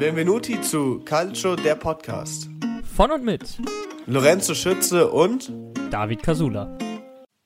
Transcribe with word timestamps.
Benvenuti 0.00 0.58
zu 0.62 1.00
Calcio, 1.04 1.56
der 1.56 1.74
Podcast. 1.74 2.48
Von 2.96 3.10
und 3.10 3.22
mit 3.22 3.58
Lorenzo 4.06 4.54
Schütze 4.54 5.10
und 5.10 5.52
David 5.90 6.22
Casula. 6.22 6.74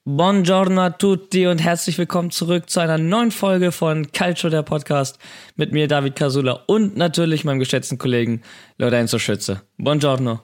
Buongiorno 0.04 0.82
a 0.82 0.90
tutti 0.90 1.48
und 1.48 1.58
herzlich 1.58 1.98
willkommen 1.98 2.30
zurück 2.30 2.70
zu 2.70 2.78
einer 2.78 2.96
neuen 2.96 3.32
Folge 3.32 3.72
von 3.72 4.12
Calcio, 4.12 4.50
der 4.50 4.62
Podcast 4.62 5.18
mit 5.56 5.72
mir, 5.72 5.88
David 5.88 6.14
Casula 6.14 6.60
und 6.68 6.96
natürlich 6.96 7.44
meinem 7.44 7.58
geschätzten 7.58 7.98
Kollegen 7.98 8.42
Lorenzo 8.78 9.18
Schütze. 9.18 9.62
Buongiorno. 9.76 10.38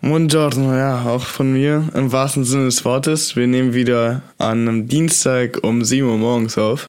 Buongiorno, 0.00 0.74
ja, 0.74 1.04
auch 1.04 1.24
von 1.24 1.52
mir 1.52 1.86
im 1.92 2.12
wahrsten 2.12 2.44
Sinne 2.44 2.64
des 2.64 2.82
Wortes. 2.86 3.36
Wir 3.36 3.46
nehmen 3.46 3.74
wieder 3.74 4.22
an 4.38 4.66
einem 4.66 4.88
Dienstag 4.88 5.58
um 5.62 5.84
7 5.84 6.08
Uhr 6.08 6.16
morgens 6.16 6.56
auf 6.56 6.86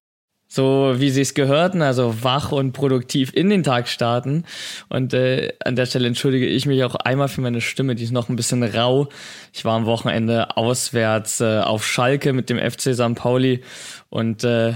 so 0.53 0.95
wie 0.97 1.09
sie 1.11 1.21
es 1.21 1.33
gehörten, 1.33 1.81
also 1.81 2.23
wach 2.23 2.51
und 2.51 2.73
produktiv 2.73 3.31
in 3.33 3.49
den 3.49 3.63
Tag 3.63 3.87
starten. 3.87 4.43
Und 4.89 5.13
äh, 5.13 5.53
an 5.63 5.77
der 5.77 5.85
Stelle 5.85 6.07
entschuldige 6.07 6.45
ich 6.45 6.65
mich 6.65 6.83
auch 6.83 6.95
einmal 6.95 7.29
für 7.29 7.39
meine 7.39 7.61
Stimme, 7.61 7.95
die 7.95 8.03
ist 8.03 8.11
noch 8.11 8.27
ein 8.27 8.35
bisschen 8.35 8.61
rau. 8.61 9.07
Ich 9.53 9.63
war 9.63 9.77
am 9.77 9.85
Wochenende 9.85 10.57
auswärts 10.57 11.39
äh, 11.39 11.59
auf 11.59 11.87
Schalke 11.87 12.33
mit 12.33 12.49
dem 12.49 12.57
FC 12.57 12.93
St. 12.93 13.15
Pauli 13.15 13.61
und 14.09 14.43
äh, 14.43 14.73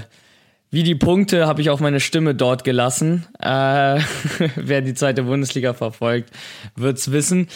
wie 0.70 0.82
die 0.82 0.94
Punkte 0.94 1.46
habe 1.46 1.60
ich 1.60 1.68
auch 1.68 1.80
meine 1.80 2.00
Stimme 2.00 2.34
dort 2.34 2.64
gelassen. 2.64 3.26
Äh, 3.38 4.00
wer 4.56 4.80
die 4.80 4.94
zweite 4.94 5.24
Bundesliga 5.24 5.74
verfolgt, 5.74 6.30
wird's 6.74 7.12
wissen. 7.12 7.48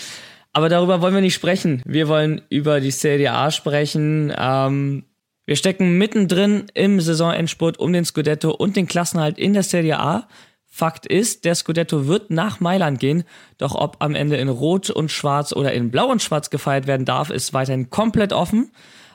Aber 0.53 0.69
darüber 0.69 1.01
wollen 1.01 1.15
wir 1.15 1.23
nicht 1.23 1.35
sprechen. 1.35 1.81
Wir 1.87 2.07
wollen 2.07 2.43
über 2.51 2.81
die 2.81 2.91
Serie 2.91 3.33
A 3.33 3.51
sprechen. 3.51 4.31
Ähm, 4.37 5.05
wir 5.51 5.57
stecken 5.57 5.99
mittendrin 5.99 6.67
im 6.75 7.01
Saisonendspurt 7.01 7.81
um 7.81 7.93
den 7.93 8.05
Scudetto 8.05 8.53
und 8.53 8.77
den 8.77 8.87
Klassenhalt 8.87 9.37
in 9.37 9.53
der 9.53 9.65
Serie 9.65 9.99
A. 9.99 10.29
Fakt 10.65 11.07
ist, 11.07 11.45
der 11.45 11.57
Scudetto 11.57 12.07
wird 12.07 12.31
nach 12.31 12.61
Mailand 12.61 13.01
gehen, 13.01 13.25
doch 13.59 13.75
ob 13.75 13.97
am 13.99 14.15
Ende 14.15 14.37
in 14.37 14.49
Rot 14.49 14.91
und 14.91 15.11
Schwarz 15.11 15.53
oder 15.53 15.73
in 15.73 15.91
Blau 15.91 16.07
und 16.07 16.23
Schwarz 16.23 16.51
gefeiert 16.51 16.87
werden 16.87 17.05
darf, 17.05 17.31
ist 17.31 17.53
weiterhin 17.53 17.91
komplett 17.91 18.33
offen. 18.33 18.71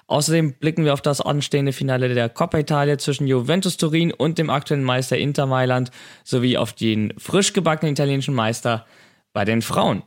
Außerdem 0.08 0.56
blicken 0.56 0.84
wir 0.84 0.92
auf 0.92 1.02
das 1.02 1.22
anstehende 1.22 1.72
Finale 1.72 2.14
der 2.14 2.28
Coppa 2.28 2.58
Italia 2.58 2.98
zwischen 2.98 3.28
Juventus 3.28 3.78
Turin 3.78 4.12
und 4.12 4.38
dem 4.38 4.50
aktuellen 4.50 4.84
Meister 4.84 5.18
Inter 5.18 5.46
Mailand 5.46 5.90
sowie 6.26 6.58
auf 6.58 6.74
den 6.74 7.14
frisch 7.18 7.54
gebackenen 7.54 7.94
italienischen 7.94 8.36
Meister 8.36 8.86
bei 9.32 9.46
den 9.46 9.62
Frauen. 9.62 10.04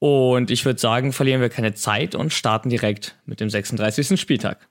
Und 0.00 0.50
ich 0.50 0.64
würde 0.64 0.80
sagen, 0.80 1.12
verlieren 1.12 1.40
wir 1.40 1.48
keine 1.48 1.74
Zeit 1.74 2.16
und 2.16 2.32
starten 2.32 2.70
direkt 2.70 3.14
mit 3.24 3.38
dem 3.38 3.50
36. 3.50 4.20
Spieltag. 4.20 4.66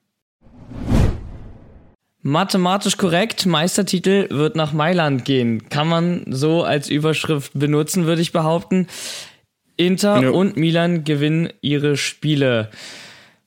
Mathematisch 2.22 2.98
korrekt, 2.98 3.46
Meistertitel 3.46 4.28
wird 4.30 4.56
nach 4.56 4.74
Mailand 4.74 5.24
gehen. 5.24 5.70
Kann 5.70 5.88
man 5.88 6.26
so 6.28 6.64
als 6.64 6.90
Überschrift 6.90 7.54
benutzen, 7.54 8.06
würde 8.06 8.22
ich 8.22 8.34
behaupten. 8.34 8.88
Inter 9.78 10.22
ja. 10.22 10.30
und 10.30 10.58
Milan 10.58 11.06
gewinnen 11.06 11.50
ihre 11.62 11.96
Spiele. 11.96 12.70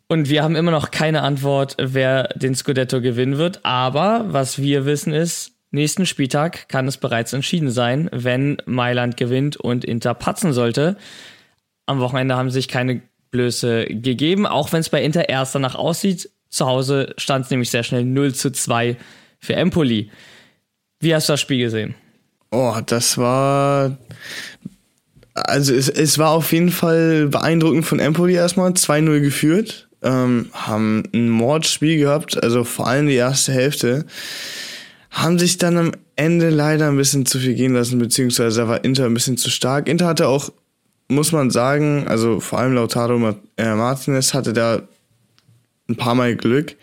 Und 0.09 0.31
wir 0.31 0.43
haben 0.43 0.57
immer 0.57 0.71
noch 0.71 0.91
keine 0.91 1.23
Antwort, 1.23 1.77
wer 1.79 2.29
den 2.35 2.55
Scudetto 2.55 3.03
gewinnen 3.03 3.37
wird. 3.37 3.61
Aber 3.65 4.25
was 4.29 4.59
wir 4.61 4.87
wissen 4.87 5.13
ist, 5.13 5.53
nächsten 5.71 6.07
Spieltag 6.07 6.69
kann 6.69 6.89
es 6.89 6.97
bereits 6.97 7.35
entschieden 7.35 7.71
sein, 7.71 8.09
wenn 8.13 8.57
Mailand 8.65 9.19
gewinnt 9.19 9.59
und 9.59 9.85
Inter 9.85 10.15
patzen 10.15 10.55
sollte. 10.55 10.97
Am 11.85 12.01
Wochenende 12.01 12.37
haben 12.37 12.51
sich 12.51 12.69
keine 12.69 13.03
Blöße 13.31 13.85
gegeben, 13.87 14.47
auch 14.47 14.73
wenn 14.73 14.81
es 14.81 14.89
bei 14.89 15.03
Inter 15.03 15.29
erst 15.29 15.55
danach 15.55 15.75
aussieht. 15.75 16.31
Zu 16.53 16.67
Hause 16.67 17.15
stand 17.17 17.47
es 17.47 17.51
nämlich 17.51 17.71
sehr 17.71 17.83
schnell 17.83 18.05
0 18.05 18.35
zu 18.35 18.53
2 18.53 18.99
für 19.41 19.55
Empoli. 19.55 20.11
Wie 21.01 21.15
hast 21.15 21.29
du 21.29 21.33
das 21.33 21.41
Spiel 21.41 21.59
gesehen? 21.59 21.95
Oh, 22.51 22.77
das 22.85 23.17
war. 23.17 23.97
Also 25.33 25.75
es, 25.75 25.89
es 25.89 26.19
war 26.19 26.33
auf 26.33 26.53
jeden 26.53 26.71
Fall 26.71 27.29
beeindruckend 27.29 27.87
von 27.87 27.99
Empoli 27.99 28.35
erstmal. 28.35 28.73
2-0 28.73 29.21
geführt. 29.21 29.89
Ähm, 30.03 30.51
haben 30.53 31.05
ein 31.15 31.31
Mordspiel 31.31 31.99
gehabt, 31.99 32.43
also 32.43 32.65
vor 32.65 32.87
allem 32.87 33.07
die 33.07 33.15
erste 33.15 33.53
Hälfte. 33.53 34.05
Haben 35.11 35.39
sich 35.39 35.57
dann 35.57 35.79
am 35.79 35.93
Ende 36.17 36.51
leider 36.51 36.89
ein 36.89 36.97
bisschen 36.99 37.25
zu 37.25 37.39
viel 37.39 37.55
gehen 37.55 37.73
lassen, 37.73 37.99
beziehungsweise 37.99 38.61
da 38.61 38.69
war 38.69 38.85
Inter 38.85 39.07
ein 39.07 39.15
bisschen 39.15 39.39
zu 39.39 39.49
stark. 39.49 39.89
Inter 39.89 40.07
hatte 40.07 40.29
auch, 40.29 40.53
muss 41.09 41.33
man 41.33 41.51
sagen, 41.51 42.07
also 42.09 42.41
vor 42.41 42.59
allem 42.59 42.75
Lautaro 42.75 43.37
äh, 43.57 43.75
Martinez 43.75 44.35
hatte 44.35 44.53
da 44.53 44.83
ein 45.93 45.97
paar 45.97 46.15
Mal 46.15 46.37
Glück. 46.37 46.77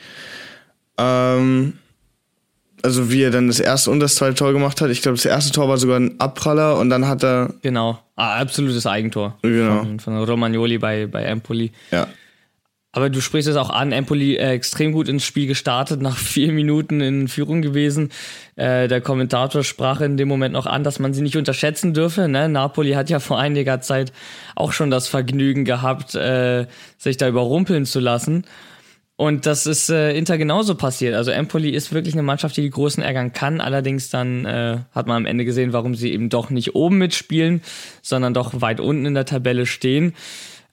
Ähm, 0.97 1.74
also 2.81 3.12
wie 3.12 3.24
er 3.24 3.31
dann 3.31 3.47
das 3.47 3.59
erste 3.59 3.92
und 3.92 4.00
das 4.00 4.16
zweite 4.16 4.36
Tor 4.36 4.53
gemacht 4.53 4.81
hat. 4.81 4.90
Ich 4.90 5.02
glaube, 5.02 5.18
das 5.18 5.25
erste 5.25 5.52
Tor 5.52 5.68
war 5.68 5.78
sogar 5.78 6.00
ein 6.00 6.20
Abpraller 6.20 6.78
und 6.78 6.90
dann 6.90 7.08
hat 7.08 7.24
er. 7.24 7.53
Genau, 7.62 8.00
ah, 8.16 8.40
absolutes 8.40 8.86
Eigentor. 8.86 9.38
Genau. 9.42 9.80
Von, 9.80 10.00
von 10.00 10.24
Romagnoli 10.24 10.78
bei, 10.78 11.08
bei 11.08 11.24
Empoli. 11.24 11.72
Ja. 11.92 12.08
Aber 12.92 13.12
du 13.12 13.22
sprichst 13.22 13.48
es 13.48 13.56
auch 13.56 13.69
an, 13.69 13.92
Empoli 13.92 14.36
äh, 14.36 14.50
extrem 14.50 14.94
gut 14.94 15.09
ins 15.09 15.24
Spiel 15.24 15.46
gestartet, 15.46 16.02
nach 16.02 16.18
vier 16.18 16.52
Minuten 16.52 17.02
in 17.02 17.28
Führung 17.28 17.62
gewesen. 17.62 18.09
Äh, 18.56 18.88
der 18.88 19.02
Kommentator 19.02 19.64
sprach 19.64 20.02
in 20.02 20.18
dem 20.18 20.28
Moment 20.28 20.53
noch 20.53 20.66
an, 20.66 20.84
dass 20.84 20.98
man 21.00 21.14
sie 21.14 21.22
nicht 21.22 21.38
unterschätzen 21.38 21.94
dürfe. 21.94 22.28
Ne? 22.28 22.50
Napoli 22.50 22.94
hat 22.94 23.09
ja 23.09 23.19
vor 23.19 23.40
einiger 23.40 23.81
Zeit 23.81 24.12
auch 24.56 24.72
schon 24.72 24.90
das 24.90 25.08
Vergnügen 25.08 25.66
gehabt, 25.66 26.16
äh, 26.16 26.66
sich 26.98 27.18
da 27.18 27.28
überrumpeln 27.28 27.86
zu 27.86 28.00
lassen. 28.00 28.46
Und 29.19 29.46
das 29.46 29.66
ist 29.66 29.90
äh, 29.90 30.13
Inter 30.13 30.38
genauso 30.38 30.75
passiert. 30.75 31.13
Also 31.13 31.31
Empoli 31.31 31.72
ist 31.72 31.91
wirklich 31.91 32.13
eine 32.13 32.24
Mannschaft, 32.24 32.56
die 32.56 32.62
die 32.62 32.69
Großen 32.69 33.03
ärgern 33.03 33.34
kann. 33.34 33.59
Allerdings 33.59 34.09
dann 34.09 34.46
äh, 34.46 34.78
hat 34.94 35.07
man 35.07 35.18
am 35.18 35.25
Ende 35.25 35.44
gesehen, 35.44 35.74
warum 35.74 35.94
sie 35.94 36.13
eben 36.13 36.30
doch 36.30 36.50
nicht 36.50 36.74
oben 36.74 37.00
mitspielen, 37.00 37.62
sondern 38.02 38.34
doch 38.34 38.62
weit 38.62 38.80
unten 38.80 39.06
in 39.06 39.16
der 39.16 39.25
Tabelle 39.25 39.66
stehen. 39.66 40.16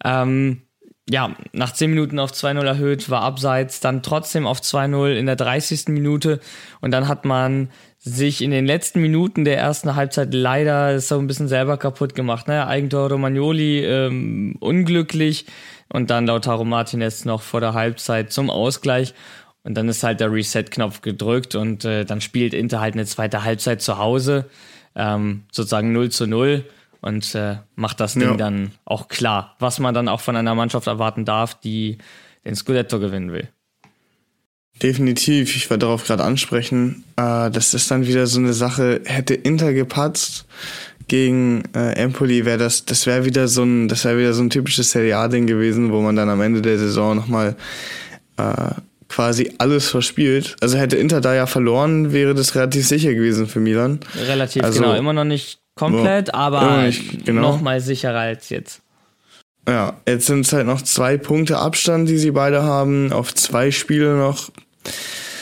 Ähm, 0.04 0.62
ja, 1.10 1.34
nach 1.52 1.72
10 1.72 1.90
Minuten 1.90 2.20
auf 2.20 2.30
2-0 2.30 2.64
erhöht, 2.64 3.10
war 3.10 3.22
abseits, 3.22 3.80
dann 3.80 4.04
trotzdem 4.04 4.46
auf 4.46 4.60
2-0 4.60 5.14
in 5.14 5.26
der 5.26 5.34
30. 5.34 5.88
Minute. 5.88 6.38
Und 6.80 6.92
dann 6.92 7.08
hat 7.08 7.24
man 7.24 7.70
sich 7.98 8.42
in 8.42 8.52
den 8.52 8.64
letzten 8.64 9.00
Minuten 9.00 9.44
der 9.44 9.58
ersten 9.58 9.96
Halbzeit 9.96 10.32
leider 10.32 11.00
so 11.00 11.18
ein 11.18 11.26
bisschen 11.26 11.48
selber 11.48 11.78
kaputt 11.78 12.14
gemacht. 12.14 12.46
Ne? 12.46 12.64
Eigentor 12.64 13.10
Romagnoli 13.10 13.84
ähm, 13.84 14.54
unglücklich 14.60 15.46
und 15.88 16.10
dann 16.10 16.26
Lautaro 16.26 16.64
Martinez 16.64 17.24
noch 17.24 17.42
vor 17.42 17.60
der 17.60 17.74
Halbzeit 17.74 18.32
zum 18.32 18.50
Ausgleich. 18.50 19.14
Und 19.62 19.74
dann 19.74 19.88
ist 19.88 20.02
halt 20.04 20.20
der 20.20 20.32
Reset-Knopf 20.32 21.02
gedrückt 21.02 21.56
und 21.56 21.84
äh, 21.84 22.04
dann 22.04 22.20
spielt 22.20 22.54
Inter 22.54 22.80
halt 22.80 22.94
eine 22.94 23.04
zweite 23.04 23.42
Halbzeit 23.42 23.82
zu 23.82 23.98
Hause, 23.98 24.48
ähm, 24.94 25.42
sozusagen 25.50 25.92
0 25.92 26.10
zu 26.10 26.26
0 26.26 26.64
und 27.00 27.34
äh, 27.34 27.56
macht 27.74 28.00
das 28.00 28.14
Ding 28.14 28.22
ja. 28.22 28.36
dann 28.36 28.72
auch 28.84 29.08
klar, 29.08 29.56
was 29.58 29.80
man 29.80 29.92
dann 29.92 30.08
auch 30.08 30.20
von 30.20 30.36
einer 30.36 30.54
Mannschaft 30.54 30.86
erwarten 30.86 31.24
darf, 31.24 31.58
die 31.58 31.98
den 32.44 32.54
Scudetto 32.54 33.00
gewinnen 33.00 33.32
will. 33.32 33.48
Definitiv, 34.82 35.56
ich 35.56 35.70
wollte 35.70 35.86
darauf 35.86 36.04
gerade 36.04 36.22
ansprechen. 36.22 37.04
Äh, 37.16 37.50
das 37.50 37.74
ist 37.74 37.90
dann 37.90 38.06
wieder 38.06 38.26
so 38.26 38.38
eine 38.38 38.52
Sache, 38.52 39.00
hätte 39.04 39.34
Inter 39.34 39.72
gepatzt, 39.72 40.46
gegen 41.08 41.62
äh, 41.74 41.92
Empoli 41.92 42.44
wäre 42.44 42.58
das, 42.58 42.84
das 42.84 43.06
wäre 43.06 43.24
wieder 43.24 43.48
so 43.48 43.62
ein, 43.62 43.88
das 43.88 44.04
wäre 44.04 44.18
wieder 44.18 44.32
so 44.32 44.42
ein 44.42 44.50
typisches 44.50 44.90
Serie 44.90 45.16
A-Ding 45.16 45.46
gewesen, 45.46 45.92
wo 45.92 46.00
man 46.00 46.16
dann 46.16 46.28
am 46.28 46.40
Ende 46.40 46.62
der 46.62 46.78
Saison 46.78 47.16
nochmal 47.16 47.56
äh, 48.36 48.70
quasi 49.08 49.52
alles 49.58 49.88
verspielt. 49.88 50.56
Also 50.60 50.78
hätte 50.78 50.96
Inter 50.96 51.20
da 51.20 51.34
ja 51.34 51.46
verloren, 51.46 52.12
wäre 52.12 52.34
das 52.34 52.54
relativ 52.54 52.86
sicher 52.86 53.14
gewesen 53.14 53.46
für 53.46 53.60
Milan. 53.60 54.00
Relativ, 54.26 54.64
also, 54.64 54.80
genau. 54.80 54.94
Immer 54.94 55.12
noch 55.12 55.24
nicht 55.24 55.60
komplett, 55.76 56.32
boah, 56.32 56.38
aber 56.38 56.90
genau. 57.24 57.42
nochmal 57.42 57.80
sicherer 57.80 58.20
als 58.20 58.48
jetzt. 58.48 58.82
Ja, 59.68 59.94
jetzt 60.06 60.26
sind 60.26 60.46
es 60.46 60.52
halt 60.52 60.66
noch 60.66 60.82
zwei 60.82 61.16
Punkte 61.16 61.58
Abstand, 61.58 62.08
die 62.08 62.18
sie 62.18 62.30
beide 62.30 62.62
haben, 62.62 63.12
auf 63.12 63.34
zwei 63.34 63.70
Spiele 63.70 64.16
noch. 64.16 64.50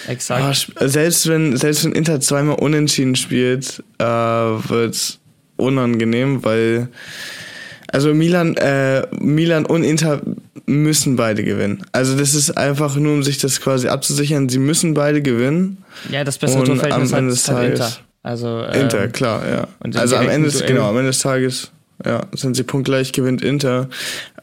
Exakt. 0.08 0.68
Ah, 0.76 0.88
selbst 0.88 1.28
wenn, 1.28 1.56
selbst 1.56 1.84
wenn 1.84 1.92
Inter 1.92 2.20
zweimal 2.20 2.56
unentschieden 2.56 3.16
spielt, 3.16 3.82
äh, 3.98 4.04
wird 4.04 5.18
unangenehm, 5.56 6.44
weil 6.44 6.88
also 7.94 8.12
Milan, 8.12 8.56
äh, 8.56 9.06
Milan 9.20 9.66
und 9.66 9.84
Inter 9.84 10.20
müssen 10.66 11.14
beide 11.14 11.44
gewinnen. 11.44 11.84
Also 11.92 12.16
das 12.16 12.34
ist 12.34 12.56
einfach 12.56 12.96
nur, 12.96 13.12
um 13.12 13.22
sich 13.22 13.38
das 13.38 13.60
quasi 13.60 13.86
abzusichern. 13.86 14.48
Sie 14.48 14.58
müssen 14.58 14.94
beide 14.94 15.22
gewinnen. 15.22 15.84
Ja, 16.10 16.24
das 16.24 16.38
bessere 16.38 16.64
Torverhältnis 16.64 17.12
am 17.12 17.18
Ende 17.20 17.30
des 17.30 17.44
Tages. 17.44 17.80
Inter. 17.80 17.92
Also, 18.24 18.62
äh, 18.62 18.80
Inter, 18.80 19.06
klar, 19.08 19.42
ja. 19.48 19.68
Also 20.00 20.16
am 20.16 20.28
Ende, 20.28 20.48
des, 20.48 20.64
genau, 20.64 20.88
am 20.88 20.96
Ende 20.96 21.10
des 21.10 21.20
Tages 21.20 21.70
ja, 22.04 22.26
sind 22.32 22.56
sie 22.56 22.62
punktgleich, 22.64 23.12
gewinnt 23.12 23.42
Inter, 23.42 23.88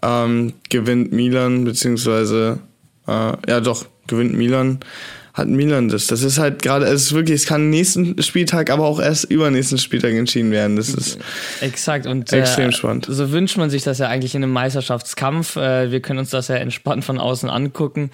ähm, 0.01 0.53
gewinnt 0.69 1.11
Milan, 1.11 1.65
beziehungsweise, 1.65 2.59
äh, 3.07 3.33
ja 3.47 3.59
doch, 3.59 3.85
gewinnt 4.07 4.33
Milan 4.33 4.79
hat 5.33 5.47
Milan 5.47 5.89
das. 5.89 6.07
Das 6.07 6.23
ist 6.23 6.37
halt 6.37 6.61
gerade, 6.61 6.85
es 6.85 7.03
ist 7.03 7.13
wirklich, 7.13 7.35
es 7.35 7.45
kann 7.45 7.69
nächsten 7.69 8.21
Spieltag, 8.21 8.69
aber 8.69 8.85
auch 8.85 8.99
erst 8.99 9.25
übernächsten 9.25 9.77
Spieltag 9.77 10.13
entschieden 10.13 10.51
werden. 10.51 10.75
Das 10.75 10.89
ist 10.89 11.19
exakt 11.61 12.05
und 12.05 12.31
extrem 12.31 12.69
äh, 12.69 12.73
spannend. 12.73 13.07
So 13.09 13.31
wünscht 13.31 13.57
man 13.57 13.69
sich 13.69 13.83
das 13.83 13.99
ja 13.99 14.07
eigentlich 14.07 14.35
in 14.35 14.43
einem 14.43 14.53
Meisterschaftskampf. 14.53 15.55
Äh, 15.55 15.91
wir 15.91 16.01
können 16.01 16.19
uns 16.19 16.29
das 16.29 16.47
ja 16.47 16.55
entspannt 16.55 17.05
von 17.05 17.19
außen 17.19 17.49
angucken. 17.49 18.11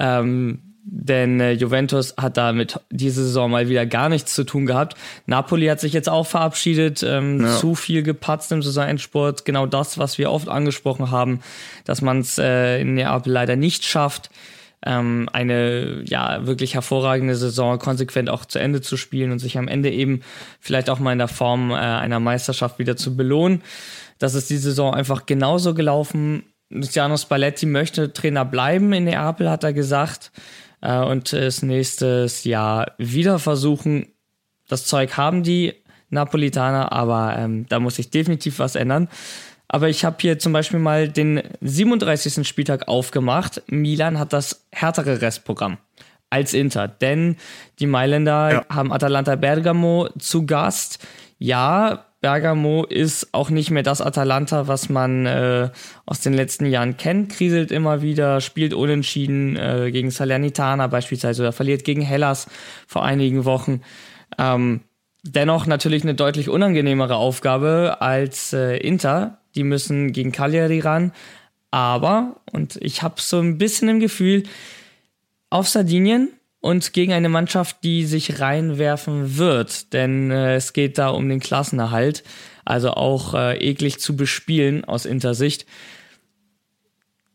Ähm, 0.00 0.60
denn 0.86 1.40
äh, 1.40 1.52
Juventus 1.52 2.14
hat 2.18 2.36
damit 2.36 2.78
diese 2.90 3.24
Saison 3.24 3.50
mal 3.50 3.70
wieder 3.70 3.86
gar 3.86 4.10
nichts 4.10 4.34
zu 4.34 4.44
tun 4.44 4.66
gehabt. 4.66 4.96
Napoli 5.24 5.66
hat 5.66 5.80
sich 5.80 5.94
jetzt 5.94 6.10
auch 6.10 6.26
verabschiedet, 6.26 7.02
ähm, 7.02 7.40
ja. 7.40 7.56
zu 7.56 7.74
viel 7.74 8.02
gepatzt 8.02 8.52
im 8.52 8.62
Saisonendsport. 8.62 9.46
Genau 9.46 9.64
das, 9.64 9.96
was 9.96 10.18
wir 10.18 10.30
oft 10.30 10.48
angesprochen 10.48 11.10
haben, 11.10 11.40
dass 11.86 12.02
man 12.02 12.20
es 12.20 12.36
äh, 12.36 12.82
in 12.82 12.94
Neapel 12.94 13.32
leider 13.32 13.56
nicht 13.56 13.86
schafft, 13.86 14.28
ähm, 14.84 15.28
eine 15.32 16.02
ja 16.04 16.46
wirklich 16.46 16.74
hervorragende 16.74 17.34
Saison 17.34 17.78
konsequent 17.78 18.30
auch 18.30 18.44
zu 18.44 18.58
Ende 18.58 18.80
zu 18.80 18.96
spielen 18.96 19.32
und 19.32 19.38
sich 19.38 19.58
am 19.58 19.68
Ende 19.68 19.90
eben 19.90 20.20
vielleicht 20.60 20.90
auch 20.90 20.98
mal 20.98 21.12
in 21.12 21.18
der 21.18 21.28
Form 21.28 21.70
äh, 21.70 21.74
einer 21.74 22.20
Meisterschaft 22.20 22.78
wieder 22.78 22.96
zu 22.96 23.16
belohnen. 23.16 23.62
Das 24.18 24.34
ist 24.34 24.50
die 24.50 24.56
Saison 24.56 24.94
einfach 24.94 25.26
genauso 25.26 25.74
gelaufen. 25.74 26.44
Luciano 26.70 27.16
Spalletti 27.16 27.66
möchte 27.66 28.12
Trainer 28.12 28.44
bleiben 28.44 28.92
in 28.92 29.04
Neapel, 29.04 29.50
hat 29.50 29.64
er 29.64 29.72
gesagt 29.72 30.32
äh, 30.80 30.98
und 30.98 31.32
es 31.32 31.62
nächstes 31.62 32.44
Jahr 32.44 32.92
wieder 32.98 33.38
versuchen. 33.38 34.08
Das 34.68 34.86
Zeug 34.86 35.16
haben 35.16 35.42
die 35.42 35.74
Napolitaner, 36.10 36.92
aber 36.92 37.36
ähm, 37.36 37.66
da 37.68 37.80
muss 37.80 37.96
sich 37.96 38.10
definitiv 38.10 38.58
was 38.58 38.76
ändern. 38.76 39.08
Aber 39.68 39.88
ich 39.88 40.04
habe 40.04 40.16
hier 40.20 40.38
zum 40.38 40.52
Beispiel 40.52 40.78
mal 40.78 41.08
den 41.08 41.42
37. 41.60 42.46
Spieltag 42.46 42.88
aufgemacht. 42.88 43.62
Milan 43.66 44.18
hat 44.18 44.32
das 44.32 44.66
härtere 44.70 45.20
Restprogramm 45.20 45.78
als 46.30 46.52
Inter, 46.52 46.88
denn 46.88 47.36
die 47.78 47.86
Mailänder 47.86 48.52
ja. 48.52 48.66
haben 48.68 48.92
Atalanta 48.92 49.36
Bergamo 49.36 50.08
zu 50.18 50.46
Gast. 50.46 51.06
Ja, 51.38 52.06
Bergamo 52.24 52.84
ist 52.84 53.34
auch 53.34 53.50
nicht 53.50 53.70
mehr 53.70 53.82
das 53.82 54.00
Atalanta, 54.00 54.66
was 54.66 54.88
man 54.88 55.26
äh, 55.26 55.68
aus 56.06 56.20
den 56.20 56.32
letzten 56.32 56.64
Jahren 56.64 56.96
kennt, 56.96 57.30
kriselt 57.30 57.70
immer 57.70 58.00
wieder, 58.00 58.40
spielt 58.40 58.72
unentschieden 58.72 59.56
äh, 59.56 59.90
gegen 59.92 60.10
Salernitana 60.10 60.86
beispielsweise 60.86 61.42
oder 61.42 61.52
verliert 61.52 61.84
gegen 61.84 62.00
Hellas 62.00 62.46
vor 62.86 63.04
einigen 63.04 63.44
Wochen. 63.44 63.82
Ähm, 64.38 64.80
dennoch 65.22 65.66
natürlich 65.66 66.02
eine 66.02 66.14
deutlich 66.14 66.48
unangenehmere 66.48 67.16
Aufgabe 67.16 67.98
als 68.00 68.54
äh, 68.54 68.78
Inter. 68.78 69.38
Die 69.54 69.64
müssen 69.64 70.12
gegen 70.12 70.32
Cagliari 70.32 70.80
ran. 70.80 71.12
Aber, 71.70 72.40
und 72.52 72.76
ich 72.80 73.02
habe 73.02 73.20
so 73.20 73.40
ein 73.40 73.58
bisschen 73.58 73.88
im 73.88 74.00
Gefühl, 74.00 74.44
auf 75.50 75.68
Sardinien 75.68 76.30
und 76.60 76.92
gegen 76.92 77.12
eine 77.12 77.28
Mannschaft, 77.28 77.78
die 77.84 78.06
sich 78.06 78.40
reinwerfen 78.40 79.36
wird, 79.36 79.92
denn 79.92 80.30
äh, 80.30 80.54
es 80.54 80.72
geht 80.72 80.98
da 80.98 81.08
um 81.08 81.28
den 81.28 81.40
Klassenerhalt, 81.40 82.24
also 82.64 82.92
auch 82.92 83.34
äh, 83.34 83.58
eklig 83.58 84.00
zu 84.00 84.16
bespielen 84.16 84.84
aus 84.84 85.04
Intersicht. 85.04 85.66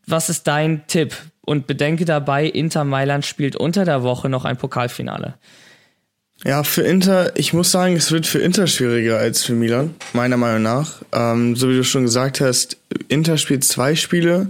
Was 0.06 0.28
ist 0.28 0.46
dein 0.48 0.86
Tipp? 0.86 1.16
Und 1.42 1.66
bedenke 1.66 2.04
dabei, 2.04 2.46
Inter 2.46 2.84
Mailand 2.84 3.24
spielt 3.24 3.56
unter 3.56 3.84
der 3.84 4.02
Woche 4.02 4.28
noch 4.28 4.44
ein 4.44 4.56
Pokalfinale. 4.56 5.34
Ja, 6.44 6.62
für 6.64 6.82
Inter, 6.82 7.36
ich 7.36 7.52
muss 7.52 7.70
sagen, 7.70 7.96
es 7.96 8.12
wird 8.12 8.26
für 8.26 8.38
Inter 8.38 8.66
schwieriger 8.66 9.18
als 9.18 9.44
für 9.44 9.52
Milan, 9.52 9.94
meiner 10.14 10.38
Meinung 10.38 10.62
nach. 10.62 11.02
Ähm, 11.12 11.54
so 11.54 11.68
wie 11.68 11.76
du 11.76 11.84
schon 11.84 12.04
gesagt 12.04 12.40
hast, 12.40 12.78
Inter 13.08 13.36
spielt 13.36 13.62
zwei 13.62 13.94
Spiele 13.94 14.48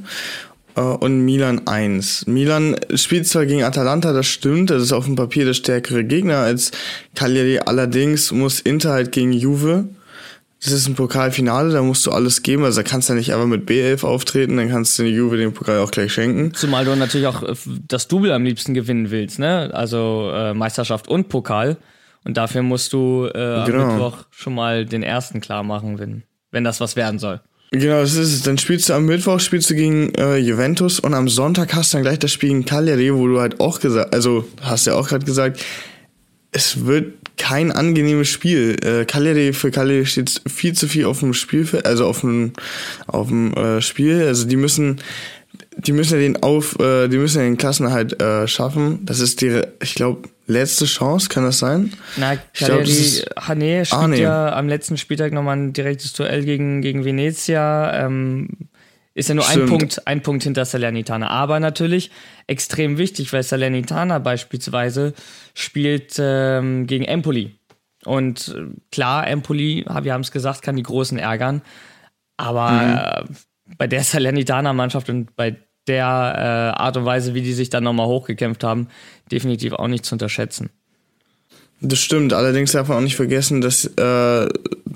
äh, 0.76 0.80
und 0.82 1.24
Milan 1.24 1.66
1. 1.66 2.28
Milan 2.28 2.76
spielt 2.94 3.26
zwar 3.26 3.44
gegen 3.44 3.64
Atalanta, 3.64 4.12
das 4.12 4.28
stimmt, 4.28 4.70
das 4.70 4.84
ist 4.84 4.92
auf 4.92 5.06
dem 5.06 5.16
Papier 5.16 5.44
der 5.44 5.54
stärkere 5.54 6.04
Gegner 6.04 6.38
als 6.38 6.70
Cagliari, 7.16 7.58
allerdings 7.58 8.30
muss 8.30 8.60
Inter 8.60 8.92
halt 8.92 9.10
gegen 9.10 9.32
Juve. 9.32 9.88
Das 10.62 10.72
ist 10.72 10.86
ein 10.88 10.94
Pokalfinale, 10.94 11.72
da 11.72 11.82
musst 11.82 12.06
du 12.06 12.10
alles 12.10 12.42
geben, 12.42 12.64
also 12.64 12.82
da 12.82 12.88
kannst 12.88 13.08
du 13.08 13.14
ja 13.14 13.18
nicht 13.18 13.32
einfach 13.32 13.46
mit 13.46 13.68
B11 13.68 14.04
auftreten, 14.04 14.58
dann 14.58 14.68
kannst 14.68 14.98
du 14.98 15.04
den 15.04 15.14
Juve 15.14 15.38
den 15.38 15.54
Pokal 15.54 15.78
auch 15.78 15.90
gleich 15.90 16.12
schenken. 16.12 16.52
Zumal 16.52 16.84
du 16.84 16.94
natürlich 16.96 17.26
auch 17.26 17.42
äh, 17.42 17.54
das 17.88 18.08
Double 18.08 18.30
am 18.32 18.44
liebsten 18.44 18.74
gewinnen 18.74 19.10
willst, 19.10 19.38
ne? 19.38 19.70
Also 19.72 20.30
äh, 20.34 20.52
Meisterschaft 20.52 21.08
und 21.08 21.28
Pokal. 21.30 21.78
Und 22.24 22.36
dafür 22.36 22.62
musst 22.62 22.92
du 22.92 23.26
äh, 23.28 23.32
genau. 23.32 23.82
am 23.82 23.88
Mittwoch 23.92 24.18
schon 24.30 24.54
mal 24.54 24.84
den 24.84 25.02
ersten 25.02 25.40
klar 25.40 25.62
machen, 25.62 25.98
wenn, 25.98 26.24
wenn 26.50 26.64
das 26.64 26.80
was 26.80 26.94
werden 26.94 27.18
soll. 27.18 27.40
Genau, 27.70 28.00
das 28.00 28.14
ist 28.14 28.34
es. 28.34 28.42
Dann 28.42 28.58
spielst 28.58 28.88
du 28.88 28.94
am 28.94 29.06
Mittwoch 29.06 29.38
spielst 29.40 29.70
du 29.70 29.74
gegen 29.74 30.12
äh, 30.16 30.36
Juventus 30.36 31.00
und 31.00 31.14
am 31.14 31.28
Sonntag 31.28 31.72
hast 31.74 31.92
du 31.92 31.96
dann 31.96 32.02
gleich 32.02 32.18
das 32.18 32.32
Spiel 32.32 32.50
gegen 32.50 32.64
Cagliari, 32.64 33.14
wo 33.14 33.26
du 33.28 33.40
halt 33.40 33.60
auch 33.60 33.80
gesagt, 33.80 34.12
also 34.12 34.44
hast 34.60 34.86
ja 34.86 34.94
auch 34.94 35.08
gerade 35.08 35.24
gesagt, 35.24 35.64
es 36.52 36.84
wird 36.84 37.19
kein 37.40 37.72
angenehmes 37.72 38.28
Spiel. 38.28 38.76
Äh, 38.84 39.06
Cagliari 39.06 39.54
für 39.54 39.70
Cagliari 39.70 40.04
steht 40.04 40.42
viel 40.46 40.74
zu 40.74 40.86
viel 40.86 41.06
auf 41.06 41.20
dem 41.20 41.32
Spielfeld, 41.32 41.86
also 41.86 42.06
auf 42.06 42.20
dem 42.20 42.52
auf 43.06 43.28
dem 43.28 43.54
äh, 43.54 43.80
Spiel. 43.80 44.22
Also 44.26 44.46
die 44.46 44.56
müssen 44.56 45.00
die 45.76 45.92
müssen 45.92 46.14
ja 46.14 46.20
den 46.20 46.42
auf, 46.42 46.78
äh, 46.78 47.08
die 47.08 47.16
müssen 47.16 47.38
ja 47.38 47.44
den 47.44 47.56
Klassenerhalt 47.56 48.20
äh, 48.20 48.46
schaffen. 48.46 49.04
Das 49.06 49.20
ist 49.20 49.40
die, 49.40 49.62
ich 49.82 49.94
glaube, 49.94 50.28
letzte 50.46 50.84
Chance, 50.84 51.30
kann 51.30 51.44
das 51.44 51.58
sein? 51.58 51.94
Na, 52.16 52.36
Cagliari, 52.36 53.24
Hané 53.36 53.84
spielt 53.86 54.02
ah, 54.02 54.08
nee. 54.08 54.20
ja 54.20 54.52
am 54.52 54.68
letzten 54.68 54.98
Spieltag 54.98 55.32
nochmal 55.32 55.56
ein 55.56 55.72
direktes 55.72 56.12
Duell 56.12 56.44
gegen, 56.44 56.82
gegen 56.82 57.04
Venezia. 57.04 58.04
Ähm, 58.04 58.48
ist 59.20 59.28
ja 59.28 59.34
nur 59.34 59.46
ein 59.46 59.66
Punkt, 59.66 60.06
ein 60.06 60.22
Punkt 60.22 60.44
hinter 60.44 60.64
Salernitana. 60.64 61.28
Aber 61.28 61.60
natürlich 61.60 62.10
extrem 62.46 62.96
wichtig, 62.96 63.32
weil 63.32 63.42
Salernitana 63.42 64.18
beispielsweise 64.18 65.12
spielt 65.54 66.14
ähm, 66.18 66.86
gegen 66.86 67.04
Empoli. 67.04 67.54
Und 68.06 68.48
äh, 68.48 68.74
klar, 68.90 69.28
Empoli, 69.28 69.84
wir 70.02 70.12
haben 70.14 70.22
es 70.22 70.32
gesagt, 70.32 70.62
kann 70.62 70.76
die 70.76 70.82
Großen 70.82 71.18
ärgern. 71.18 71.60
Aber 72.38 72.70
mhm. 72.70 72.96
äh, 72.96 73.34
bei 73.76 73.86
der 73.86 74.02
Salernitana-Mannschaft 74.02 75.10
und 75.10 75.36
bei 75.36 75.56
der 75.86 76.74
äh, 76.76 76.80
Art 76.80 76.96
und 76.96 77.04
Weise, 77.04 77.34
wie 77.34 77.42
die 77.42 77.52
sich 77.52 77.68
dann 77.68 77.84
nochmal 77.84 78.06
hochgekämpft 78.06 78.64
haben, 78.64 78.88
definitiv 79.30 79.74
auch 79.74 79.88
nicht 79.88 80.06
zu 80.06 80.14
unterschätzen. 80.14 80.70
Das 81.82 81.98
stimmt, 81.98 82.34
allerdings 82.34 82.72
darf 82.72 82.88
man 82.88 82.98
auch 82.98 83.02
nicht 83.02 83.16
vergessen, 83.16 83.62
dass, 83.62 83.86
äh, 83.86 84.48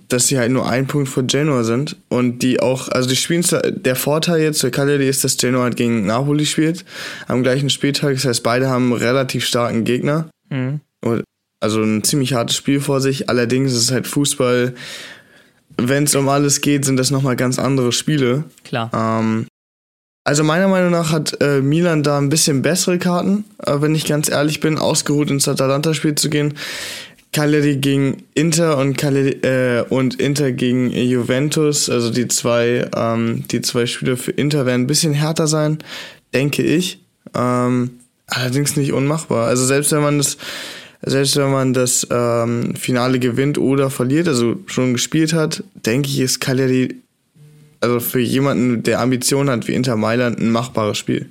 dass 0.08 0.26
sie 0.26 0.38
halt 0.38 0.52
nur 0.52 0.68
ein 0.68 0.86
Punkt 0.86 1.08
vor 1.08 1.22
Genoa 1.22 1.64
sind 1.64 1.96
und 2.10 2.40
die 2.42 2.60
auch, 2.60 2.88
also 2.88 3.08
die 3.08 3.16
spielen, 3.16 3.44
der 3.70 3.96
Vorteil 3.96 4.42
jetzt 4.42 4.60
für 4.60 4.70
Cagliari 4.70 5.08
ist, 5.08 5.24
dass 5.24 5.38
Genoa 5.38 5.62
halt 5.62 5.76
gegen 5.76 6.04
Napoli 6.04 6.44
spielt 6.44 6.84
am 7.26 7.42
gleichen 7.42 7.70
Spieltag, 7.70 8.14
das 8.14 8.26
heißt 8.26 8.42
beide 8.42 8.68
haben 8.68 8.92
einen 8.92 9.02
relativ 9.02 9.46
starken 9.46 9.84
Gegner, 9.84 10.28
mhm. 10.50 10.80
also 11.58 11.82
ein 11.82 12.04
ziemlich 12.04 12.34
hartes 12.34 12.56
Spiel 12.56 12.80
vor 12.80 13.00
sich, 13.00 13.30
allerdings 13.30 13.72
ist 13.72 13.84
es 13.84 13.90
halt 13.90 14.06
Fußball, 14.06 14.74
wenn 15.78 16.04
es 16.04 16.14
um 16.14 16.28
alles 16.28 16.60
geht, 16.60 16.84
sind 16.84 16.98
das 16.98 17.10
nochmal 17.10 17.36
ganz 17.36 17.58
andere 17.58 17.92
Spiele. 17.92 18.44
Klar. 18.62 18.90
Ähm, 18.92 19.46
also 20.24 20.42
meiner 20.42 20.68
Meinung 20.68 20.90
nach 20.90 21.12
hat 21.12 21.40
äh, 21.42 21.60
Milan 21.60 22.02
da 22.02 22.16
ein 22.16 22.30
bisschen 22.30 22.62
bessere 22.62 22.98
Karten, 22.98 23.44
äh, 23.64 23.74
wenn 23.80 23.94
ich 23.94 24.06
ganz 24.06 24.30
ehrlich 24.30 24.60
bin, 24.60 24.78
ausgeruht 24.78 25.30
ins 25.30 25.46
Atalanta-Spiel 25.46 26.14
zu 26.14 26.30
gehen. 26.30 26.54
Cagliari 27.32 27.76
gegen 27.76 28.22
Inter 28.32 28.78
und 28.78 28.96
Cagliari, 28.96 29.40
äh, 29.42 29.84
und 29.90 30.14
Inter 30.14 30.52
gegen 30.52 30.90
Juventus, 30.90 31.90
also 31.90 32.10
die 32.10 32.28
zwei, 32.28 32.88
ähm, 32.96 33.44
die 33.50 33.60
zwei 33.60 33.84
Spiele 33.86 34.16
für 34.16 34.30
Inter 34.30 34.64
werden 34.64 34.82
ein 34.82 34.86
bisschen 34.86 35.12
härter 35.12 35.46
sein, 35.46 35.78
denke 36.32 36.62
ich. 36.62 37.00
Ähm, 37.34 37.90
allerdings 38.26 38.76
nicht 38.76 38.92
unmachbar. 38.92 39.48
Also 39.48 39.66
selbst 39.66 39.92
wenn 39.92 40.02
man 40.02 40.18
das, 40.18 40.38
selbst 41.02 41.36
wenn 41.36 41.50
man 41.50 41.74
das 41.74 42.06
ähm, 42.10 42.76
Finale 42.76 43.18
gewinnt 43.18 43.58
oder 43.58 43.90
verliert, 43.90 44.28
also 44.28 44.56
schon 44.66 44.94
gespielt 44.94 45.34
hat, 45.34 45.64
denke 45.74 46.08
ich, 46.08 46.20
ist 46.20 46.40
Cagliari 46.40 47.02
also 47.84 48.00
für 48.00 48.20
jemanden, 48.20 48.82
der 48.82 49.00
Ambitionen 49.00 49.50
hat 49.50 49.68
wie 49.68 49.74
Inter 49.74 49.96
Mailand, 49.96 50.38
ein 50.38 50.50
machbares 50.50 50.96
Spiel. 50.96 51.30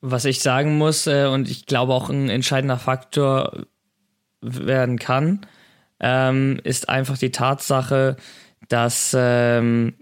Was 0.00 0.24
ich 0.24 0.40
sagen 0.40 0.76
muss, 0.76 1.06
äh, 1.06 1.26
und 1.26 1.48
ich 1.48 1.66
glaube 1.66 1.94
auch 1.94 2.10
ein 2.10 2.28
entscheidender 2.28 2.78
Faktor 2.78 3.66
werden 4.40 4.98
kann, 4.98 5.46
ähm, 6.00 6.60
ist 6.64 6.88
einfach 6.88 7.16
die 7.16 7.30
Tatsache, 7.30 8.16
dass 8.68 9.14
ähm, 9.16 9.94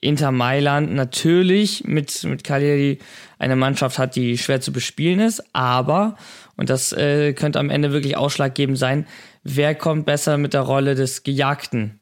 Inter 0.00 0.30
Mailand 0.30 0.92
natürlich 0.92 1.84
mit, 1.84 2.24
mit 2.24 2.44
Cagliari 2.44 2.98
eine 3.38 3.56
Mannschaft 3.56 3.98
hat, 3.98 4.14
die 4.14 4.36
schwer 4.36 4.60
zu 4.60 4.72
bespielen 4.72 5.20
ist, 5.20 5.42
aber, 5.54 6.16
und 6.56 6.68
das 6.68 6.92
äh, 6.92 7.32
könnte 7.32 7.60
am 7.60 7.70
Ende 7.70 7.92
wirklich 7.92 8.16
ausschlaggebend 8.16 8.76
sein, 8.76 9.06
wer 9.42 9.74
kommt 9.74 10.04
besser 10.04 10.36
mit 10.36 10.52
der 10.52 10.62
Rolle 10.62 10.94
des 10.94 11.22
Gejagten 11.22 12.01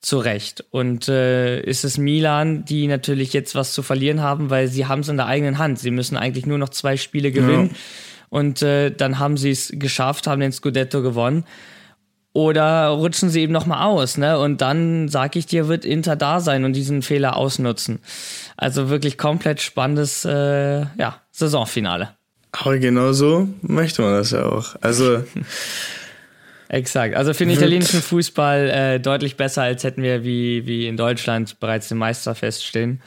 zurecht. 0.00 0.64
Und 0.70 1.08
äh, 1.08 1.60
ist 1.60 1.84
es 1.84 1.98
Milan, 1.98 2.64
die 2.64 2.86
natürlich 2.86 3.32
jetzt 3.32 3.54
was 3.54 3.72
zu 3.72 3.82
verlieren 3.82 4.22
haben, 4.22 4.50
weil 4.50 4.68
sie 4.68 4.86
haben 4.86 5.00
es 5.00 5.08
in 5.08 5.16
der 5.16 5.26
eigenen 5.26 5.58
Hand. 5.58 5.78
Sie 5.78 5.90
müssen 5.90 6.16
eigentlich 6.16 6.46
nur 6.46 6.58
noch 6.58 6.68
zwei 6.68 6.96
Spiele 6.96 7.32
gewinnen. 7.32 7.70
Ja. 7.72 7.76
Und 8.30 8.62
äh, 8.62 8.90
dann 8.90 9.18
haben 9.18 9.36
sie 9.36 9.50
es 9.50 9.72
geschafft, 9.74 10.26
haben 10.26 10.40
den 10.40 10.52
Scudetto 10.52 11.02
gewonnen. 11.02 11.44
Oder 12.34 12.88
rutschen 12.88 13.30
sie 13.30 13.40
eben 13.40 13.52
nochmal 13.52 13.82
aus, 13.82 14.16
ne? 14.16 14.38
Und 14.38 14.60
dann, 14.60 15.08
sag 15.08 15.34
ich 15.34 15.46
dir, 15.46 15.66
wird 15.66 15.84
Inter 15.84 16.14
da 16.14 16.40
sein 16.40 16.64
und 16.64 16.74
diesen 16.74 17.02
Fehler 17.02 17.36
ausnutzen. 17.36 18.00
Also 18.56 18.90
wirklich 18.90 19.18
komplett 19.18 19.60
spannendes 19.60 20.24
äh, 20.24 20.80
ja, 20.98 21.20
Saisonfinale. 21.32 22.10
Aber 22.52 22.78
genau 22.78 23.12
so 23.12 23.48
möchte 23.62 24.02
man 24.02 24.12
das 24.12 24.30
ja 24.30 24.44
auch. 24.44 24.76
Also 24.80 25.24
Exakt. 26.68 27.14
Also 27.16 27.32
für 27.32 27.44
den 27.44 27.54
italienischen 27.54 28.02
Fußball 28.02 28.68
äh, 28.68 29.00
deutlich 29.00 29.36
besser, 29.36 29.62
als 29.62 29.84
hätten 29.84 30.02
wir 30.02 30.22
wie, 30.24 30.66
wie 30.66 30.86
in 30.86 30.96
Deutschland 30.96 31.58
bereits 31.60 31.88
den 31.88 31.98
Meister 31.98 32.34
feststehen. 32.34 33.00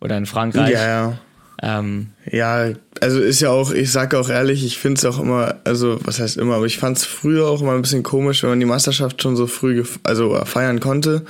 Oder 0.00 0.16
in 0.16 0.26
Frankreich. 0.26 0.72
Ja, 0.72 0.86
ja. 0.86 1.18
Ähm, 1.60 2.10
ja, 2.30 2.68
also 3.00 3.20
ist 3.20 3.40
ja 3.40 3.50
auch, 3.50 3.72
ich 3.72 3.90
sage 3.90 4.18
auch 4.18 4.28
ehrlich, 4.28 4.64
ich 4.64 4.78
finde 4.78 4.98
es 4.98 5.04
auch 5.04 5.18
immer, 5.18 5.56
also 5.64 5.98
was 6.04 6.20
heißt 6.20 6.36
immer, 6.36 6.54
aber 6.54 6.66
ich 6.66 6.78
fand 6.78 6.98
es 6.98 7.04
früher 7.04 7.48
auch 7.48 7.60
immer 7.60 7.72
ein 7.72 7.82
bisschen 7.82 8.04
komisch, 8.04 8.44
wenn 8.44 8.50
man 8.50 8.60
die 8.60 8.66
Meisterschaft 8.66 9.20
schon 9.20 9.34
so 9.34 9.48
früh 9.48 9.82
also 10.04 10.40
feiern 10.44 10.78
konnte. 10.78 11.24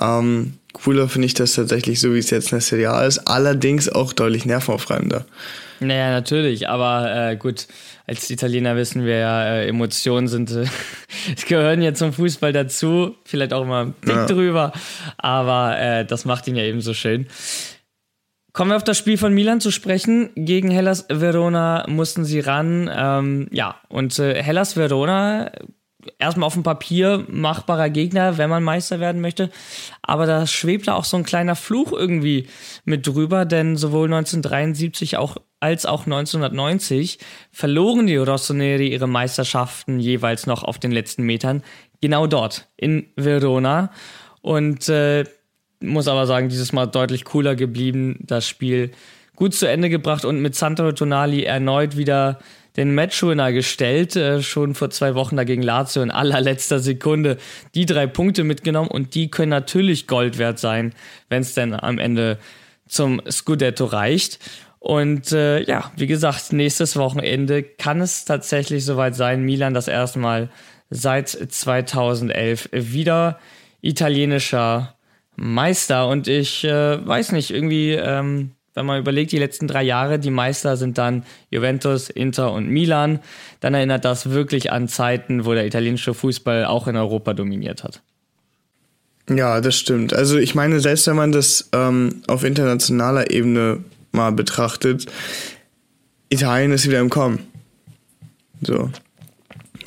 Ähm, 0.00 0.54
cooler 0.72 1.08
finde 1.08 1.26
ich 1.26 1.34
das 1.34 1.54
tatsächlich 1.54 1.98
so, 1.98 2.14
wie 2.14 2.18
es 2.18 2.30
jetzt 2.30 2.52
in 2.52 2.58
der 2.58 2.60
Serie 2.60 2.90
A 2.90 3.04
ist, 3.04 3.18
allerdings 3.26 3.88
auch 3.88 4.12
deutlich 4.12 4.46
nervenaufreibender. 4.46 5.24
Naja, 5.80 6.10
natürlich, 6.10 6.68
aber 6.68 7.30
äh, 7.30 7.36
gut, 7.36 7.66
als 8.06 8.28
Italiener 8.30 8.76
wissen 8.76 9.04
wir 9.04 9.18
ja, 9.18 9.44
äh, 9.44 9.68
Emotionen 9.68 10.28
sind, 10.28 10.50
äh, 10.50 10.66
gehören 11.48 11.82
ja 11.82 11.94
zum 11.94 12.12
Fußball 12.12 12.52
dazu, 12.52 13.16
vielleicht 13.24 13.52
auch 13.52 13.62
immer 13.62 13.86
ein 13.86 13.94
Tick 14.00 14.14
ja. 14.14 14.26
drüber, 14.26 14.72
aber 15.16 15.78
äh, 15.78 16.04
das 16.04 16.24
macht 16.24 16.48
ihn 16.48 16.56
ja 16.56 16.64
eben 16.64 16.80
so 16.80 16.94
schön. 16.94 17.26
Kommen 18.52 18.72
wir 18.72 18.76
auf 18.76 18.82
das 18.82 18.98
Spiel 18.98 19.18
von 19.18 19.34
Milan 19.34 19.60
zu 19.60 19.70
sprechen. 19.70 20.30
Gegen 20.34 20.70
Hellas 20.70 21.06
Verona 21.08 21.84
mussten 21.86 22.24
sie 22.24 22.40
ran. 22.40 22.90
Ähm, 22.92 23.46
ja, 23.52 23.76
und 23.88 24.18
äh, 24.18 24.42
Hellas 24.42 24.76
Verona, 24.76 25.52
erstmal 26.18 26.46
auf 26.46 26.54
dem 26.54 26.62
Papier 26.62 27.24
machbarer 27.28 27.90
Gegner, 27.90 28.38
wenn 28.38 28.50
man 28.50 28.62
Meister 28.62 29.00
werden 29.00 29.20
möchte. 29.20 29.50
Aber 30.02 30.26
da 30.26 30.46
schwebt 30.46 30.88
da 30.88 30.94
auch 30.94 31.04
so 31.04 31.16
ein 31.16 31.24
kleiner 31.24 31.56
Fluch 31.56 31.92
irgendwie 31.92 32.48
mit 32.84 33.06
drüber, 33.06 33.44
denn 33.44 33.76
sowohl 33.76 34.06
1973 34.06 35.16
auch, 35.16 35.36
als 35.60 35.86
auch 35.86 36.06
1990 36.06 37.18
verloren 37.50 38.06
die 38.06 38.16
Rossoneri 38.16 38.88
ihre 38.88 39.08
Meisterschaften 39.08 39.98
jeweils 39.98 40.46
noch 40.46 40.62
auf 40.62 40.78
den 40.78 40.92
letzten 40.92 41.24
Metern. 41.24 41.62
Genau 42.00 42.26
dort, 42.26 42.68
in 42.76 43.06
Verona. 43.16 43.90
Und 44.40 44.88
äh, 44.88 45.24
muss 45.80 46.08
aber 46.08 46.26
sagen, 46.26 46.48
dieses 46.48 46.72
Mal 46.72 46.86
deutlich 46.86 47.24
cooler 47.24 47.56
geblieben. 47.56 48.18
Das 48.20 48.46
Spiel 48.46 48.92
gut 49.36 49.54
zu 49.54 49.66
Ende 49.66 49.88
gebracht 49.88 50.24
und 50.24 50.40
mit 50.40 50.54
Sandro 50.54 50.92
Tonali 50.92 51.44
erneut 51.44 51.96
wieder 51.96 52.38
den 52.76 52.94
Matchwinner 52.94 53.52
gestellt. 53.52 54.16
Äh, 54.16 54.42
schon 54.42 54.74
vor 54.74 54.90
zwei 54.90 55.14
Wochen 55.14 55.36
dagegen 55.36 55.62
Lazio 55.62 56.02
in 56.02 56.10
allerletzter 56.10 56.78
Sekunde 56.78 57.38
die 57.74 57.86
drei 57.86 58.06
Punkte 58.06 58.44
mitgenommen 58.44 58.90
und 58.90 59.14
die 59.14 59.30
können 59.30 59.50
natürlich 59.50 60.06
Gold 60.06 60.38
wert 60.38 60.58
sein, 60.58 60.94
wenn 61.28 61.42
es 61.42 61.54
denn 61.54 61.74
am 61.74 61.98
Ende 61.98 62.38
zum 62.86 63.20
Scudetto 63.30 63.84
reicht. 63.84 64.38
Und 64.80 65.32
äh, 65.32 65.62
ja, 65.62 65.90
wie 65.96 66.06
gesagt, 66.06 66.52
nächstes 66.52 66.96
Wochenende 66.96 67.62
kann 67.62 68.00
es 68.00 68.24
tatsächlich 68.24 68.84
soweit 68.84 69.16
sein. 69.16 69.42
Milan 69.42 69.74
das 69.74 69.88
erste 69.88 70.18
Mal 70.18 70.50
seit 70.90 71.28
2011 71.28 72.70
wieder 72.72 73.38
italienischer 73.80 74.94
Meister. 75.36 76.08
Und 76.08 76.28
ich 76.28 76.64
äh, 76.64 77.06
weiß 77.06 77.32
nicht, 77.32 77.50
irgendwie, 77.50 77.92
ähm, 77.92 78.52
wenn 78.74 78.86
man 78.86 79.00
überlegt, 79.00 79.32
die 79.32 79.38
letzten 79.38 79.66
drei 79.66 79.82
Jahre, 79.82 80.18
die 80.18 80.30
Meister 80.30 80.76
sind 80.76 80.98
dann 80.98 81.24
Juventus, 81.50 82.10
Inter 82.10 82.52
und 82.52 82.68
Milan, 82.68 83.20
dann 83.60 83.74
erinnert 83.74 84.04
das 84.04 84.30
wirklich 84.30 84.70
an 84.70 84.86
Zeiten, 84.88 85.44
wo 85.44 85.54
der 85.54 85.66
italienische 85.66 86.14
Fußball 86.14 86.64
auch 86.64 86.86
in 86.86 86.96
Europa 86.96 87.34
dominiert 87.34 87.82
hat. 87.82 88.00
Ja, 89.28 89.60
das 89.60 89.76
stimmt. 89.76 90.14
Also 90.14 90.38
ich 90.38 90.54
meine, 90.54 90.80
selbst 90.80 91.06
wenn 91.06 91.16
man 91.16 91.32
das 91.32 91.68
ähm, 91.72 92.22
auf 92.28 92.44
internationaler 92.44 93.30
Ebene 93.30 93.84
mal 94.12 94.32
betrachtet, 94.32 95.06
Italien 96.28 96.72
ist 96.72 96.86
wieder 96.86 97.00
im 97.00 97.10
Kommen. 97.10 97.46
So. 98.60 98.90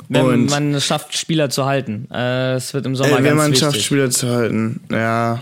Wenn 0.08 0.24
und 0.26 0.50
man 0.50 0.74
es 0.74 0.84
schafft, 0.86 1.16
Spieler 1.16 1.48
zu 1.48 1.64
halten. 1.64 2.08
Äh, 2.10 2.54
es 2.54 2.74
wird 2.74 2.84
im 2.86 2.96
Sommer 2.96 3.18
äh, 3.18 3.24
Wenn 3.24 3.36
man 3.36 3.52
es 3.52 3.60
schafft, 3.60 3.80
Spieler 3.80 4.10
zu 4.10 4.28
halten, 4.28 4.80
ja. 4.90 5.40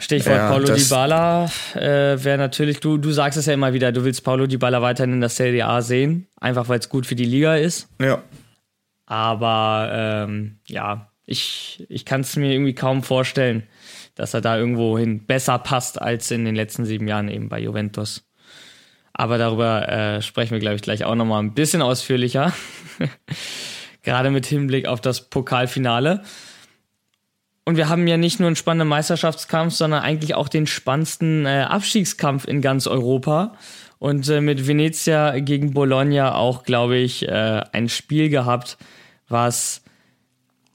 Stichwort 0.00 0.36
ja, 0.36 0.50
Paulo 0.50 0.74
Dybala 0.74 1.50
äh, 1.74 2.24
wäre 2.24 2.38
natürlich, 2.38 2.80
du, 2.80 2.98
du 2.98 3.12
sagst 3.12 3.38
es 3.38 3.46
ja 3.46 3.52
immer 3.52 3.72
wieder, 3.72 3.92
du 3.92 4.04
willst 4.04 4.24
Paulo 4.24 4.46
Dybala 4.46 4.82
weiterhin 4.82 5.12
in 5.12 5.20
der 5.20 5.28
Serie 5.28 5.66
A 5.66 5.80
sehen, 5.80 6.26
einfach 6.40 6.68
weil 6.68 6.78
es 6.78 6.88
gut 6.88 7.06
für 7.06 7.14
die 7.14 7.24
Liga 7.24 7.56
ist. 7.56 7.88
Ja. 8.00 8.22
Aber 9.06 9.90
ähm, 9.92 10.58
ja, 10.66 11.10
ich, 11.26 11.84
ich 11.88 12.04
kann 12.04 12.22
es 12.22 12.34
mir 12.36 12.52
irgendwie 12.52 12.74
kaum 12.74 13.02
vorstellen, 13.02 13.64
dass 14.14 14.34
er 14.34 14.40
da 14.40 14.56
irgendwohin 14.56 15.24
besser 15.24 15.58
passt 15.58 16.00
als 16.00 16.30
in 16.30 16.44
den 16.44 16.54
letzten 16.54 16.84
sieben 16.84 17.08
Jahren 17.08 17.28
eben 17.28 17.48
bei 17.48 17.60
Juventus. 17.60 18.24
Aber 19.12 19.38
darüber 19.38 19.88
äh, 19.88 20.22
sprechen 20.22 20.52
wir, 20.52 20.58
glaube 20.58 20.76
ich, 20.76 20.82
gleich 20.82 21.04
auch 21.04 21.14
nochmal 21.14 21.42
ein 21.42 21.54
bisschen 21.54 21.82
ausführlicher. 21.82 22.52
Gerade 24.02 24.30
mit 24.30 24.46
Hinblick 24.46 24.86
auf 24.86 25.00
das 25.00 25.28
Pokalfinale. 25.28 26.22
Und 27.64 27.76
wir 27.76 27.88
haben 27.88 28.06
ja 28.08 28.16
nicht 28.16 28.40
nur 28.40 28.48
einen 28.48 28.56
spannenden 28.56 28.88
Meisterschaftskampf, 28.88 29.74
sondern 29.74 30.02
eigentlich 30.02 30.34
auch 30.34 30.48
den 30.48 30.66
spannendsten 30.66 31.46
äh, 31.46 31.66
Abstiegskampf 31.68 32.46
in 32.46 32.60
ganz 32.60 32.86
Europa. 32.86 33.54
Und 33.98 34.28
äh, 34.28 34.40
mit 34.40 34.66
Venezia 34.66 35.38
gegen 35.38 35.72
Bologna 35.72 36.34
auch, 36.34 36.64
glaube 36.64 36.96
ich, 36.96 37.28
äh, 37.28 37.62
ein 37.72 37.88
Spiel 37.88 38.30
gehabt, 38.30 38.78
was 39.28 39.81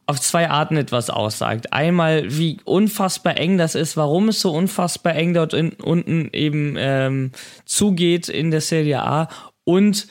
auf 0.08 0.22
zwei 0.22 0.50
Arten 0.50 0.78
etwas 0.78 1.10
aussagt. 1.10 1.74
Einmal, 1.74 2.24
wie 2.30 2.58
unfassbar 2.64 3.38
eng 3.38 3.58
das 3.58 3.76
ist, 3.76 3.98
warum 3.98 4.30
es 4.30 4.42
so 4.42 4.52
unfassbar 4.52 5.16
eng 5.16 5.34
dort 5.34 5.54
in, 5.54 5.74
unten 5.74 6.30
eben 6.32 6.76
ähm, 6.78 7.32
zugeht 7.66 8.30
in 8.30 8.50
der 8.50 8.62
Serie 8.62 9.04
A 9.04 9.28
und 9.66 10.08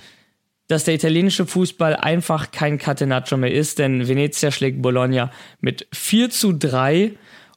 dass 0.69 0.85
der 0.85 0.95
italienische 0.95 1.47
Fußball 1.47 1.97
einfach 1.97 2.51
kein 2.51 2.77
Catenaccio 2.77 3.39
mehr 3.39 3.53
ist, 3.53 3.79
denn 3.79 4.07
Venezia 4.07 4.51
schlägt 4.51 4.83
Bologna 4.83 5.31
mit 5.61 5.87
4 5.93 6.29
zu 6.29 6.53
3 6.53 7.13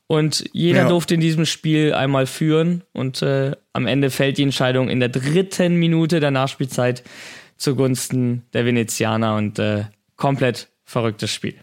und 0.07 0.45
jeder 0.53 0.83
ja. 0.83 0.87
durfte 0.87 1.15
in 1.15 1.19
diesem 1.19 1.45
Spiel 1.45 1.93
einmal 1.93 2.25
führen 2.25 2.83
und 2.93 3.21
äh, 3.21 3.51
am 3.73 3.85
Ende 3.85 4.11
fällt 4.11 4.37
die 4.37 4.43
Entscheidung 4.43 4.89
in 4.89 4.99
der 4.99 5.09
dritten 5.09 5.75
Minute 5.75 6.19
der 6.19 6.31
Nachspielzeit 6.31 7.03
zugunsten 7.57 8.43
der 8.53 8.65
Venezianer 8.65 9.35
und 9.35 9.59
äh, 9.59 9.85
komplett 10.15 10.69
verrücktes 10.85 11.31
Spiel. 11.31 11.55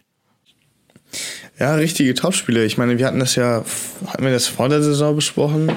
Ja, 1.58 1.74
richtige 1.74 2.14
Topspiele. 2.14 2.64
Ich 2.64 2.76
meine, 2.76 2.98
wir 2.98 3.06
hatten 3.06 3.18
das 3.18 3.34
ja, 3.34 3.64
hatten 4.06 4.24
wir 4.24 4.32
das 4.32 4.46
vor 4.46 4.68
der 4.68 4.82
Saison 4.82 5.16
besprochen? 5.16 5.72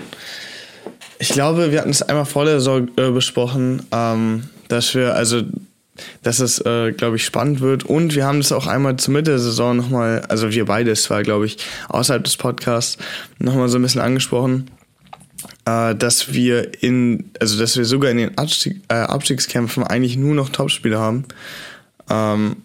Ich 1.19 1.29
glaube, 1.29 1.71
wir 1.71 1.79
hatten 1.79 1.89
es 1.89 2.01
einmal 2.01 2.25
vor 2.25 2.45
der 2.45 2.55
Saison 2.55 2.89
äh, 2.97 3.11
besprochen, 3.11 3.83
ähm, 3.91 4.43
dass 4.67 4.93
wir, 4.93 5.15
also, 5.15 5.41
dass 6.23 6.39
es, 6.39 6.59
äh, 6.65 6.91
glaube 6.91 7.15
ich, 7.15 7.25
spannend 7.25 7.61
wird. 7.61 7.83
Und 7.83 8.15
wir 8.15 8.25
haben 8.25 8.39
es 8.39 8.51
auch 8.51 8.67
einmal 8.67 8.97
zur 8.97 9.13
Mitte 9.13 9.31
der 9.31 9.39
Saison 9.39 9.75
nochmal, 9.77 10.21
also 10.27 10.51
wir 10.51 10.65
beide, 10.65 10.91
es 10.91 11.09
war, 11.09 11.23
glaube 11.23 11.45
ich, 11.45 11.57
außerhalb 11.87 12.23
des 12.23 12.37
Podcasts, 12.37 12.97
nochmal 13.37 13.69
so 13.69 13.77
ein 13.77 13.81
bisschen 13.81 14.01
angesprochen, 14.01 14.69
äh, 15.65 15.95
dass 15.95 16.33
wir 16.33 16.83
in, 16.83 17.31
also, 17.39 17.57
dass 17.57 17.77
wir 17.77 17.85
sogar 17.85 18.11
in 18.11 18.17
den 18.17 18.37
Abstieg, 18.37 18.81
äh, 18.89 18.95
Abstiegskämpfen 18.95 19.83
eigentlich 19.83 20.17
nur 20.17 20.35
noch 20.35 20.49
Topspiele 20.49 20.99
haben. 20.99 21.25
Ähm, 22.09 22.57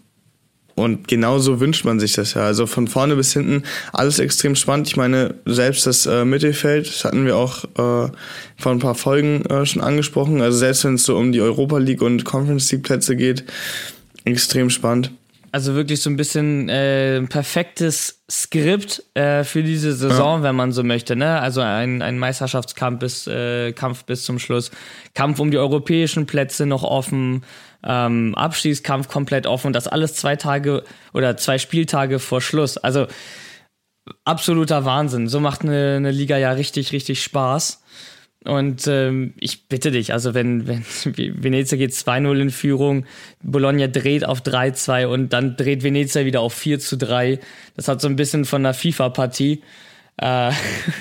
und 0.75 1.07
genauso 1.07 1.61
wünscht 1.61 1.85
man 1.85 2.00
sich 2.00 2.14
das 2.14 2.35
ja. 2.35 2.43
Also 2.43 2.66
von 2.66 2.88
vorne 2.88 3.14
bis 3.16 3.33
hinten 3.33 3.62
alles 3.93 4.19
extrem 4.19 4.57
spannend. 4.57 4.88
Ich 4.88 4.97
meine, 4.97 5.35
selbst 5.45 5.87
das 5.87 6.07
äh, 6.07 6.25
Mittelfeld, 6.25 6.88
das 6.88 7.04
hatten 7.04 7.26
wir 7.26 7.37
auch 7.37 7.64
äh, 7.64 8.11
vor 8.57 8.73
ein 8.73 8.81
paar 8.81 8.97
Folgen 8.97 9.45
äh, 9.47 9.64
schon 9.66 9.83
angesprochen. 9.83 10.40
Also 10.40 10.59
selbst 10.59 10.85
wenn 10.85 10.95
es 10.95 11.04
so 11.04 11.16
um 11.16 11.33
die 11.33 11.40
Europa 11.40 11.78
League 11.78 12.02
und 12.02 12.25
Conference 12.25 12.71
League 12.73 12.83
Plätze 12.83 13.14
geht, 13.14 13.45
extrem 14.25 14.71
spannend. 14.71 15.12
Also 15.52 15.76
wirklich 15.76 16.02
so 16.02 16.11
ein 16.11 16.16
bisschen 16.16 16.69
äh, 16.69 17.23
perfektes 17.23 18.25
Skript 18.28 19.04
äh, 19.14 19.45
für 19.45 19.62
diese 19.62 19.93
Saison, 19.93 20.40
ja. 20.40 20.43
wenn 20.43 20.57
man 20.57 20.73
so 20.73 20.83
möchte. 20.83 21.14
Ne? 21.14 21.38
Also 21.38 21.61
ein, 21.61 22.02
ein 22.02 22.19
Meisterschaftskampf 22.19 22.99
bis, 22.99 23.28
äh, 23.28 23.73
Kampf 23.73 24.04
bis 24.04 24.25
zum 24.25 24.40
Schluss. 24.40 24.73
Kampf 25.14 25.38
um 25.38 25.52
die 25.52 25.59
europäischen 25.59 26.26
Plätze 26.26 26.66
noch 26.66 26.83
offen 26.83 27.45
ähm, 27.85 28.35
Abstiegskampf 28.35 29.09
komplett 29.09 29.47
offen 29.47 29.69
und 29.69 29.73
das 29.76 29.88
alles 29.88 30.14
zwei 30.14 30.37
Tage 30.37 30.85
oder 31.12 31.37
zwei 31.37 31.59
Spieltage 31.59 32.19
vor 32.19 32.41
Schluss. 32.41 32.79
Also 32.79 33.07
absoluter 34.25 34.85
Wahnsinn. 34.85 35.29
So 35.29 35.41
macht 35.41 35.62
eine, 35.62 35.97
eine 35.97 36.11
Liga 36.11 36.38
ja 36.38 36.53
richtig, 36.53 36.93
richtig 36.93 37.23
Spaß. 37.23 37.83
Und 38.45 38.87
ähm, 38.88 39.33
ich 39.41 39.69
bitte 39.69 39.91
dich, 39.91 40.12
also 40.12 40.35
wenn, 40.35 40.67
wenn 40.67 40.85
Venezia 41.43 41.79
geht 41.79 41.93
2-0 41.93 42.41
in 42.41 42.50
Führung, 42.50 43.07
Bologna 43.43 43.87
dreht 43.87 44.26
auf 44.26 44.43
3-2 44.43 45.07
und 45.07 45.33
dann 45.33 45.57
dreht 45.57 45.83
Venezia 45.83 46.26
wieder 46.26 46.43
auf 46.43 46.53
4 46.53 46.79
3. 46.79 47.41
Das 47.75 47.88
hat 47.88 48.03
so 48.03 48.09
ein 48.09 48.17
bisschen 48.17 48.45
von 48.45 48.61
einer 48.61 48.75
FIFA-Partie. 48.75 49.62
Äh, 50.19 50.53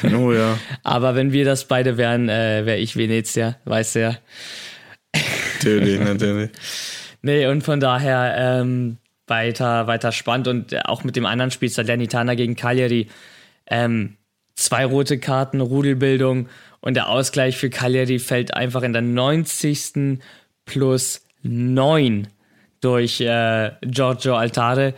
oh 0.15 0.31
ja. 0.31 0.57
Aber 0.83 1.15
wenn 1.15 1.33
wir 1.33 1.43
das 1.43 1.65
beide 1.65 1.97
wären, 1.97 2.29
äh, 2.29 2.65
wäre 2.65 2.77
ich 2.77 2.95
Venezia, 2.95 3.57
weißt 3.65 3.95
du 3.95 3.99
ja. 3.99 4.17
Natürlich, 5.63 5.99
natürlich. 5.99 6.49
Nee, 7.21 7.47
und 7.47 7.63
von 7.63 7.79
daher 7.79 8.35
ähm, 8.37 8.97
weiter, 9.27 9.87
weiter 9.87 10.11
spannend 10.11 10.47
und 10.47 10.85
auch 10.85 11.03
mit 11.03 11.15
dem 11.15 11.25
anderen 11.25 11.51
Spiel, 11.51 11.69
Salernitana 11.69 12.35
gegen 12.35 12.55
Cagliari, 12.55 13.07
ähm, 13.67 14.17
zwei 14.55 14.85
rote 14.85 15.19
Karten, 15.19 15.61
Rudelbildung 15.61 16.49
und 16.81 16.95
der 16.95 17.09
Ausgleich 17.09 17.57
für 17.57 17.69
Cagliari 17.69 18.19
fällt 18.19 18.53
einfach 18.53 18.83
in 18.83 18.93
der 18.93 19.01
90. 19.01 20.19
plus 20.65 21.21
9 21.43 22.27
durch 22.81 23.21
äh, 23.21 23.71
Giorgio 23.81 24.35
Altare. 24.35 24.93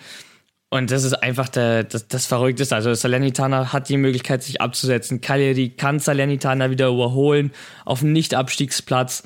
Und 0.70 0.90
das 0.90 1.04
ist 1.04 1.14
einfach 1.14 1.48
der, 1.48 1.84
das, 1.84 2.08
das 2.08 2.26
Verrückteste. 2.26 2.76
Also 2.76 2.94
Salernitana 2.94 3.72
hat 3.72 3.88
die 3.88 3.98
Möglichkeit, 3.98 4.42
sich 4.42 4.62
abzusetzen. 4.62 5.22
Cagliari 5.22 5.70
kann 5.70 6.00
Salernitana 6.00 6.72
wieder 6.72 6.88
überholen 6.88 7.52
auf 7.86 8.00
dem 8.00 8.12
Nicht-Abstiegsplatz. 8.14 9.24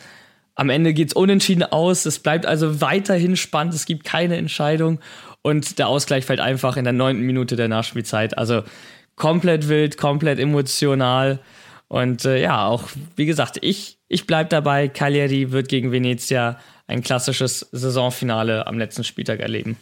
Am 0.60 0.70
Ende 0.70 0.94
geht's 0.94 1.14
unentschieden 1.14 1.64
aus. 1.64 2.06
Es 2.06 2.20
bleibt 2.20 2.46
also 2.46 2.82
weiterhin 2.82 3.38
spannend. 3.38 3.74
Es 3.74 3.86
gibt 3.86 4.04
keine 4.04 4.36
Entscheidung. 4.36 5.00
Und 5.42 5.80
der 5.80 5.88
Ausgleich 5.88 6.26
fällt 6.26 6.42
einfach 6.42 6.76
in 6.76 6.84
der 6.84 6.92
neunten 6.92 7.24
Minute 7.24 7.56
der 7.56 7.70
Nachspielzeit. 7.70 8.38
Also 8.38 8.64
komplett 9.16 9.70
wild, 9.70 9.96
komplett 9.96 10.38
emotional. 10.38 11.40
Und 11.88 12.26
äh, 12.26 12.42
ja, 12.42 12.68
auch 12.68 12.90
wie 13.16 13.26
gesagt, 13.26 13.60
ich, 13.62 14.00
ich 14.10 14.28
bleib 14.28 14.50
dabei. 14.50 14.90
Cagliari 14.90 15.54
wird 15.54 15.70
gegen 15.70 15.94
Venezia 15.94 16.60
ein 16.88 17.04
klassisches 17.04 17.70
Saisonfinale 17.72 18.68
am 18.68 18.78
letzten 18.78 19.06
Spieltag 19.06 19.40
erleben. 19.40 19.78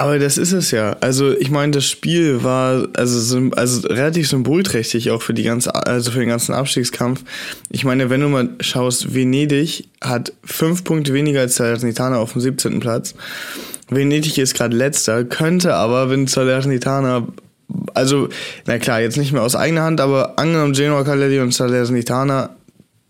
Aber 0.00 0.20
das 0.20 0.38
ist 0.38 0.52
es 0.52 0.70
ja. 0.70 0.96
Also 1.00 1.36
ich 1.36 1.50
meine, 1.50 1.72
das 1.72 1.84
Spiel 1.84 2.44
war 2.44 2.86
also, 2.94 3.50
also 3.56 3.88
relativ 3.88 4.28
symbolträchtig 4.28 5.10
auch 5.10 5.22
für 5.22 5.34
die 5.34 5.42
ganze, 5.42 5.74
also 5.74 6.12
für 6.12 6.20
den 6.20 6.28
ganzen 6.28 6.54
Abstiegskampf. 6.54 7.24
Ich 7.68 7.84
meine, 7.84 8.08
wenn 8.08 8.20
du 8.20 8.28
mal 8.28 8.50
schaust, 8.60 9.12
Venedig 9.12 9.88
hat 10.00 10.32
fünf 10.44 10.84
Punkte 10.84 11.14
weniger 11.14 11.40
als 11.40 11.56
Salernitana 11.56 12.18
auf 12.18 12.32
dem 12.32 12.40
17. 12.40 12.78
Platz. 12.78 13.16
Venedig 13.90 14.38
ist 14.38 14.54
gerade 14.54 14.76
letzter, 14.76 15.24
könnte 15.24 15.74
aber, 15.74 16.10
wenn 16.10 16.28
Salernitana 16.28 17.26
also, 17.92 18.28
na 18.66 18.78
klar, 18.78 19.00
jetzt 19.00 19.18
nicht 19.18 19.32
mehr 19.32 19.42
aus 19.42 19.56
eigener 19.56 19.82
Hand, 19.82 20.00
aber 20.00 20.38
angenommen 20.38 20.72
Genoa, 20.72 21.04
Cagliari 21.04 21.40
und 21.40 21.52
Salernitana, 21.52 22.50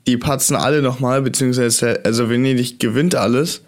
die 0.07 0.17
patzen 0.17 0.57
alle 0.57 0.83
nochmal, 0.83 1.23
beziehungsweise, 1.23 2.01
also 2.05 2.29
Venedig 2.31 2.81
gewinnt 2.81 3.15
alles 3.15 3.63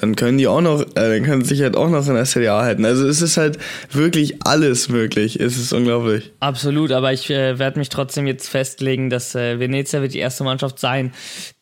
dann 0.00 0.16
können 0.16 0.38
die 0.38 0.46
auch 0.46 0.60
noch, 0.62 0.80
äh, 0.80 0.86
dann 0.94 1.22
können 1.24 1.42
sie 1.42 1.50
sich 1.54 1.62
halt 1.62 1.76
auch 1.76 1.88
noch 1.90 2.06
in 2.06 2.14
der 2.14 2.24
Serie 2.24 2.52
A 2.52 2.62
halten. 2.62 2.84
Also 2.84 3.06
es 3.06 3.20
ist 3.20 3.36
halt 3.36 3.58
wirklich 3.92 4.46
alles 4.46 4.88
möglich. 4.88 5.38
Es 5.38 5.58
ist 5.58 5.72
unglaublich. 5.72 6.32
Absolut, 6.40 6.90
aber 6.92 7.12
ich 7.12 7.28
äh, 7.28 7.58
werde 7.58 7.78
mich 7.78 7.90
trotzdem 7.90 8.26
jetzt 8.26 8.48
festlegen, 8.48 9.10
dass 9.10 9.34
äh, 9.34 9.60
Venezia 9.60 10.00
wird 10.00 10.14
die 10.14 10.18
erste 10.18 10.42
Mannschaft 10.44 10.78
sein, 10.78 11.12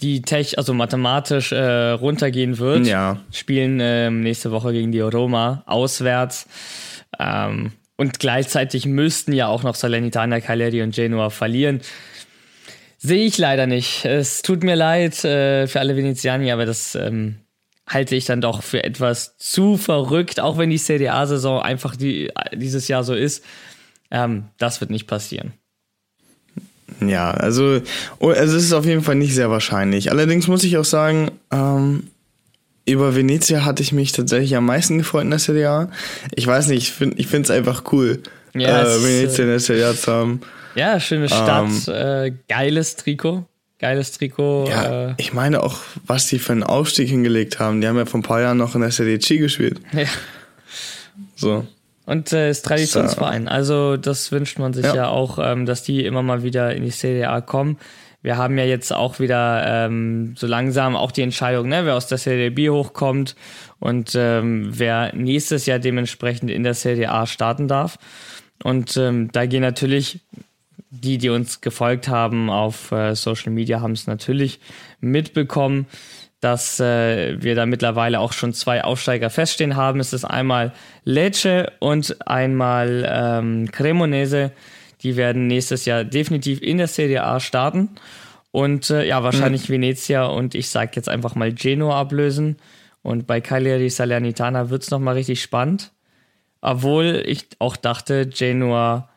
die 0.00 0.23
tech, 0.23 0.57
also 0.57 0.73
mathematisch 0.73 1.50
äh, 1.52 1.90
runtergehen 1.90 2.59
wird. 2.59 2.87
Ja. 2.87 3.18
Spielen 3.33 3.78
ähm, 3.80 4.21
nächste 4.23 4.52
Woche 4.52 4.73
gegen 4.73 4.92
die 4.92 5.00
Roma 5.00 5.64
auswärts. 5.66 6.47
Ähm, 7.18 7.73
und 7.97 8.21
gleichzeitig 8.21 8.87
müssten 8.87 9.33
ja 9.33 9.49
auch 9.49 9.64
noch 9.64 9.75
Salernitana, 9.75 10.40
Cagliari 10.40 10.83
und 10.83 10.95
Genua 10.95 11.30
verlieren. 11.30 11.80
Sehe 12.99 13.26
ich 13.26 13.38
leider 13.38 13.66
nicht. 13.66 14.04
Es 14.04 14.42
tut 14.42 14.62
mir 14.62 14.76
leid 14.76 15.25
äh, 15.25 15.66
für 15.66 15.80
alle 15.80 15.97
Venezianer, 15.97 16.52
aber 16.52 16.66
das 16.66 16.95
ähm, 16.95 17.37
halte 17.88 18.14
ich 18.14 18.26
dann 18.26 18.40
doch 18.40 18.62
für 18.62 18.85
etwas 18.85 19.37
zu 19.38 19.76
verrückt, 19.76 20.40
auch 20.40 20.59
wenn 20.59 20.71
die 20.71 20.78
CDA-Saison 20.78 21.61
einfach 21.61 21.97
die, 21.97 22.30
dieses 22.54 22.88
Jahr 22.88 23.02
so 23.02 23.14
ist. 23.14 23.45
Ähm, 24.11 24.45
das 24.59 24.80
wird 24.80 24.90
nicht 24.90 25.07
passieren. 25.07 25.52
Ja, 27.00 27.30
also, 27.30 27.80
oh, 28.18 28.30
also 28.30 28.57
es 28.57 28.64
ist 28.64 28.73
auf 28.73 28.87
jeden 28.87 29.02
Fall 29.02 29.14
nicht 29.14 29.35
sehr 29.35 29.50
wahrscheinlich. 29.50 30.11
Allerdings 30.11 30.49
muss 30.49 30.64
ich 30.64 30.76
auch 30.78 30.85
sagen, 30.85 31.30
ähm, 31.50 32.09
über 32.87 33.14
Venezia 33.14 33.64
hatte 33.64 33.83
ich 33.83 33.92
mich 33.92 34.12
tatsächlich 34.12 34.57
am 34.57 34.66
meisten 34.66 34.99
gefreut 34.99 35.25
in 35.25 35.30
der 35.30 35.38
CDA. 35.38 35.90
Ich 36.35 36.47
weiß 36.47 36.68
nicht, 36.68 37.00
ich 37.16 37.26
finde 37.26 37.45
es 37.45 37.50
einfach 37.50 37.85
cool, 37.92 38.23
ja, 38.54 38.83
äh, 38.83 39.02
Venezia 39.02 39.45
in 39.45 39.50
der 39.50 39.59
CDA 39.59 39.95
zu 39.95 40.12
haben. 40.12 40.40
Ja, 40.75 40.99
schöne 40.99 41.28
Stadt, 41.28 41.68
ähm, 41.88 41.95
äh, 41.95 42.33
geiles 42.49 42.97
Trikot. 42.97 43.45
Geiles 43.78 44.12
Trikot. 44.12 44.68
Ja, 44.68 45.11
äh, 45.11 45.14
ich 45.18 45.32
meine 45.32 45.62
auch, 45.62 45.78
was 46.06 46.26
die 46.26 46.38
für 46.38 46.52
einen 46.52 46.64
Aufstieg 46.64 47.08
hingelegt 47.08 47.61
haben. 47.61 47.80
Die 47.80 47.87
haben 47.87 47.97
ja 47.97 48.06
vor 48.06 48.20
ein 48.20 48.25
paar 48.25 48.40
Jahren 48.40 48.58
noch 48.58 48.75
in 48.75 48.80
der 48.80 48.88
SDC 48.90 49.38
gespielt. 49.38 49.80
Ja. 49.92 50.06
So. 51.37 51.66
Und 52.04 52.32
äh, 52.32 52.50
ist 52.50 52.64
Traditionsverein. 52.64 53.49
Also 53.49 53.97
das 53.97 54.32
wünscht 54.32 54.58
man 54.58 54.73
sich 54.73 54.85
ja, 54.85 54.94
ja 54.94 55.08
auch, 55.08 55.38
ähm, 55.40 55.66
dass 55.66 55.82
die 55.82 56.04
immer 56.04 56.23
mal 56.23 56.42
wieder 56.42 56.75
in 56.75 56.82
die 56.82 56.90
CDA 56.90 57.40
kommen. 57.40 57.78
Wir 58.23 58.37
haben 58.37 58.58
ja 58.58 58.64
jetzt 58.64 58.92
auch 58.92 59.20
wieder 59.20 59.64
ähm, 59.66 60.35
so 60.37 60.47
langsam 60.47 60.97
auch 60.97 61.12
die 61.12 61.23
Entscheidung, 61.23 61.68
ne, 61.68 61.85
wer 61.85 61.94
aus 61.94 62.08
der 62.08 62.18
CDB 62.18 62.70
hochkommt 62.70 63.37
und 63.78 64.12
ähm, 64.16 64.70
wer 64.73 65.14
nächstes 65.14 65.66
Jahr 65.66 65.78
dementsprechend 65.78 66.50
in 66.50 66.64
der 66.64 66.75
CDA 66.75 67.26
starten 67.26 67.68
darf. 67.68 67.99
Und 68.64 68.97
ähm, 68.97 69.30
da 69.30 69.47
gehen 69.47 69.62
natürlich 69.62 70.20
die, 70.91 71.19
die 71.19 71.29
uns 71.29 71.61
gefolgt 71.61 72.09
haben 72.09 72.51
auf 72.51 72.93
äh, 72.93 73.15
Social 73.15 73.53
Media, 73.53 73.81
haben 73.81 73.93
es 73.93 74.07
natürlich 74.07 74.61
mitbekommen, 75.01 75.87
dass 76.41 76.79
äh, 76.79 77.43
wir 77.43 77.55
da 77.55 77.67
mittlerweile 77.67 78.21
auch 78.21 78.33
schon 78.33 78.53
zwei 78.53 78.85
Aufsteiger 78.85 79.29
feststehen 79.29 79.77
haben. 79.77 80.01
Es 80.01 80.13
ist 80.13 80.25
einmal 80.25 80.73
Lecce 81.05 81.73
und 81.81 82.17
einmal 82.27 83.05
ähm, 83.09 83.71
Cremonese. 83.73 84.53
Die 85.03 85.17
werden 85.17 85.47
nächstes 85.47 85.85
Jahr 85.85 86.05
definitiv 86.05 86.63
in 86.63 86.79
der 86.79 86.89
Serie 86.89 87.25
A 87.25 87.41
starten. 87.41 87.91
Und 88.51 88.91
äh, 88.91 89.07
ja, 89.07 89.23
wahrscheinlich 89.23 89.69
mhm. 89.69 89.75
Venezia 89.75 90.27
und 90.27 90.55
ich 90.55 90.69
sage 90.69 90.93
jetzt 90.95 91.09
einfach 91.09 91.35
mal 91.35 91.53
Genoa 91.53 92.01
ablösen. 92.01 92.57
Und 93.03 93.27
bei 93.27 93.41
Cagliari 93.41 93.91
Salernitana 93.91 94.71
wird 94.71 94.83
es 94.83 94.91
nochmal 94.91 95.15
richtig 95.15 95.43
spannend. 95.43 95.93
Obwohl 96.61 97.23
ich 97.27 97.47
auch 97.59 97.77
dachte, 97.77 98.27
Genoa 98.27 99.09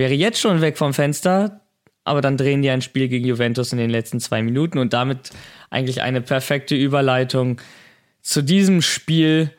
wäre 0.00 0.14
jetzt 0.14 0.40
schon 0.40 0.62
weg 0.62 0.78
vom 0.78 0.94
Fenster, 0.94 1.60
aber 2.04 2.22
dann 2.22 2.38
drehen 2.38 2.62
die 2.62 2.70
ein 2.70 2.80
Spiel 2.80 3.08
gegen 3.08 3.26
Juventus 3.26 3.70
in 3.70 3.78
den 3.78 3.90
letzten 3.90 4.18
zwei 4.18 4.42
Minuten 4.42 4.78
und 4.78 4.94
damit 4.94 5.28
eigentlich 5.68 6.00
eine 6.00 6.22
perfekte 6.22 6.74
Überleitung 6.74 7.60
zu 8.22 8.42
diesem 8.42 8.80
Spiel, 8.80 9.52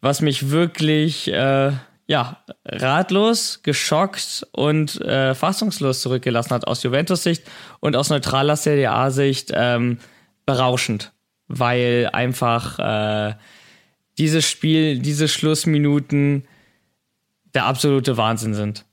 was 0.00 0.20
mich 0.20 0.50
wirklich 0.50 1.32
äh, 1.32 1.70
ja 2.08 2.44
ratlos, 2.66 3.62
geschockt 3.62 4.44
und 4.50 5.00
äh, 5.00 5.32
fassungslos 5.32 6.02
zurückgelassen 6.02 6.50
hat 6.50 6.66
aus 6.66 6.82
Juventus-Sicht 6.82 7.44
und 7.78 7.94
aus 7.94 8.10
neutraler 8.10 8.56
Serie 8.56 8.90
A-Sicht 8.90 9.52
ähm, 9.54 9.98
berauschend, 10.44 11.12
weil 11.46 12.10
einfach 12.12 12.80
äh, 12.80 13.34
dieses 14.18 14.44
Spiel, 14.44 14.98
diese 14.98 15.28
Schlussminuten 15.28 16.48
der 17.54 17.66
absolute 17.66 18.16
Wahnsinn 18.16 18.54
sind. 18.54 18.84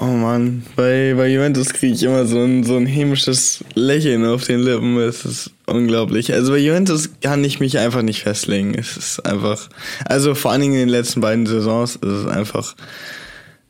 Oh 0.00 0.06
Mann, 0.06 0.64
bei, 0.76 1.14
bei 1.16 1.28
Juventus 1.28 1.72
kriege 1.72 1.94
ich 1.94 2.02
immer 2.02 2.24
so 2.26 2.42
ein, 2.42 2.64
so 2.64 2.76
ein 2.76 2.86
hämisches 2.86 3.64
Lächeln 3.74 4.24
auf 4.24 4.44
den 4.44 4.60
Lippen. 4.60 4.96
Es 4.98 5.24
ist 5.24 5.50
unglaublich. 5.66 6.32
Also 6.32 6.52
bei 6.52 6.58
Juventus 6.58 7.10
kann 7.22 7.44
ich 7.44 7.60
mich 7.60 7.78
einfach 7.78 8.02
nicht 8.02 8.22
festlegen. 8.22 8.74
Es 8.74 8.96
ist 8.96 9.20
einfach, 9.26 9.68
also 10.04 10.34
vor 10.34 10.52
allen 10.52 10.62
Dingen 10.62 10.74
in 10.74 10.80
den 10.80 10.88
letzten 10.88 11.20
beiden 11.20 11.46
Saisons 11.46 11.96
ist 11.96 12.02
es 12.02 12.26
einfach, 12.26 12.74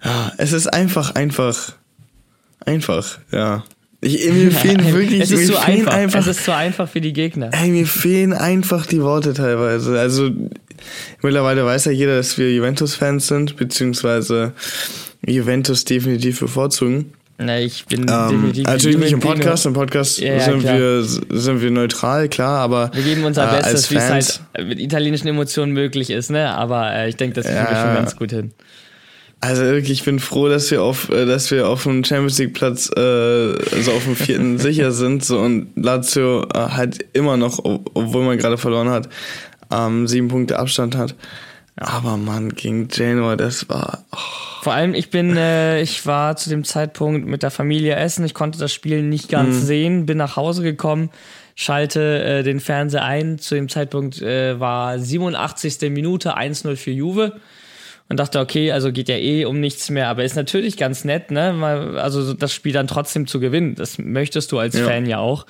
ja, 0.03 0.33
es 0.39 0.53
ist 0.53 0.73
einfach, 0.73 1.15
einfach, 1.15 1.73
einfach, 2.65 3.19
ja. 3.31 3.65
Ich, 4.01 4.31
mir 4.31 4.51
fehlen 4.53 4.93
wirklich, 4.93 5.21
es 5.21 5.31
ist, 5.31 5.47
zu 5.49 5.59
einfach. 5.59 5.93
einfach. 5.93 6.21
Es 6.21 6.27
ist 6.27 6.45
zu 6.45 6.55
einfach 6.55 6.89
für 6.89 7.01
die 7.01 7.13
Gegner. 7.13 7.51
Ey, 7.53 7.71
mir 7.71 7.87
fehlen 7.87 8.33
einfach 8.33 8.87
die 8.87 9.03
Worte 9.03 9.33
teilweise. 9.33 9.99
Also 9.99 10.31
mittlerweile 11.23 11.65
weiß 11.65 11.87
ja 11.87 11.93
jeder, 11.93 12.17
dass 12.17 12.37
wir 12.37 12.53
Juventus-Fans 12.53 13.27
sind, 13.27 13.57
beziehungsweise 13.57 14.53
Juventus 15.27 15.85
definitiv 15.85 16.41
bevorzugen. 16.41 17.13
Na, 17.37 17.59
ich 17.59 17.85
bin 17.87 18.03
ähm, 18.03 18.31
definitiv. 18.31 18.65
Natürlich 18.65 18.99
nicht 18.99 19.13
im 19.13 19.21
Podcast. 19.21 19.67
Im 19.67 19.73
Podcast 19.73 20.21
ja, 20.21 20.39
sind, 20.39 20.63
ja, 20.63 20.79
wir, 20.79 21.03
sind 21.03 21.61
wir 21.61 21.71
neutral, 21.71 22.29
klar, 22.29 22.61
aber. 22.61 22.91
Wir 22.95 23.03
geben 23.03 23.25
unser 23.25 23.49
äh, 23.53 23.57
Bestes, 23.57 23.91
wie 23.91 23.97
es 23.97 24.09
halt 24.09 24.41
mit 24.69 24.79
italienischen 24.79 25.27
Emotionen 25.27 25.73
möglich 25.73 26.11
ist, 26.11 26.31
ne? 26.31 26.51
Aber 26.55 26.93
äh, 26.93 27.09
ich 27.09 27.17
denke, 27.17 27.35
das 27.35 27.47
kriegen 27.47 27.59
ja, 27.59 27.71
wir 27.71 27.77
schon 27.77 27.95
ganz 27.95 28.17
gut 28.17 28.31
hin. 28.31 28.53
Also 29.41 29.63
wirklich, 29.63 29.91
ich 29.91 30.05
bin 30.05 30.21
froh, 30.21 30.49
dass 30.49 30.71
wir 30.71 30.83
auf, 30.83 31.11
äh, 31.11 31.27
dass 31.27 31.51
wir 31.51 31.69
auf 31.69 31.83
dem 31.83 32.05
Champions 32.05 32.39
League 32.39 32.55
Platz, 32.55 32.89
äh, 32.97 33.01
also 33.01 33.93
auf 33.93 34.05
dem 34.05 34.17
vierten 34.17 34.59
sicher 34.59 34.93
sind, 34.93 35.23
so 35.23 35.39
und 35.39 35.67
Lazio 35.75 36.45
äh, 36.45 36.59
halt 36.59 37.05
immer 37.13 37.37
noch, 37.37 37.59
obwohl 37.63 38.25
man 38.25 38.39
gerade 38.39 38.57
verloren 38.57 38.89
hat, 38.89 39.09
ähm, 39.71 40.07
sieben 40.07 40.29
Punkte 40.29 40.59
Abstand 40.59 40.97
hat. 40.97 41.15
Aber 41.77 42.17
man, 42.17 42.51
gegen 42.51 42.89
Genoa, 42.89 43.37
das 43.37 43.69
war. 43.69 44.05
Oh. 44.13 44.17
Vor 44.63 44.73
allem, 44.73 44.95
ich 44.95 45.11
bin, 45.11 45.37
äh, 45.37 45.83
ich 45.83 46.07
war 46.07 46.37
zu 46.37 46.49
dem 46.49 46.65
Zeitpunkt 46.65 47.27
mit 47.27 47.43
der 47.43 47.51
Familie 47.51 47.97
essen. 47.97 48.25
Ich 48.25 48.33
konnte 48.33 48.59
das 48.59 48.73
Spiel 48.73 49.03
nicht 49.03 49.29
ganz 49.29 49.57
mhm. 49.57 49.61
sehen, 49.61 50.07
bin 50.07 50.17
nach 50.17 50.37
Hause 50.37 50.63
gekommen, 50.63 51.11
schalte 51.55 52.23
äh, 52.23 52.43
den 52.43 52.61
Fernseher 52.61 53.05
ein. 53.05 53.39
Zu 53.39 53.57
dem 53.57 53.69
Zeitpunkt 53.69 54.23
äh, 54.23 54.59
war 54.59 54.99
87. 54.99 55.91
Minute 55.91 56.39
1-0 56.39 56.77
für 56.77 56.93
Juve 56.93 57.41
und 58.09 58.21
dachte, 58.21 58.41
okay, 58.41 58.73
also 58.73 58.93
geht 58.93 59.09
ja 59.09 59.17
eh 59.17 59.45
um 59.45 59.61
nichts 59.61 59.91
mehr, 59.91 60.09
aber 60.09 60.25
ist 60.25 60.37
natürlich 60.37 60.77
ganz 60.77 61.05
nett, 61.05 61.31
ne? 61.31 61.99
Also 62.01 62.35
das 62.35 62.53
Spiel 62.53 62.73
dann 62.73 62.87
trotzdem 62.87 63.27
zu 63.27 63.41
gewinnen. 63.41 63.75
Das 63.75 63.99
möchtest 63.99 64.53
du 64.53 64.59
als 64.59 64.79
ja. 64.79 64.85
Fan 64.87 65.07
ja 65.07 65.19
auch. 65.19 65.47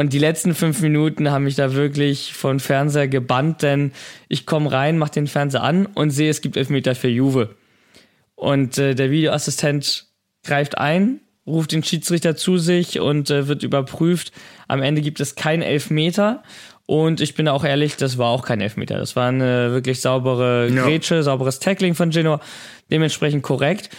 Und 0.00 0.14
die 0.14 0.18
letzten 0.18 0.54
fünf 0.54 0.80
Minuten 0.80 1.30
haben 1.30 1.44
mich 1.44 1.56
da 1.56 1.74
wirklich 1.74 2.32
von 2.32 2.58
Fernseher 2.58 3.06
gebannt, 3.06 3.60
denn 3.60 3.92
ich 4.30 4.46
komme 4.46 4.72
rein, 4.72 4.96
mache 4.96 5.10
den 5.10 5.26
Fernseher 5.26 5.62
an 5.62 5.84
und 5.84 6.08
sehe, 6.08 6.30
es 6.30 6.40
gibt 6.40 6.56
Elfmeter 6.56 6.94
für 6.94 7.08
Juve. 7.08 7.54
Und 8.34 8.78
äh, 8.78 8.94
der 8.94 9.10
Videoassistent 9.10 10.06
greift 10.42 10.78
ein, 10.78 11.20
ruft 11.46 11.72
den 11.72 11.84
Schiedsrichter 11.84 12.34
zu 12.34 12.56
sich 12.56 12.98
und 12.98 13.28
äh, 13.28 13.46
wird 13.46 13.62
überprüft. 13.62 14.32
Am 14.68 14.80
Ende 14.80 15.02
gibt 15.02 15.20
es 15.20 15.34
keinen 15.34 15.60
Elfmeter. 15.60 16.44
Und 16.86 17.20
ich 17.20 17.34
bin 17.34 17.46
auch 17.46 17.62
ehrlich, 17.62 17.96
das 17.96 18.16
war 18.16 18.28
auch 18.28 18.46
kein 18.46 18.62
Elfmeter. 18.62 18.96
Das 18.96 19.16
war 19.16 19.28
eine 19.28 19.72
wirklich 19.72 20.00
saubere 20.00 20.70
Grätsche, 20.72 21.16
ja. 21.16 21.22
sauberes 21.24 21.58
Tackling 21.58 21.94
von 21.94 22.08
Genoa. 22.08 22.40
Dementsprechend 22.90 23.42
korrekt. 23.42 23.90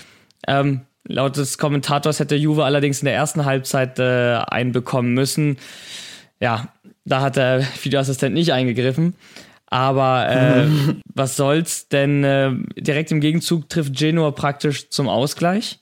Ähm, 0.48 0.82
laut 1.08 1.38
des 1.38 1.58
Kommentators 1.58 2.20
hätte 2.20 2.36
Juve 2.36 2.64
allerdings 2.64 3.02
in 3.02 3.06
der 3.06 3.16
ersten 3.16 3.46
Halbzeit 3.46 4.00
äh, 4.00 4.40
einbekommen 4.48 5.14
müssen. 5.14 5.58
Ja, 6.40 6.70
da 7.06 7.22
hat 7.22 7.36
der 7.36 7.66
Videoassistent 7.82 8.34
nicht 8.34 8.54
eingegriffen. 8.54 9.16
Aber 9.68 10.30
äh, 10.30 10.68
was 11.14 11.38
soll's, 11.38 11.88
denn 11.88 12.24
äh, 12.24 12.52
direkt 12.78 13.12
im 13.12 13.22
Gegenzug 13.22 13.70
trifft 13.70 13.98
Genoa 13.98 14.32
praktisch 14.32 14.90
zum 14.90 15.08
Ausgleich. 15.08 15.80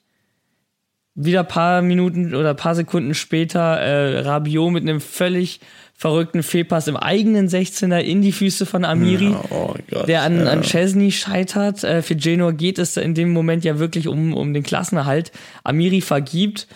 Wieder 1.15 1.43
paar 1.43 1.81
Minuten 1.81 2.35
oder 2.35 2.53
paar 2.53 2.75
Sekunden 2.75 3.13
später 3.13 3.77
äh, 3.79 4.19
Rabiot 4.19 4.71
mit 4.71 4.83
einem 4.83 5.01
völlig 5.01 5.59
verrückten 5.99 6.43
Fehlpass 6.43 6.87
im 6.87 6.95
eigenen 6.95 7.49
16er 7.49 7.99
in 7.99 8.21
die 8.21 8.31
Füße 8.31 8.65
von 8.65 8.85
Amiri, 8.85 9.31
ja, 9.31 9.43
oh 9.49 9.75
Gott, 9.91 10.07
der 10.07 10.21
an, 10.23 10.39
ja. 10.39 10.49
an 10.49 10.61
Chesney 10.61 11.11
scheitert. 11.11 11.83
Äh, 11.83 12.01
für 12.01 12.15
Genoa 12.15 12.51
geht 12.51 12.79
es 12.79 12.95
in 12.95 13.15
dem 13.15 13.33
Moment 13.33 13.65
ja 13.65 13.79
wirklich 13.79 14.07
um, 14.07 14.33
um 14.33 14.53
den 14.53 14.63
Klassenerhalt. 14.63 15.33
Amiri 15.65 15.99
vergibt. 15.99 16.67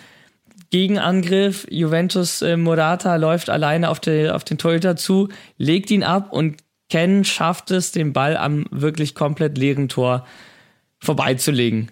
Gegenangriff, 0.71 1.65
Juventus 1.69 2.41
äh, 2.41 2.57
Morata 2.57 3.15
läuft 3.15 3.49
alleine 3.49 3.89
auf, 3.89 4.01
die, 4.01 4.29
auf 4.29 4.43
den 4.43 4.57
Torhüter 4.57 4.97
zu, 4.97 5.29
legt 5.57 5.89
ihn 5.89 6.03
ab 6.03 6.33
und 6.33 6.57
Ken 6.89 7.23
schafft 7.23 7.71
es, 7.71 7.93
den 7.93 8.11
Ball 8.11 8.35
am 8.35 8.65
wirklich 8.71 9.15
komplett 9.15 9.57
leeren 9.57 9.87
Tor 9.87 10.27
vorbeizulegen. 10.99 11.91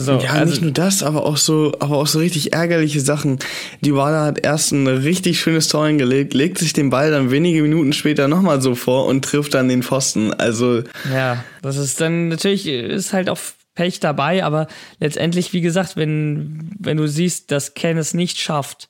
So, 0.00 0.18
ja, 0.18 0.30
also, 0.30 0.50
nicht 0.50 0.62
nur 0.62 0.70
das, 0.70 1.02
aber 1.02 1.24
auch 1.24 1.36
so, 1.36 1.72
aber 1.78 1.98
auch 1.98 2.06
so 2.06 2.18
richtig 2.18 2.52
ärgerliche 2.52 3.00
Sachen. 3.00 3.38
Die 3.80 3.94
Wada 3.94 4.24
hat 4.24 4.44
erst 4.44 4.72
ein 4.72 4.86
richtig 4.86 5.40
schönes 5.40 5.68
Tor 5.68 5.86
hingelegt, 5.86 6.34
legt 6.34 6.58
sich 6.58 6.72
den 6.72 6.90
Ball 6.90 7.10
dann 7.10 7.30
wenige 7.30 7.62
Minuten 7.62 7.92
später 7.92 8.28
nochmal 8.28 8.60
so 8.60 8.74
vor 8.74 9.06
und 9.06 9.24
trifft 9.24 9.54
dann 9.54 9.68
den 9.68 9.82
Pfosten. 9.82 10.32
Also. 10.32 10.82
Ja, 11.12 11.44
das 11.62 11.76
ist 11.76 12.00
dann 12.00 12.28
natürlich, 12.28 12.66
ist 12.66 13.12
halt 13.12 13.28
auch 13.28 13.38
Pech 13.74 14.00
dabei, 14.00 14.44
aber 14.44 14.66
letztendlich, 14.98 15.52
wie 15.52 15.60
gesagt, 15.60 15.96
wenn, 15.96 16.70
wenn 16.78 16.96
du 16.96 17.06
siehst, 17.06 17.50
dass 17.50 17.74
Ken 17.74 17.98
es 17.98 18.14
nicht 18.14 18.38
schafft, 18.38 18.88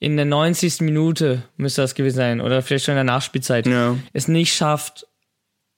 in 0.00 0.16
der 0.16 0.26
90. 0.26 0.80
Minute 0.80 1.42
müsste 1.56 1.82
das 1.82 1.94
gewesen 1.94 2.16
sein, 2.16 2.40
oder 2.40 2.62
vielleicht 2.62 2.84
schon 2.84 2.92
in 2.92 2.98
der 2.98 3.04
Nachspielzeit, 3.04 3.66
ja. 3.66 3.96
es 4.12 4.28
nicht 4.28 4.54
schafft, 4.54 5.06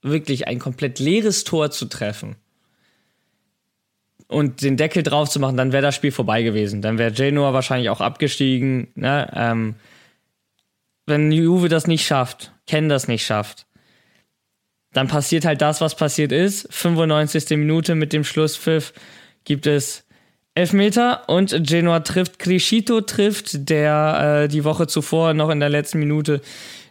wirklich 0.02 0.46
ein 0.46 0.58
komplett 0.58 0.98
leeres 0.98 1.44
Tor 1.44 1.70
zu 1.70 1.86
treffen 1.86 2.36
und 4.30 4.62
den 4.62 4.76
Deckel 4.76 5.02
drauf 5.02 5.28
zu 5.28 5.40
machen, 5.40 5.56
dann 5.56 5.72
wäre 5.72 5.82
das 5.82 5.96
Spiel 5.96 6.12
vorbei 6.12 6.42
gewesen. 6.42 6.82
Dann 6.82 6.98
wäre 6.98 7.10
Genoa 7.10 7.52
wahrscheinlich 7.52 7.90
auch 7.90 8.00
abgestiegen. 8.00 8.88
Ne? 8.94 9.28
Ähm, 9.34 9.74
wenn 11.06 11.32
Juve 11.32 11.68
das 11.68 11.88
nicht 11.88 12.06
schafft, 12.06 12.52
Ken 12.68 12.88
das 12.88 13.08
nicht 13.08 13.26
schafft, 13.26 13.66
dann 14.92 15.08
passiert 15.08 15.44
halt 15.44 15.60
das, 15.60 15.80
was 15.80 15.96
passiert 15.96 16.30
ist. 16.30 16.72
95. 16.72 17.50
Minute 17.58 17.96
mit 17.96 18.12
dem 18.12 18.22
Schlusspfiff 18.22 18.92
gibt 19.44 19.66
es 19.66 20.06
Elfmeter 20.54 21.28
und 21.28 21.66
Genoa 21.66 22.00
trifft, 22.00 22.38
Crescito 22.38 23.00
trifft, 23.00 23.68
der 23.68 24.44
äh, 24.44 24.48
die 24.48 24.64
Woche 24.64 24.86
zuvor 24.86 25.34
noch 25.34 25.50
in 25.50 25.58
der 25.58 25.68
letzten 25.70 25.98
Minute 25.98 26.40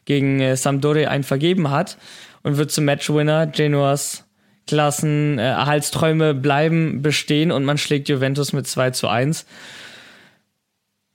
gegen 0.03 0.41
äh, 0.41 0.57
Sampdoria 0.57 1.09
einen 1.09 1.23
vergeben 1.23 1.69
hat 1.69 1.97
und 2.43 2.57
wird 2.57 2.71
zum 2.71 2.83
Matchwinner. 2.85 3.47
Genoas 3.47 4.28
Klassenerhaltsträume 4.69 6.35
bleiben 6.35 7.01
bestehen 7.01 7.51
und 7.51 7.65
man 7.65 7.79
schlägt 7.79 8.07
Juventus 8.07 8.53
mit 8.53 8.67
2 8.67 8.91
zu 8.91 9.07
1. 9.07 9.47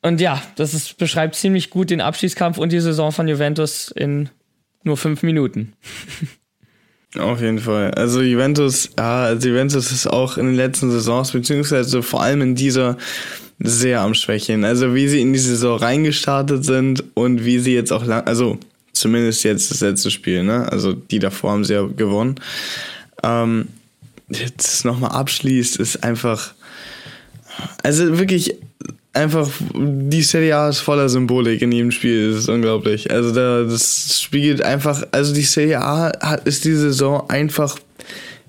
Und 0.03 0.21
ja, 0.21 0.43
das 0.57 0.75
ist, 0.75 0.99
beschreibt 0.99 1.37
ziemlich 1.37 1.71
gut 1.71 1.91
den 1.91 2.01
Abschießkampf 2.01 2.59
und 2.59 2.73
die 2.73 2.81
Saison 2.81 3.13
von 3.13 3.29
Juventus 3.29 3.93
in 3.95 4.29
nur 4.83 4.97
fünf 4.97 5.23
Minuten. 5.23 5.73
Auf 7.17 7.41
jeden 7.41 7.61
Fall. 7.61 7.93
Also 7.93 8.23
Juventus, 8.23 8.91
ja, 8.99 9.27
also 9.27 9.49
Juventus 9.49 9.93
ist 9.93 10.09
auch 10.09 10.37
in 10.37 10.47
den 10.47 10.57
letzten 10.57 10.91
Saisons, 10.91 11.31
beziehungsweise 11.31 12.03
vor 12.03 12.25
allem 12.25 12.43
in 12.43 12.57
dieser 12.57 12.99
sehr 13.61 14.01
am 14.01 14.15
Schwächeln. 14.15 14.65
Also 14.65 14.97
wie 14.97 15.07
sie 15.07 15.21
in 15.21 15.33
die 15.33 15.39
Saison 15.39 15.79
reingestartet 15.79 16.65
sind 16.65 17.05
und 17.15 17.45
wie 17.45 17.61
sie 17.61 17.73
jetzt 17.73 17.93
auch 17.93 18.05
lang, 18.05 18.25
also 18.27 18.59
zumindest 18.93 19.45
jetzt 19.45 19.71
das 19.71 19.81
letzte 19.81 20.11
Spiel, 20.11 20.43
ne? 20.43 20.71
Also 20.73 20.93
die 20.93 21.21
davor 21.21 21.53
haben 21.53 21.65
sie 21.65 21.75
ja 21.75 21.87
gewonnen 21.87 22.35
ähm, 23.25 23.69
jetzt 24.29 24.85
nochmal 24.85 25.13
abschließt, 25.13 25.77
ist 25.77 26.05
einfach, 26.05 26.55
also 27.83 28.19
wirklich 28.19 28.57
einfach, 29.13 29.49
die 29.75 30.23
Serie 30.23 30.57
A 30.57 30.69
ist 30.69 30.81
voller 30.81 31.09
Symbolik 31.09 31.63
in 31.63 31.73
jedem 31.73 31.91
Spiel, 31.91 32.31
das 32.31 32.41
ist 32.41 32.49
unglaublich. 32.49 33.11
Also 33.11 33.33
da, 33.33 33.63
das 33.63 34.21
spiegelt 34.21 34.63
einfach, 34.63 35.05
also 35.13 35.33
die 35.35 35.43
Serie 35.43 35.81
A 35.81 36.13
hat, 36.21 36.47
ist 36.47 36.65
die 36.65 36.75
Saison 36.75 37.29
einfach 37.29 37.79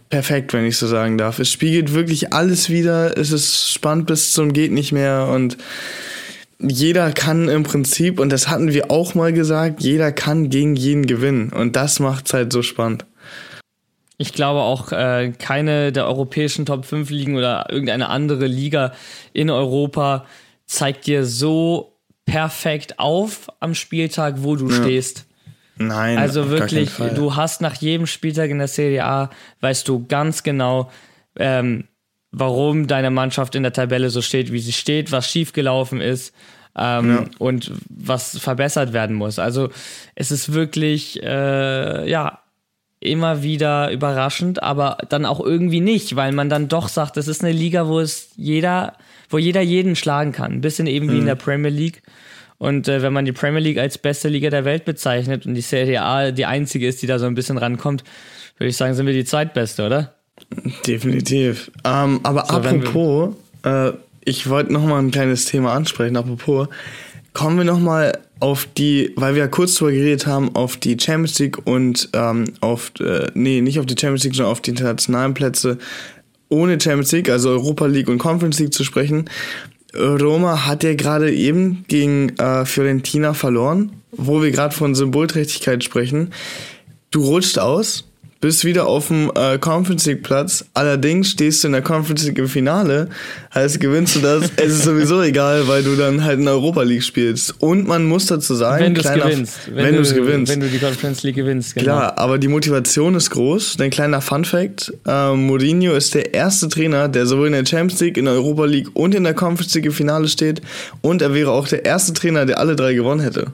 perfekt, 0.10 0.54
wenn 0.54 0.66
ich 0.66 0.78
so 0.78 0.88
sagen 0.88 1.18
darf. 1.18 1.40
Es 1.40 1.52
spiegelt 1.52 1.94
wirklich 1.94 2.34
alles 2.34 2.70
wieder, 2.70 3.18
es 3.18 3.32
ist 3.32 3.72
spannend 3.72 4.08
bis 4.08 4.34
zum 4.34 4.54
geht 4.54 4.72
nicht 4.72 4.92
mehr 4.92 5.28
und 5.28 5.58
jeder 6.60 7.12
kann 7.12 7.50
im 7.50 7.64
Prinzip, 7.64 8.20
und 8.20 8.30
das 8.30 8.48
hatten 8.48 8.72
wir 8.72 8.90
auch 8.90 9.14
mal 9.14 9.34
gesagt, 9.34 9.82
jeder 9.82 10.12
kann 10.12 10.50
gegen 10.50 10.76
jeden 10.76 11.06
gewinnen. 11.06 11.50
Und 11.50 11.76
das 11.76 12.00
macht 12.00 12.28
es 12.28 12.34
halt 12.34 12.54
so 12.54 12.62
spannend. 12.62 13.06
Ich 14.18 14.34
glaube 14.34 14.62
auch, 14.62 14.92
äh, 14.92 15.34
keine 15.38 15.92
der 15.92 16.08
europäischen 16.08 16.66
Top 16.66 16.86
5 16.86 17.10
Ligen 17.10 17.36
oder 17.36 17.68
irgendeine 17.70 18.10
andere 18.10 18.48
Liga 18.48 18.94
in 19.34 19.50
Europa 19.50 20.26
zeigt 20.66 21.06
dir 21.06 21.26
so 21.26 21.96
perfekt 22.26 23.00
auf 23.00 23.48
am 23.60 23.76
Spieltag, 23.76 24.36
wo 24.38 24.56
du 24.56 24.70
ja. 24.70 24.76
stehst. 24.76 25.26
Nein. 25.78 26.18
Also 26.18 26.50
wirklich, 26.50 26.92
du 27.16 27.36
hast 27.36 27.62
nach 27.62 27.76
jedem 27.76 28.08
Spieltag 28.08 28.50
in 28.50 28.60
der 28.60 28.70
Serie 28.70 29.04
A, 29.04 29.30
weißt 29.60 29.88
du 29.88 30.06
ganz 30.08 30.44
genau, 30.44 30.90
ähm, 31.38 31.86
warum 32.32 32.88
deine 32.88 33.12
Mannschaft 33.12 33.56
in 33.56 33.64
der 33.64 33.74
Tabelle 33.74 34.10
so 34.10 34.22
steht, 34.22 34.52
wie 34.52 34.60
sie 34.60 34.74
steht, 34.74 35.12
was 35.12 35.30
schiefgelaufen 35.30 36.02
ist. 36.02 36.34
Ähm, 36.78 37.10
ja. 37.10 37.26
und 37.40 37.72
was 37.88 38.38
verbessert 38.38 38.92
werden 38.92 39.16
muss. 39.16 39.40
Also 39.40 39.70
es 40.14 40.30
ist 40.30 40.52
wirklich, 40.52 41.24
äh, 41.24 42.10
ja, 42.10 42.42
immer 43.06 43.44
wieder 43.44 43.92
überraschend, 43.92 44.62
aber 44.62 44.98
dann 45.10 45.26
auch 45.26 45.40
irgendwie 45.40 45.82
nicht, 45.82 46.16
weil 46.16 46.32
man 46.32 46.50
dann 46.50 46.68
doch 46.68 46.90
sagt, 46.90 47.18
das 47.18 47.28
ist 47.28 47.44
eine 47.44 47.54
Liga, 47.54 47.88
wo 47.88 48.00
es 48.00 48.30
jeder, 48.36 48.94
wo 49.30 49.38
jeder 49.38 49.62
jeden 49.62 49.96
schlagen 49.96 50.32
kann. 50.32 50.54
Ein 50.54 50.62
bisschen 50.62 50.88
eben 50.88 51.08
wie 51.10 51.14
mhm. 51.14 51.22
in 51.22 51.26
der 51.26 51.36
Premier 51.36 51.72
League. 51.72 52.02
Und 52.58 52.88
äh, 52.88 53.02
wenn 53.02 53.14
man 53.14 53.26
die 53.26 53.32
Premier 53.32 53.60
League 53.60 53.78
als 53.78 53.98
beste 53.98 54.30
Liga 54.30 54.50
der 54.50 54.66
Welt 54.66 54.86
bezeichnet 54.86 55.46
und 55.46 55.56
die 55.56 55.62
Serie 55.62 56.02
A 56.02 56.32
die 56.32 56.46
einzige 56.46 56.88
ist, 56.88 57.02
die 57.02 57.08
da 57.08 57.20
so 57.20 57.26
ein 57.26 57.36
bisschen 57.36 57.58
rankommt, 57.58 58.04
würde 58.58 58.70
ich 58.70 58.78
sagen, 58.78 58.94
sind 58.94 59.06
wir 59.06 59.14
die 59.14 59.26
zweitbeste, 59.26 59.86
oder? 59.86 60.16
Definitiv. 60.88 61.72
Ähm, 61.84 62.20
aber 62.24 62.46
so, 62.48 62.56
apropos, 62.56 63.36
äh, 63.64 63.92
ich 64.24 64.50
wollte 64.50 64.74
noch 64.74 64.86
mal 64.86 65.00
ein 65.00 65.12
kleines 65.12 65.46
Thema 65.46 65.74
ansprechen. 65.74 66.18
Apropos, 66.18 66.68
kommen 67.34 67.58
wir 67.58 67.66
noch 67.66 67.80
mal 67.80 68.18
auf 68.40 68.68
die, 68.78 69.14
weil 69.16 69.36
wir 69.36 69.44
ja 69.44 69.48
kurz 69.48 69.76
drüber 69.76 69.92
geredet 69.92 70.28
haben, 70.28 70.56
auf 70.56 70.78
die 70.78 70.98
Champions 71.00 71.40
League 71.40 71.66
und 71.66 72.10
ähm, 72.14 72.46
auf, 72.60 72.92
äh, 73.00 73.28
nee, 73.34 73.62
nicht 73.62 73.80
auf 73.80 73.86
die 73.86 73.96
Champions 74.00 74.24
League, 74.24 74.36
sondern 74.36 74.52
auf 74.52 74.62
die 74.62 74.72
internationalen 74.72 75.34
Plätze 75.34 75.78
ohne 76.50 76.80
Champions 76.80 77.12
League, 77.12 77.30
also 77.30 77.50
Europa 77.50 77.86
League 77.86 78.08
und 78.08 78.18
Conference 78.18 78.60
League 78.60 78.74
zu 78.74 78.84
sprechen. 78.84 79.30
Roma 79.96 80.66
hat 80.66 80.84
ja 80.84 80.94
gerade 80.94 81.34
eben 81.34 81.86
gegen 81.88 82.30
äh, 82.38 82.66
Fiorentina 82.66 83.34
verloren, 83.34 83.94
wo 84.12 84.42
wir 84.42 84.52
gerade 84.52 84.76
von 84.76 84.94
Symbolträchtigkeit 84.94 85.84
sprechen. 85.84 86.34
Du 87.12 87.24
rutscht 87.24 87.58
aus, 87.58 88.06
bist 88.42 88.66
wieder 88.66 88.88
auf 88.88 89.08
dem 89.08 89.32
äh, 89.36 89.58
Conference 89.58 90.06
League 90.06 90.24
Platz. 90.24 90.66
Allerdings 90.74 91.32
stehst 91.32 91.64
du 91.64 91.70
in 91.70 91.74
der 91.74 91.82
Conference 91.82 92.26
League 92.26 92.38
im 92.38 92.50
Finale. 92.50 93.10
Heißt, 93.56 93.80
gewinnst 93.80 94.18
du 94.18 94.20
das, 94.20 94.52
es 94.58 94.74
ist 94.74 94.84
sowieso 94.84 95.22
egal, 95.22 95.66
weil 95.70 95.82
du 95.82 95.96
dann 95.96 96.26
halt 96.26 96.40
in 96.40 96.46
der 96.46 96.56
Europa 96.56 96.82
League 96.82 97.04
spielst. 97.04 97.56
Und 97.62 97.88
man 97.88 98.04
muss 98.04 98.26
dazu 98.26 98.54
sagen, 98.54 98.84
wenn 98.84 98.94
du 98.94 99.00
es 99.00 99.14
gewinnst, 99.14 99.60
wenn, 99.68 99.86
wenn 99.86 99.96
du 99.96 100.02
es 100.02 100.14
gewinnst, 100.14 100.52
wenn 100.52 100.60
du 100.60 100.68
die 100.68 100.78
Conference 100.78 101.24
League 101.24 101.36
gewinnst, 101.36 101.74
genau. 101.74 101.86
Klar, 101.86 102.18
aber 102.18 102.38
die 102.38 102.50
Motivation 102.50 103.16
ist 103.16 103.30
groß. 103.30 103.78
Dein 103.78 103.92
kleiner 103.92 104.20
Fun 104.20 104.44
Fact: 104.44 104.92
äh, 105.08 105.34
Mourinho 105.34 105.94
ist 105.94 106.14
der 106.16 106.34
erste 106.34 106.68
Trainer, 106.68 107.08
der 107.08 107.26
sowohl 107.28 107.48
in 107.48 107.54
der 107.54 107.66
Champions 107.66 108.02
League, 108.02 108.18
in 108.18 108.26
der 108.26 108.34
Europa 108.34 108.66
League 108.66 108.90
und 108.94 109.16
in 109.16 109.24
der 109.24 109.34
Conference 109.34 109.74
League 109.74 109.86
im 109.86 109.94
Finale 109.94 110.28
steht. 110.28 110.62
Und 111.00 111.22
er 111.22 111.34
wäre 111.34 111.52
auch 111.52 111.70
der 111.70 111.86
erste 111.86 112.12
Trainer, 112.12 112.46
der 112.46 112.60
alle 112.60 112.76
drei 112.76 112.94
gewonnen 112.94 113.22
hätte. 113.22 113.54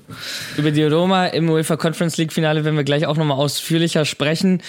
Über 0.58 0.72
die 0.72 0.84
Roma 0.84 1.28
im 1.28 1.48
UEFA 1.48 1.78
Conference 1.78 2.18
League 2.18 2.34
Finale 2.34 2.66
werden 2.66 2.76
wir 2.76 2.84
gleich 2.84 3.06
auch 3.06 3.18
nochmal 3.18 3.38
ausführlicher 3.38 4.06
sprechen. 4.06 4.64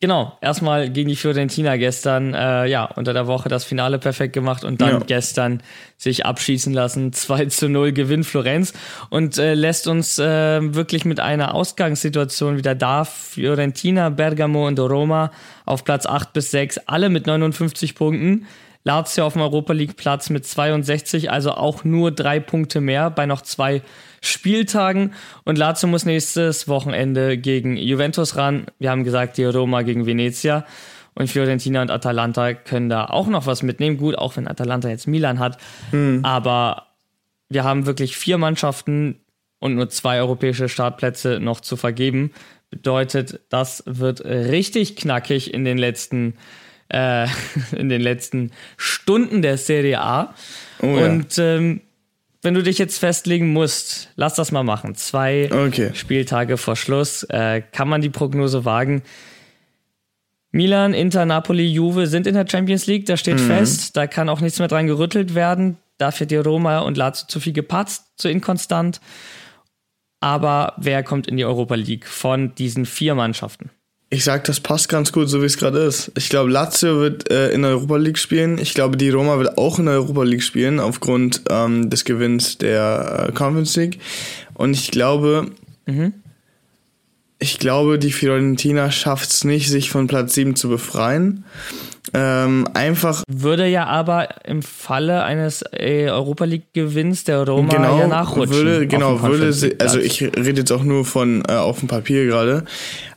Genau, 0.00 0.38
erstmal 0.40 0.90
gegen 0.90 1.08
die 1.08 1.16
Fiorentina 1.16 1.76
gestern, 1.76 2.32
äh, 2.32 2.66
ja, 2.66 2.84
unter 2.84 3.12
der 3.12 3.26
Woche 3.26 3.48
das 3.48 3.64
Finale 3.64 3.98
perfekt 3.98 4.32
gemacht 4.32 4.62
und 4.62 4.80
dann 4.80 4.90
ja. 4.90 4.98
gestern 5.00 5.60
sich 5.96 6.24
abschießen 6.24 6.72
lassen. 6.72 7.12
2 7.18 7.46
zu 7.46 7.68
0 7.68 7.90
Gewinn 7.90 8.22
Florenz 8.22 8.74
und 9.10 9.38
äh, 9.38 9.54
lässt 9.54 9.88
uns 9.88 10.20
äh, 10.20 10.74
wirklich 10.74 11.04
mit 11.04 11.18
einer 11.18 11.52
Ausgangssituation 11.52 12.56
wieder 12.56 12.76
da. 12.76 13.04
Fiorentina, 13.04 14.10
Bergamo 14.10 14.68
und 14.68 14.78
Roma 14.78 15.32
auf 15.64 15.82
Platz 15.82 16.06
8 16.06 16.32
bis 16.32 16.52
6, 16.52 16.78
alle 16.86 17.08
mit 17.08 17.26
59 17.26 17.96
Punkten. 17.96 18.46
Lazio 18.84 19.26
auf 19.26 19.32
dem 19.32 19.42
Europa 19.42 19.72
League 19.72 19.96
Platz 19.96 20.30
mit 20.30 20.46
62, 20.46 21.32
also 21.32 21.52
auch 21.52 21.82
nur 21.82 22.12
drei 22.12 22.38
Punkte 22.38 22.80
mehr 22.80 23.10
bei 23.10 23.26
noch 23.26 23.42
zwei 23.42 23.82
Spieltagen. 24.20 25.12
Und 25.44 25.58
Lazio 25.58 25.88
muss 25.88 26.04
nächstes 26.04 26.68
Wochenende 26.68 27.38
gegen 27.38 27.76
Juventus 27.76 28.36
ran. 28.36 28.66
Wir 28.78 28.90
haben 28.90 29.04
gesagt, 29.04 29.36
die 29.38 29.44
Roma 29.44 29.82
gegen 29.82 30.06
Venezia. 30.06 30.64
Und 31.14 31.28
Fiorentina 31.28 31.82
und 31.82 31.90
Atalanta 31.90 32.54
können 32.54 32.88
da 32.88 33.06
auch 33.06 33.26
noch 33.26 33.46
was 33.46 33.62
mitnehmen. 33.62 33.96
Gut, 33.96 34.16
auch 34.16 34.36
wenn 34.36 34.46
Atalanta 34.46 34.88
jetzt 34.88 35.08
Milan 35.08 35.40
hat. 35.40 35.58
Hm. 35.90 36.20
Aber 36.24 36.86
wir 37.48 37.64
haben 37.64 37.86
wirklich 37.86 38.16
vier 38.16 38.38
Mannschaften 38.38 39.20
und 39.58 39.74
nur 39.74 39.88
zwei 39.88 40.20
europäische 40.20 40.68
Startplätze 40.68 41.40
noch 41.40 41.60
zu 41.60 41.76
vergeben. 41.76 42.32
Bedeutet, 42.70 43.40
das 43.48 43.82
wird 43.86 44.24
richtig 44.24 44.96
knackig 44.96 45.52
in 45.52 45.64
den 45.64 45.78
letzten, 45.78 46.34
äh, 46.88 47.26
in 47.76 47.88
den 47.88 48.00
letzten 48.00 48.52
Stunden 48.76 49.42
der 49.42 49.58
Serie 49.58 50.00
A. 50.00 50.34
Oh, 50.80 50.86
und 50.86 51.36
ja. 51.36 51.56
ähm, 51.56 51.80
wenn 52.42 52.54
du 52.54 52.62
dich 52.62 52.78
jetzt 52.78 52.98
festlegen 52.98 53.52
musst, 53.52 54.10
lass 54.16 54.34
das 54.34 54.52
mal 54.52 54.62
machen. 54.62 54.94
Zwei 54.94 55.50
okay. 55.52 55.90
Spieltage 55.94 56.56
vor 56.56 56.76
Schluss. 56.76 57.24
Äh, 57.24 57.62
kann 57.72 57.88
man 57.88 58.00
die 58.00 58.10
Prognose 58.10 58.64
wagen? 58.64 59.02
Milan, 60.50 60.94
Inter, 60.94 61.26
Napoli, 61.26 61.66
Juve 61.66 62.06
sind 62.06 62.26
in 62.26 62.34
der 62.34 62.46
Champions 62.48 62.86
League, 62.86 63.06
da 63.06 63.16
steht 63.16 63.38
mhm. 63.38 63.46
fest, 63.46 63.96
da 63.96 64.06
kann 64.06 64.30
auch 64.30 64.40
nichts 64.40 64.58
mehr 64.58 64.68
dran 64.68 64.86
gerüttelt 64.86 65.34
werden. 65.34 65.76
Dafür 65.98 66.26
die 66.26 66.36
Roma 66.36 66.78
und 66.78 66.96
Lazio 66.96 67.26
zu 67.26 67.40
viel 67.40 67.52
gepatzt, 67.52 68.04
zu 68.16 68.30
inkonstant. 68.30 69.00
Aber 70.20 70.74
wer 70.76 71.02
kommt 71.02 71.26
in 71.26 71.36
die 71.36 71.44
Europa 71.44 71.74
League 71.74 72.06
von 72.06 72.54
diesen 72.54 72.86
vier 72.86 73.14
Mannschaften? 73.14 73.70
Ich 74.10 74.24
sag, 74.24 74.44
das 74.44 74.60
passt 74.60 74.88
ganz 74.88 75.12
gut, 75.12 75.28
so 75.28 75.42
wie 75.42 75.46
es 75.46 75.58
gerade 75.58 75.80
ist. 75.80 76.10
Ich 76.16 76.30
glaube, 76.30 76.50
Lazio 76.50 76.98
wird 76.98 77.30
äh, 77.30 77.50
in 77.50 77.60
der 77.60 77.72
Europa 77.72 77.96
League 77.98 78.16
spielen. 78.16 78.58
Ich 78.58 78.72
glaube, 78.72 78.96
die 78.96 79.10
Roma 79.10 79.38
wird 79.38 79.58
auch 79.58 79.78
in 79.78 79.84
der 79.84 79.96
Europa 79.96 80.22
League 80.22 80.42
spielen, 80.42 80.80
aufgrund 80.80 81.42
ähm, 81.50 81.90
des 81.90 82.06
Gewinns 82.06 82.56
der 82.56 83.26
äh, 83.28 83.32
Conference 83.32 83.76
League. 83.76 83.98
Und 84.54 84.72
ich 84.72 84.90
glaube, 84.90 85.50
mhm. 85.84 86.14
ich 87.38 87.58
glaube, 87.58 87.98
die 87.98 88.12
Fiorentina 88.12 88.90
schafft 88.90 89.28
es 89.28 89.44
nicht, 89.44 89.68
sich 89.68 89.90
von 89.90 90.06
Platz 90.06 90.34
7 90.34 90.56
zu 90.56 90.70
befreien. 90.70 91.44
Ähm, 92.14 92.66
einfach. 92.74 93.22
Würde 93.28 93.66
ja 93.66 93.86
aber 93.86 94.28
im 94.46 94.62
Falle 94.62 95.22
eines 95.22 95.62
äh, 95.72 96.08
Europa 96.08 96.44
League 96.44 96.72
Gewinns 96.72 97.24
der 97.24 97.46
Roma 97.46 97.74
genau, 97.74 97.98
ja 97.98 98.06
nachrutschen. 98.06 98.56
Würde, 98.56 98.86
genau, 98.86 99.22
würde 99.22 99.52
sie, 99.52 99.78
also 99.80 99.98
ich 99.98 100.22
rede 100.22 100.60
jetzt 100.60 100.72
auch 100.72 100.84
nur 100.84 101.04
von 101.04 101.42
äh, 101.48 101.52
auf 101.52 101.80
dem 101.80 101.88
Papier 101.88 102.26
gerade. 102.26 102.60
Mhm. 102.60 102.64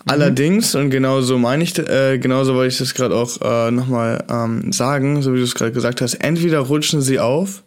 Allerdings, 0.05 0.75
und 0.75 0.89
genau 0.89 1.21
so 1.21 1.37
meine 1.37 1.63
ich, 1.63 1.77
äh, 1.77 2.17
genauso 2.17 2.55
wollte 2.55 2.73
ich 2.73 2.77
das 2.79 2.93
gerade 2.93 3.15
auch 3.15 3.41
äh, 3.41 3.71
nochmal 3.71 4.23
ähm, 4.29 4.71
sagen, 4.71 5.21
so 5.21 5.33
wie 5.33 5.37
du 5.37 5.43
es 5.43 5.55
gerade 5.55 5.71
gesagt 5.71 6.01
hast, 6.01 6.15
entweder 6.15 6.59
rutschen 6.59 7.01
sie 7.01 7.19
auf 7.19 7.63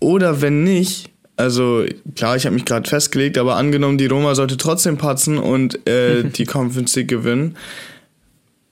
oder 0.00 0.40
wenn 0.40 0.64
nicht, 0.64 1.10
also 1.36 1.84
klar, 2.14 2.36
ich 2.36 2.46
habe 2.46 2.54
mich 2.54 2.64
gerade 2.64 2.88
festgelegt, 2.88 3.38
aber 3.38 3.56
angenommen, 3.56 3.98
die 3.98 4.06
Roma 4.06 4.34
sollte 4.34 4.56
trotzdem 4.56 4.96
patzen 4.96 5.38
und 5.38 5.86
äh, 5.86 6.24
die 6.36 6.46
Conference 6.46 6.96
League 6.96 7.08
gewinnen, 7.08 7.56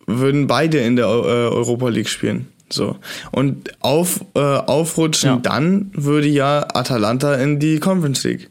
würden 0.06 0.46
beide 0.46 0.78
in 0.78 0.96
der 0.96 1.06
äh, 1.06 1.08
Europa 1.08 1.88
League 1.88 2.08
spielen. 2.08 2.48
So. 2.70 2.96
Und 3.30 3.72
auf, 3.80 4.24
äh, 4.34 4.40
aufrutschen 4.40 5.30
ja. 5.30 5.36
dann 5.36 5.90
würde 5.94 6.28
ja 6.28 6.66
Atalanta 6.74 7.34
in 7.34 7.58
die 7.58 7.78
Conference 7.78 8.24
League. 8.24 8.50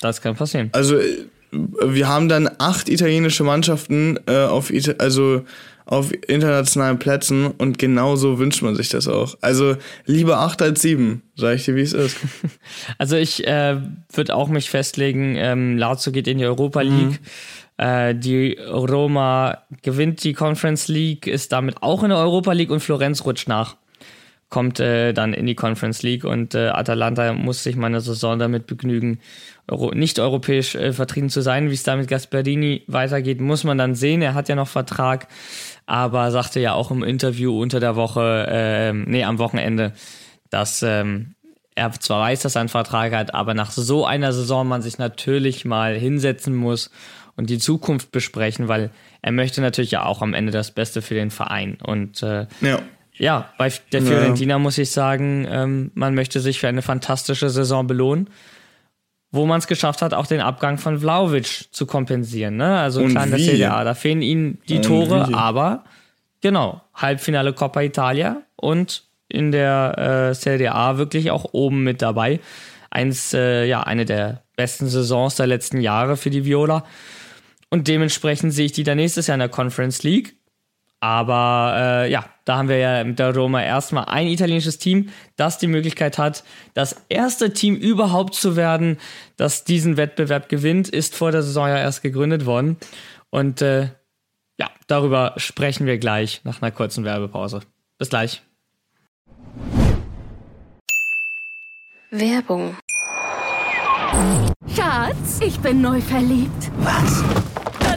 Das 0.00 0.20
kann 0.20 0.36
passieren. 0.36 0.70
Also 0.72 0.96
äh, 0.96 1.26
wir 1.50 2.08
haben 2.08 2.28
dann 2.28 2.48
acht 2.58 2.88
italienische 2.88 3.42
Mannschaften 3.44 4.18
äh, 4.26 4.44
auf, 4.44 4.70
Ita 4.70 4.92
also 4.98 5.44
auf 5.86 6.12
internationalen 6.26 6.98
Plätzen 6.98 7.46
und 7.46 7.78
genauso 7.78 8.38
wünscht 8.38 8.60
man 8.60 8.76
sich 8.76 8.90
das 8.90 9.08
auch. 9.08 9.36
Also 9.40 9.76
lieber 10.04 10.38
acht 10.40 10.60
als 10.60 10.82
sieben, 10.82 11.22
sag 11.34 11.56
ich 11.56 11.64
dir, 11.64 11.76
wie 11.76 11.82
es 11.82 11.94
ist. 11.94 12.16
Also 12.98 13.16
ich 13.16 13.46
äh, 13.46 13.76
würde 14.12 14.34
auch 14.34 14.48
mich 14.48 14.68
festlegen, 14.68 15.36
ähm, 15.36 15.78
Lazio 15.78 16.12
geht 16.12 16.28
in 16.28 16.38
die 16.38 16.44
Europa 16.44 16.82
League. 16.82 16.92
Mhm. 16.92 17.18
Äh, 17.78 18.14
die 18.14 18.58
Roma 18.58 19.58
gewinnt 19.82 20.22
die 20.24 20.34
Conference 20.34 20.88
League, 20.88 21.26
ist 21.26 21.52
damit 21.52 21.82
auch 21.82 22.02
in 22.02 22.10
der 22.10 22.18
Europa 22.18 22.52
League 22.52 22.70
und 22.70 22.80
Florenz 22.80 23.24
rutscht 23.24 23.48
nach. 23.48 23.76
Kommt 24.50 24.80
äh, 24.80 25.12
dann 25.12 25.32
in 25.32 25.46
die 25.46 25.54
Conference 25.54 26.02
League 26.02 26.24
und 26.24 26.54
äh, 26.54 26.68
Atalanta 26.68 27.32
muss 27.34 27.62
sich 27.62 27.76
meine 27.76 28.00
Saison 28.00 28.38
damit 28.38 28.66
begnügen, 28.66 29.20
Euro 29.70 29.92
nicht 29.94 30.18
europäisch 30.18 30.74
äh, 30.74 30.92
vertreten 30.92 31.28
zu 31.28 31.42
sein. 31.42 31.68
Wie 31.68 31.74
es 31.74 31.82
da 31.82 31.94
mit 31.96 32.08
Gasperini 32.08 32.82
weitergeht, 32.86 33.40
muss 33.40 33.64
man 33.64 33.78
dann 33.78 33.94
sehen. 33.94 34.22
Er 34.22 34.34
hat 34.34 34.48
ja 34.48 34.56
noch 34.56 34.68
Vertrag, 34.68 35.28
aber 35.86 36.30
sagte 36.30 36.60
ja 36.60 36.72
auch 36.72 36.90
im 36.90 37.04
Interview 37.04 37.60
unter 37.60 37.78
der 37.78 37.94
Woche, 37.94 38.46
äh, 38.48 38.92
nee, 38.92 39.24
am 39.24 39.38
Wochenende, 39.38 39.92
dass 40.50 40.82
ähm, 40.82 41.34
er 41.74 41.92
zwar 41.92 42.22
weiß, 42.22 42.40
dass 42.40 42.56
er 42.56 42.60
einen 42.60 42.68
Vertrag 42.70 43.12
hat, 43.12 43.34
aber 43.34 43.54
nach 43.54 43.70
so 43.70 44.04
einer 44.04 44.32
Saison 44.32 44.66
man 44.66 44.82
sich 44.82 44.98
natürlich 44.98 45.64
mal 45.64 45.94
hinsetzen 45.94 46.56
muss 46.56 46.90
und 47.38 47.48
die 47.48 47.58
Zukunft 47.58 48.10
besprechen, 48.10 48.66
weil 48.66 48.90
er 49.22 49.30
möchte 49.30 49.60
natürlich 49.60 49.92
ja 49.92 50.04
auch 50.04 50.22
am 50.22 50.34
Ende 50.34 50.50
das 50.50 50.72
Beste 50.72 51.02
für 51.02 51.14
den 51.14 51.30
Verein. 51.30 51.78
Und 51.80 52.20
äh, 52.24 52.48
ja. 52.60 52.80
ja, 53.16 53.52
bei 53.56 53.72
der 53.92 54.02
Fiorentina 54.02 54.54
ja. 54.54 54.58
muss 54.58 54.76
ich 54.76 54.90
sagen, 54.90 55.46
ähm, 55.48 55.92
man 55.94 56.16
möchte 56.16 56.40
sich 56.40 56.58
für 56.58 56.66
eine 56.66 56.82
fantastische 56.82 57.48
Saison 57.48 57.86
belohnen, 57.86 58.28
wo 59.30 59.46
man 59.46 59.60
es 59.60 59.68
geschafft 59.68 60.02
hat, 60.02 60.14
auch 60.14 60.26
den 60.26 60.40
Abgang 60.40 60.78
von 60.78 60.98
Vlaovic 60.98 61.68
zu 61.70 61.86
kompensieren. 61.86 62.56
Ne? 62.56 62.80
Also 62.80 63.06
klar 63.06 63.24
in 63.24 63.30
der 63.30 63.38
CDA, 63.38 63.84
da 63.84 63.94
fehlen 63.94 64.20
ihnen 64.20 64.58
die 64.68 64.78
und 64.78 64.82
Tore, 64.82 65.28
wie? 65.28 65.34
aber 65.34 65.84
genau, 66.40 66.82
Halbfinale 66.92 67.52
Coppa 67.52 67.82
Italia 67.82 68.42
und 68.56 69.04
in 69.28 69.52
der 69.52 70.30
äh, 70.30 70.34
Serie 70.34 70.74
A 70.74 70.98
wirklich 70.98 71.30
auch 71.30 71.50
oben 71.52 71.84
mit 71.84 72.02
dabei. 72.02 72.40
Eins, 72.90 73.32
äh, 73.32 73.64
ja, 73.66 73.82
eine 73.82 74.06
der 74.06 74.42
besten 74.56 74.88
Saisons 74.88 75.36
der 75.36 75.46
letzten 75.46 75.80
Jahre 75.80 76.16
für 76.16 76.30
die 76.30 76.44
Viola. 76.44 76.84
Und 77.70 77.88
dementsprechend 77.88 78.52
sehe 78.52 78.66
ich 78.66 78.72
die 78.72 78.82
dann 78.82 78.96
nächstes 78.96 79.26
Jahr 79.26 79.34
in 79.34 79.40
der 79.40 79.48
Conference 79.48 80.02
League. 80.02 80.36
Aber 81.00 81.74
äh, 81.76 82.10
ja, 82.10 82.24
da 82.44 82.56
haben 82.56 82.68
wir 82.68 82.78
ja 82.78 83.04
mit 83.04 83.18
der 83.20 83.34
Roma 83.34 83.62
erstmal 83.62 84.06
ein 84.06 84.26
italienisches 84.26 84.78
Team, 84.78 85.10
das 85.36 85.58
die 85.58 85.68
Möglichkeit 85.68 86.18
hat, 86.18 86.42
das 86.74 86.96
erste 87.08 87.52
Team 87.52 87.76
überhaupt 87.76 88.34
zu 88.34 88.56
werden, 88.56 88.98
das 89.36 89.62
diesen 89.62 89.96
Wettbewerb 89.96 90.48
gewinnt, 90.48 90.88
ist 90.88 91.14
vor 91.14 91.30
der 91.30 91.42
Saison 91.42 91.68
ja 91.68 91.78
erst 91.78 92.02
gegründet 92.02 92.46
worden. 92.46 92.78
Und 93.30 93.62
äh, 93.62 93.90
ja, 94.58 94.70
darüber 94.88 95.34
sprechen 95.36 95.86
wir 95.86 95.98
gleich 95.98 96.40
nach 96.42 96.60
einer 96.60 96.72
kurzen 96.72 97.04
Werbepause. 97.04 97.60
Bis 97.98 98.08
gleich. 98.08 98.42
Werbung. 102.10 102.76
Schatz, 104.74 105.40
ich 105.40 105.60
bin 105.60 105.80
neu 105.80 106.00
verliebt. 106.00 106.70
Was? 106.78 107.22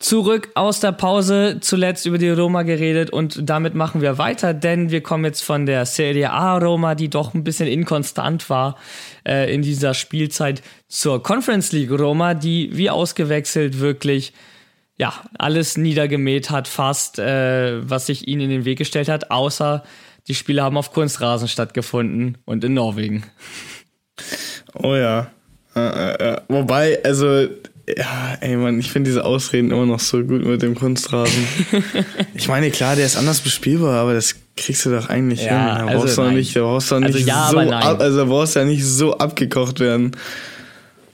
Zurück 0.00 0.50
aus 0.54 0.78
der 0.78 0.92
Pause, 0.92 1.58
zuletzt 1.60 2.06
über 2.06 2.18
die 2.18 2.30
Roma 2.30 2.62
geredet 2.62 3.10
und 3.10 3.40
damit 3.50 3.74
machen 3.74 4.00
wir 4.00 4.16
weiter, 4.16 4.54
denn 4.54 4.92
wir 4.92 5.02
kommen 5.02 5.24
jetzt 5.24 5.42
von 5.42 5.66
der 5.66 5.86
Serie 5.86 6.30
A 6.30 6.56
Roma, 6.56 6.94
die 6.94 7.10
doch 7.10 7.34
ein 7.34 7.42
bisschen 7.42 7.66
inkonstant 7.66 8.48
war 8.48 8.76
äh, 9.26 9.52
in 9.52 9.60
dieser 9.60 9.94
Spielzeit, 9.94 10.62
zur 10.86 11.20
Conference 11.20 11.72
League 11.72 11.90
Roma, 11.90 12.34
die 12.34 12.70
wie 12.76 12.90
ausgewechselt 12.90 13.80
wirklich 13.80 14.32
ja 14.98 15.12
alles 15.36 15.76
niedergemäht 15.76 16.50
hat, 16.50 16.68
fast 16.68 17.18
äh, 17.18 17.80
was 17.88 18.06
sich 18.06 18.28
ihnen 18.28 18.42
in 18.42 18.50
den 18.50 18.64
Weg 18.64 18.78
gestellt 18.78 19.08
hat, 19.08 19.32
außer 19.32 19.82
die 20.28 20.34
Spiele 20.36 20.62
haben 20.62 20.76
auf 20.76 20.92
Kunstrasen 20.92 21.48
stattgefunden 21.48 22.38
und 22.44 22.62
in 22.62 22.74
Norwegen. 22.74 23.24
Oh 24.74 24.94
ja. 24.94 25.30
Äh, 25.74 25.80
äh, 25.80 26.34
äh. 26.34 26.40
wobei, 26.48 27.02
also 27.02 27.48
ja, 27.96 28.36
ey 28.40 28.56
Mann, 28.56 28.78
ich 28.78 28.90
finde 28.90 29.10
diese 29.10 29.24
Ausreden 29.24 29.70
immer 29.70 29.86
noch 29.86 30.00
so 30.00 30.22
gut 30.22 30.44
mit 30.44 30.62
dem 30.62 30.74
Kunstrasen. 30.74 31.44
ich 32.34 32.48
meine, 32.48 32.70
klar, 32.70 32.96
der 32.96 33.06
ist 33.06 33.16
anders 33.16 33.40
bespielbar, 33.40 33.96
aber 33.96 34.14
das 34.14 34.34
kriegst 34.56 34.84
du 34.86 34.90
doch 34.90 35.08
eigentlich 35.08 35.44
ja, 35.44 35.76
hin. 35.76 35.86
Da 35.86 35.92
also 35.92 36.02
brauchst 36.02 36.18
du 36.18 36.30
nicht, 36.30 36.56
da 36.56 36.60
brauchst 36.60 36.90
du 36.90 36.94
also 36.96 37.18
nicht 37.18 37.26
ja, 37.26 37.48
so 37.50 37.58
ab, 37.58 38.00
also 38.00 38.26
brauchst 38.26 38.56
ja 38.56 38.64
nicht 38.64 38.84
so 38.84 39.16
abgekocht 39.16 39.80
werden. 39.80 40.12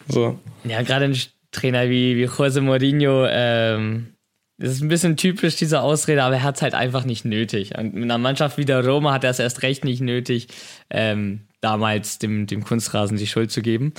So. 0.09 0.39
Ja, 0.65 0.83
gerade 0.83 1.07
ein 1.07 1.17
Trainer 1.53 1.89
wie, 1.89 2.17
wie 2.17 2.25
Jose 2.25 2.61
Mourinho, 2.61 3.27
ähm, 3.29 4.15
das 4.59 4.73
ist 4.73 4.83
ein 4.83 4.89
bisschen 4.89 5.17
typisch, 5.17 5.57
diese 5.57 5.81
Ausrede, 5.81 6.23
aber 6.23 6.37
er 6.37 6.43
hat 6.43 6.57
es 6.57 6.63
halt 6.63 6.75
einfach 6.75 7.05
nicht 7.05 7.25
nötig. 7.25 7.77
Und 7.77 7.95
mit 7.95 8.05
einer 8.05 8.19
Mannschaft 8.19 8.57
wie 8.57 8.65
der 8.65 8.87
Roma 8.87 9.13
hat 9.13 9.25
er 9.25 9.31
es 9.31 9.39
erst 9.39 9.63
recht 9.63 9.85
nicht 9.85 10.01
nötig, 10.01 10.49
ähm, 10.91 11.41
damals 11.61 12.19
dem, 12.19 12.47
dem 12.47 12.65
Kunstrasen 12.65 13.17
die 13.17 13.27
Schuld 13.27 13.51
zu 13.51 13.63
geben. 13.63 13.93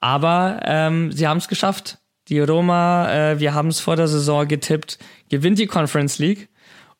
Aber 0.00 0.60
ähm, 0.64 1.12
sie 1.12 1.26
haben 1.26 1.38
es 1.38 1.48
geschafft 1.48 1.98
Die 2.28 2.40
Roma, 2.40 3.10
äh, 3.12 3.40
wir 3.40 3.54
haben 3.54 3.68
es 3.68 3.80
vor 3.80 3.96
der 3.96 4.08
Saison 4.08 4.46
getippt, 4.46 4.98
gewinnt 5.30 5.58
die 5.58 5.66
Conference 5.66 6.18
League. 6.18 6.48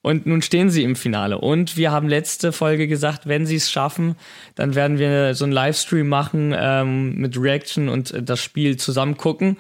Und 0.01 0.27
nun 0.27 0.43
stehen 0.43 0.71
sie 0.71 0.85
im 0.85 0.95
Finale. 0.95 1.39
Und 1.39 1.77
wir 1.77 1.91
haben 1.91 2.09
letzte 2.09 2.53
Folge 2.53 2.87
gesagt, 2.87 3.27
wenn 3.27 3.47
sie 3.47 3.57
es 3.57 3.71
schaffen, 3.71 4.15
dann 4.55 4.77
werden 4.77 4.99
wir 4.99 5.35
so 5.35 5.45
einen 5.45 5.53
Livestream 5.53 6.09
machen 6.09 6.55
ähm, 6.57 7.17
mit 7.17 7.37
Reaction 7.39 7.89
und 7.89 8.13
äh, 8.13 8.23
das 8.23 8.41
Spiel 8.41 8.77
zusammen 8.77 9.17
gucken. 9.17 9.57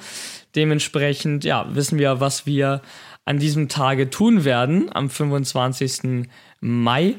Dementsprechend, 0.54 1.44
ja, 1.44 1.66
wissen 1.74 1.98
wir, 1.98 2.20
was 2.20 2.46
wir 2.46 2.82
an 3.24 3.38
diesem 3.38 3.68
Tage 3.68 4.10
tun 4.10 4.44
werden, 4.44 4.88
am 4.94 5.10
25. 5.10 6.28
Mai. 6.60 7.16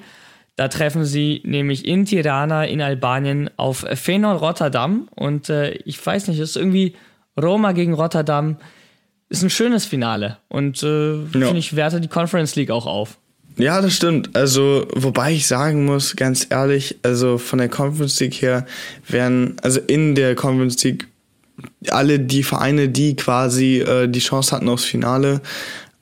Da 0.55 0.67
treffen 0.69 1.05
sie 1.05 1.41
nämlich 1.45 1.85
in 1.85 2.05
Tirana 2.05 2.65
in 2.65 2.81
Albanien 2.81 3.49
auf 3.57 3.85
Feyenoord 3.93 4.41
Rotterdam. 4.41 5.07
Und 5.15 5.49
äh, 5.49 5.71
ich 5.85 6.03
weiß 6.03 6.29
nicht, 6.29 6.39
ist 6.39 6.55
irgendwie 6.55 6.95
Roma 7.39 7.71
gegen 7.71 7.93
Rotterdam. 7.93 8.57
Ist 9.29 9.43
ein 9.43 9.49
schönes 9.49 9.85
Finale. 9.85 10.37
Und 10.47 10.81
äh, 10.83 11.13
ja. 11.15 11.23
finde 11.31 11.57
ich, 11.57 11.75
werte 11.75 12.01
die 12.01 12.07
Conference 12.07 12.55
League 12.55 12.71
auch 12.71 12.85
auf. 12.85 13.17
Ja, 13.57 13.81
das 13.81 13.93
stimmt. 13.93 14.35
Also, 14.35 14.87
wobei 14.95 15.33
ich 15.33 15.45
sagen 15.45 15.85
muss, 15.85 16.15
ganz 16.15 16.47
ehrlich, 16.49 16.97
also 17.03 17.37
von 17.37 17.59
der 17.59 17.67
Conference 17.67 18.19
League 18.21 18.41
her 18.41 18.65
werden, 19.07 19.57
also 19.61 19.81
in 19.81 20.15
der 20.15 20.35
Conference 20.35 20.81
League 20.83 21.07
alle 21.89 22.19
die 22.19 22.43
Vereine, 22.43 22.87
die 22.87 23.15
quasi 23.17 23.79
äh, 23.79 24.07
die 24.07 24.19
Chance 24.19 24.55
hatten 24.55 24.69
aufs 24.69 24.85
Finale, 24.85 25.41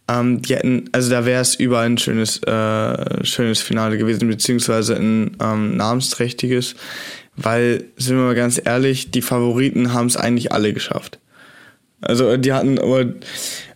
ähm, 0.08 0.42
die 0.42 0.56
hätten, 0.56 0.90
also 0.92 1.10
da 1.10 1.26
wäre 1.26 1.42
es 1.42 1.56
überall 1.56 1.88
ein 1.88 1.98
schönes, 1.98 2.42
äh, 2.44 3.26
schönes 3.26 3.62
Finale 3.62 3.98
gewesen, 3.98 4.28
beziehungsweise 4.28 4.96
ein 4.96 5.36
ähm, 5.42 5.78
namensträchtiges, 5.78 6.76
weil, 7.36 7.86
sind 7.98 8.18
wir 8.18 8.24
mal 8.24 8.36
ganz 8.36 8.62
ehrlich, 8.64 9.12
die 9.12 9.22
Favoriten 9.22 9.94
haben 9.94 10.08
es 10.08 10.18
eigentlich 10.18 10.52
alle 10.52 10.74
geschafft. 10.74 11.20
Also 12.02 12.38
die 12.38 12.54
hatten, 12.54 12.80
aber 12.80 13.06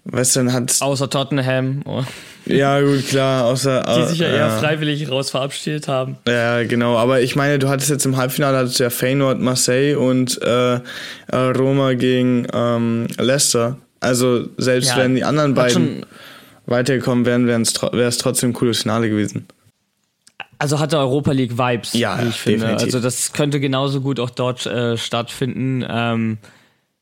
weißt 0.06 0.36
du, 0.36 0.40
dann 0.42 0.54
hat 0.54 0.78
Außer 0.80 1.10
Tottenham. 1.10 1.82
Oh. 1.86 2.04
Ja, 2.46 2.82
gut, 2.82 3.08
klar, 3.08 3.46
außer. 3.46 3.84
Die 3.98 4.10
sich 4.10 4.20
ja 4.20 4.28
eher 4.28 4.48
äh, 4.48 4.60
freiwillig 4.60 5.10
raus 5.10 5.30
verabschiedet 5.30 5.88
haben. 5.88 6.18
Ja, 6.28 6.64
genau. 6.64 6.98
Aber 6.98 7.22
ich 7.22 7.36
meine, 7.36 7.60
du 7.60 7.70
hattest 7.70 7.90
jetzt 7.90 8.06
im 8.06 8.18
Halbfinale 8.18 8.58
hattest 8.58 8.80
ja 8.80 8.90
Feyenoord, 8.90 9.40
Marseille 9.40 9.96
und 9.96 10.42
äh, 10.42 10.76
äh, 10.76 10.80
Roma 11.32 11.94
gegen 11.94 12.48
ähm, 12.54 13.08
Leicester. 13.18 13.78
Also 14.00 14.48
selbst 14.58 14.90
ja, 14.90 14.98
wenn 14.98 15.16
die 15.16 15.24
anderen 15.24 15.54
beiden 15.54 16.06
weitergekommen 16.66 17.26
wären, 17.26 17.48
wäre 17.48 17.62
es 17.62 18.18
trotzdem 18.18 18.52
ein 18.52 18.54
cooles 18.54 18.82
Finale 18.82 19.10
gewesen. 19.10 19.48
Also 20.58 20.80
hatte 20.80 20.98
Europa 20.98 21.32
League 21.32 21.58
Vibes, 21.58 21.94
ja, 21.94 22.20
wie 22.22 22.30
ich 22.30 22.40
finde. 22.40 22.60
Definitiv. 22.60 22.86
Also 22.86 23.00
das 23.00 23.34
könnte 23.34 23.60
genauso 23.60 24.02
gut 24.02 24.20
auch 24.20 24.30
dort 24.30 24.66
äh, 24.66 24.98
stattfinden. 24.98 25.86
Ähm, 25.88 26.38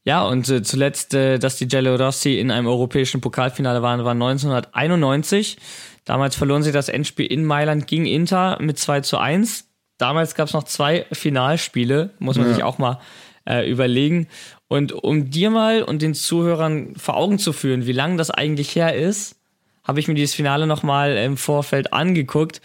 ja, 0.10 0.24
und 0.24 0.50
äh, 0.50 0.64
zuletzt, 0.64 1.14
äh, 1.14 1.38
dass 1.38 1.58
die 1.58 1.68
Jello 1.70 1.94
Rossi 1.94 2.40
in 2.40 2.50
einem 2.50 2.66
europäischen 2.66 3.22
Pokalfinale 3.22 3.84
waren, 3.84 4.04
war 4.04 4.14
1991. 4.14 5.58
Damals 6.04 6.36
verloren 6.36 6.64
sie 6.64 6.72
das 6.72 6.90
Endspiel 6.90 7.28
in 7.28 7.46
Mailand 7.46 7.86
gegen 7.86 8.08
Inter 8.08 8.58
mit 8.60 8.80
2 8.80 9.02
zu 9.02 9.20
1. 9.20 9.68
Damals 10.00 10.34
gab 10.34 10.48
es 10.48 10.54
noch 10.56 10.64
zwei 10.64 11.06
Finalspiele, 11.12 12.10
muss 12.18 12.40
man 12.40 12.48
ja. 12.48 12.56
sich 12.56 12.64
auch 12.64 12.80
mal 12.80 13.00
äh, 13.48 13.70
überlegen. 13.70 14.28
Und 14.68 14.94
um 14.94 15.30
dir 15.30 15.52
mal 15.52 15.84
und 15.84 16.02
den 16.02 16.16
Zuhörern 16.16 16.96
vor 16.96 17.16
Augen 17.16 17.38
zu 17.38 17.54
führen, 17.54 17.86
wie 17.86 17.92
lange 17.92 18.18
das 18.18 18.32
eigentlich 18.32 18.76
her 18.76 18.96
ist, 18.96 19.36
habe 19.84 20.00
ich 20.00 20.08
mir 20.08 20.16
dieses 20.16 20.34
Finale 20.34 20.66
nochmal 20.66 21.18
im 21.18 21.38
Vorfeld 21.38 21.94
angeguckt. 21.94 22.62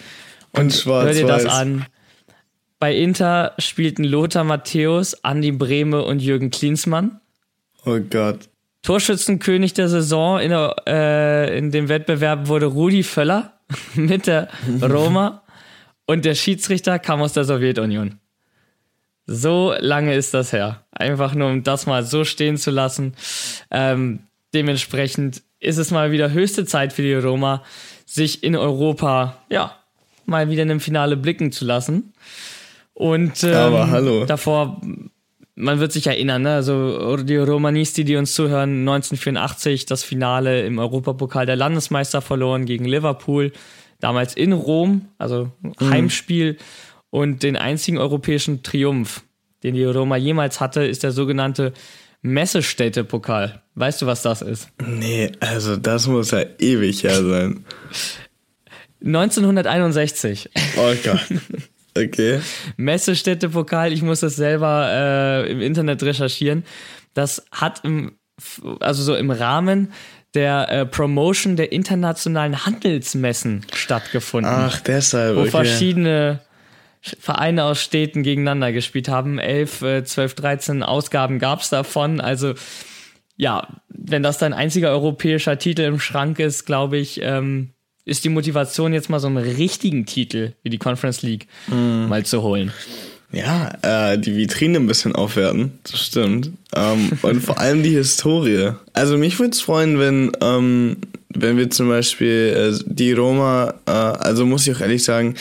Und, 0.53 0.63
und 0.63 0.87
hör 0.87 1.13
dir 1.13 1.27
das 1.27 1.45
an. 1.45 1.85
Bei 2.79 2.97
Inter 2.97 3.53
spielten 3.59 4.05
Lothar 4.05 4.45
Matthäus, 4.45 5.23
Andi 5.23 5.53
Brehme 5.53 6.07
und 6.07 6.23
Jürgen 6.23 6.49
Klinsmann. 6.49 7.21
Oh 7.85 8.01
Gott. 8.01 8.49
Torschützenkönig 8.83 9.73
der 9.73 9.89
Saison 9.89 10.41
in, 10.41 10.51
der, 10.51 10.77
äh, 10.87 11.59
in 11.59 11.71
dem 11.71 11.89
Wettbewerb 11.89 12.49
wurde 12.49 12.67
Rudi 12.67 13.03
Völler 13.03 13.55
mit 13.95 14.27
der 14.27 14.49
Roma 14.83 15.43
und 16.07 16.25
der 16.25 16.35
Schiedsrichter 16.35 16.99
kam 16.99 17.23
aus 17.23 17.33
der 17.33 17.45
Sowjetunion. 17.45 18.19
So 19.27 19.75
lange 19.79 20.15
ist 20.15 20.35
das 20.35 20.53
her. 20.53 20.85
Einfach 20.93 21.35
nur, 21.35 21.49
um 21.49 21.63
das 21.63 21.87
mal 21.87 22.05
so 22.05 22.25
stehen 22.25 22.59
zu 22.59 22.71
lassen. 22.71 23.15
Ähm, 23.71 24.21
dementsprechend 24.53 25.43
ist 25.61 25.79
es 25.79 25.91
mal 25.91 26.11
wieder 26.13 26.31
höchste 26.31 26.67
Zeit 26.67 26.93
für 26.93 27.03
die 27.03 27.15
Roma, 27.15 27.63
sich 28.05 28.45
in 28.45 28.55
Europa, 28.55 29.39
ja, 29.49 29.77
mal 30.27 30.51
wieder 30.51 30.63
in 30.63 30.71
einem 30.71 30.81
Finale 30.81 31.17
blicken 31.17 31.53
zu 31.53 31.65
lassen. 31.65 32.13
Und 32.93 33.43
ähm, 33.43 33.55
Aber 33.55 33.91
hallo. 33.91 34.25
davor, 34.27 34.81
man 35.57 35.79
wird 35.79 35.93
sich 35.93 36.07
erinnern, 36.07 36.43
ne? 36.43 36.55
also 36.55 37.17
die 37.17 37.37
Romanisti, 37.37 38.05
die 38.05 38.17
uns 38.17 38.35
zuhören, 38.35 38.81
1984 38.81 39.87
das 39.87 40.03
Finale 40.03 40.67
im 40.67 40.79
Europapokal 40.79 41.47
der 41.47 41.57
Landesmeister 41.57 42.21
verloren 42.21 42.65
gegen 42.67 42.85
Liverpool, 42.85 43.53
damals 44.01 44.35
in 44.35 44.53
Rom, 44.53 45.09
also 45.19 45.53
mhm. 45.63 45.91
Heimspiel. 45.91 46.57
Und 47.11 47.45
den 47.45 47.57
einzigen 47.57 47.99
europäischen 47.99 48.65
Triumph, 48.65 49.23
den 49.63 49.75
die 49.75 49.85
Roma 49.85 50.17
jemals 50.17 50.61
hatte, 50.61 50.85
ist 50.85 51.05
der 51.05 51.13
sogenannte 51.13 51.73
Messestädte-Pokal. 52.23 53.63
Weißt 53.77 54.03
du, 54.03 54.07
was 54.07 54.23
das 54.23 54.43
ist? 54.43 54.69
Nee, 54.85 55.31
also 55.39 55.77
das 55.77 56.09
muss 56.09 56.33
ja 56.33 56.45
ewig 56.59 57.05
her 57.05 57.23
sein. 57.23 57.65
1961. 59.05 60.51
Oh 60.77 60.95
Gott. 61.05 61.21
Okay. 61.97 62.41
Messestädte-Pokal, 62.77 63.93
ich 63.93 64.03
muss 64.03 64.21
das 64.21 64.37
selber 64.37 64.89
äh, 64.91 65.51
im 65.51 65.61
Internet 65.61 66.03
recherchieren. 66.03 66.65
Das 67.15 67.45
hat 67.53 67.85
im, 67.85 68.19
also 68.81 69.03
so 69.03 69.15
im 69.15 69.31
Rahmen 69.31 69.93
der 70.35 70.69
äh, 70.69 70.87
Promotion 70.87 71.57
der 71.57 71.71
internationalen 71.71 72.67
Handelsmessen 72.67 73.65
stattgefunden. 73.73 74.53
Ach, 74.53 74.81
deshalb. 74.81 75.37
Wo 75.37 75.41
okay. 75.43 75.51
verschiedene 75.51 76.41
Vereine 77.01 77.65
aus 77.65 77.81
Städten 77.83 78.23
gegeneinander 78.23 78.73
gespielt 78.73 79.09
haben. 79.09 79.39
11, 79.39 79.83
äh, 79.83 80.05
12, 80.05 80.35
13 80.35 80.83
Ausgaben 80.83 81.39
gab 81.39 81.61
es 81.61 81.69
davon. 81.69 82.21
Also 82.21 82.55
ja, 83.37 83.69
wenn 83.89 84.23
das 84.23 84.39
dein 84.39 84.53
einziger 84.53 84.91
europäischer 84.91 85.59
Titel 85.59 85.83
im 85.83 86.01
Schrank 86.01 86.39
ist, 86.39 86.65
glaube 86.65 86.97
ich, 86.99 87.21
ähm, 87.23 87.74
ist 88.05 88.25
die 88.25 88.29
Motivation 88.29 88.93
jetzt 88.93 89.09
mal 89.09 89.21
so 89.21 89.27
einen 89.27 89.39
richtigen 89.39 90.07
Titel 90.07 90.53
wie 90.63 90.71
die 90.71 90.79
Conference 90.79 91.23
League 91.23 91.47
mm. 91.69 92.09
mal 92.09 92.25
zu 92.25 92.43
holen. 92.43 92.73
Ja, 93.33 93.73
äh, 93.83 94.19
die 94.19 94.37
Vitrine 94.37 94.79
ein 94.79 94.87
bisschen 94.87 95.15
aufwerten, 95.15 95.73
das 95.83 96.07
stimmt. 96.07 96.53
Ähm, 96.75 97.11
und 97.23 97.41
vor 97.41 97.59
allem 97.59 97.83
die 97.83 97.91
Historie. 97.91 98.73
Also 98.93 99.19
mich 99.19 99.39
würde 99.39 99.51
es 99.51 99.61
freuen, 99.61 99.99
wenn, 99.99 100.33
ähm, 100.41 100.99
wenn 101.31 101.57
wir 101.57 101.71
zum 101.71 101.89
Beispiel 101.89 102.75
äh, 102.79 102.85
die 102.87 103.13
Roma, 103.13 103.75
äh, 103.87 103.91
also 103.91 104.47
muss 104.47 104.67
ich 104.67 104.77
auch 104.77 104.81
ehrlich 104.81 105.03
sagen, 105.03 105.35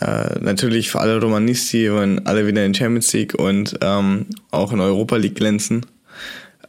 äh, 0.00 0.38
natürlich 0.40 0.90
für 0.90 1.00
alle 1.00 1.18
Romanisti 1.18 1.90
wollen 1.90 2.26
alle 2.26 2.46
wieder 2.46 2.66
in 2.66 2.74
Champions 2.74 3.12
League 3.14 3.34
und 3.34 3.78
ähm, 3.80 4.26
auch 4.50 4.72
in 4.72 4.80
Europa 4.80 5.16
League 5.16 5.36
glänzen. 5.36 5.86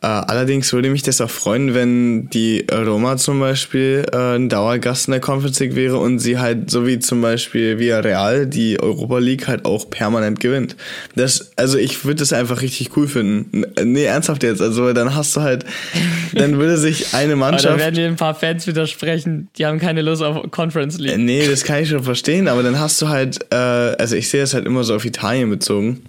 Äh, 0.02 0.08
allerdings 0.08 0.72
würde 0.74 0.90
mich 0.90 1.02
das 1.02 1.22
auch 1.22 1.30
freuen, 1.30 1.74
wenn 1.74 2.30
die 2.30 2.66
Roma 2.72 3.18
zum 3.18 3.40
Beispiel 3.40 4.06
äh, 4.12 4.36
ein 4.36 4.50
Dauergast 4.50 5.08
in 5.08 5.12
der 5.12 5.22
Conference 5.22 5.60
League 5.60 5.76
wäre 5.76 5.98
und 5.98 6.20
sie 6.20 6.38
halt, 6.38 6.70
so 6.70 6.86
wie 6.86 7.00
zum 7.00 7.22
Beispiel 7.22 7.80
via 7.80 8.00
Real, 8.00 8.46
die 8.46 8.80
Europa 8.80 9.18
League 9.18 9.48
halt 9.48 9.66
auch 9.66 9.90
permanent 9.90 10.40
gewinnt. 10.40 10.76
Das, 11.16 11.52
also 11.56 11.78
ich 11.78 12.06
würde 12.06 12.20
das 12.20 12.32
einfach 12.32 12.62
richtig 12.62 12.96
cool 12.96 13.08
finden. 13.08 13.66
Nee, 13.84 14.04
ernsthaft 14.04 14.44
jetzt. 14.44 14.62
Also 14.62 14.94
dann 14.94 15.16
hast 15.16 15.36
du 15.36 15.42
halt, 15.42 15.66
dann 16.34 16.58
würde 16.58 16.78
sich 16.78 17.14
eine 17.14 17.36
Mannschaft. 17.36 17.66
Aber 17.66 17.78
da 17.78 17.84
werden 17.84 17.96
dir 17.96 18.08
ein 18.08 18.16
paar 18.16 18.36
Fans 18.36 18.68
widersprechen, 18.68 19.48
die 19.58 19.66
haben 19.66 19.80
keine 19.80 20.04
Lust 20.04 20.22
auf 20.22 20.52
Conference 20.52 20.98
League. 21.00 21.18
Nee, 21.18 21.48
das 21.48 21.64
kann 21.64 21.82
ich 21.82 21.90
schon 21.90 22.04
verstehen, 22.04 22.48
aber 22.48 22.62
dann 22.62 22.80
hast 22.80 23.02
du 23.02 23.10
halt, 23.10 23.40
äh, 23.52 23.56
also 23.56 24.16
ich 24.16 24.30
sehe 24.30 24.44
es 24.44 24.54
halt 24.54 24.66
immer 24.66 24.84
so 24.84 24.96
auf 24.96 25.06
Italien 25.06 25.50
bezogen 25.50 26.02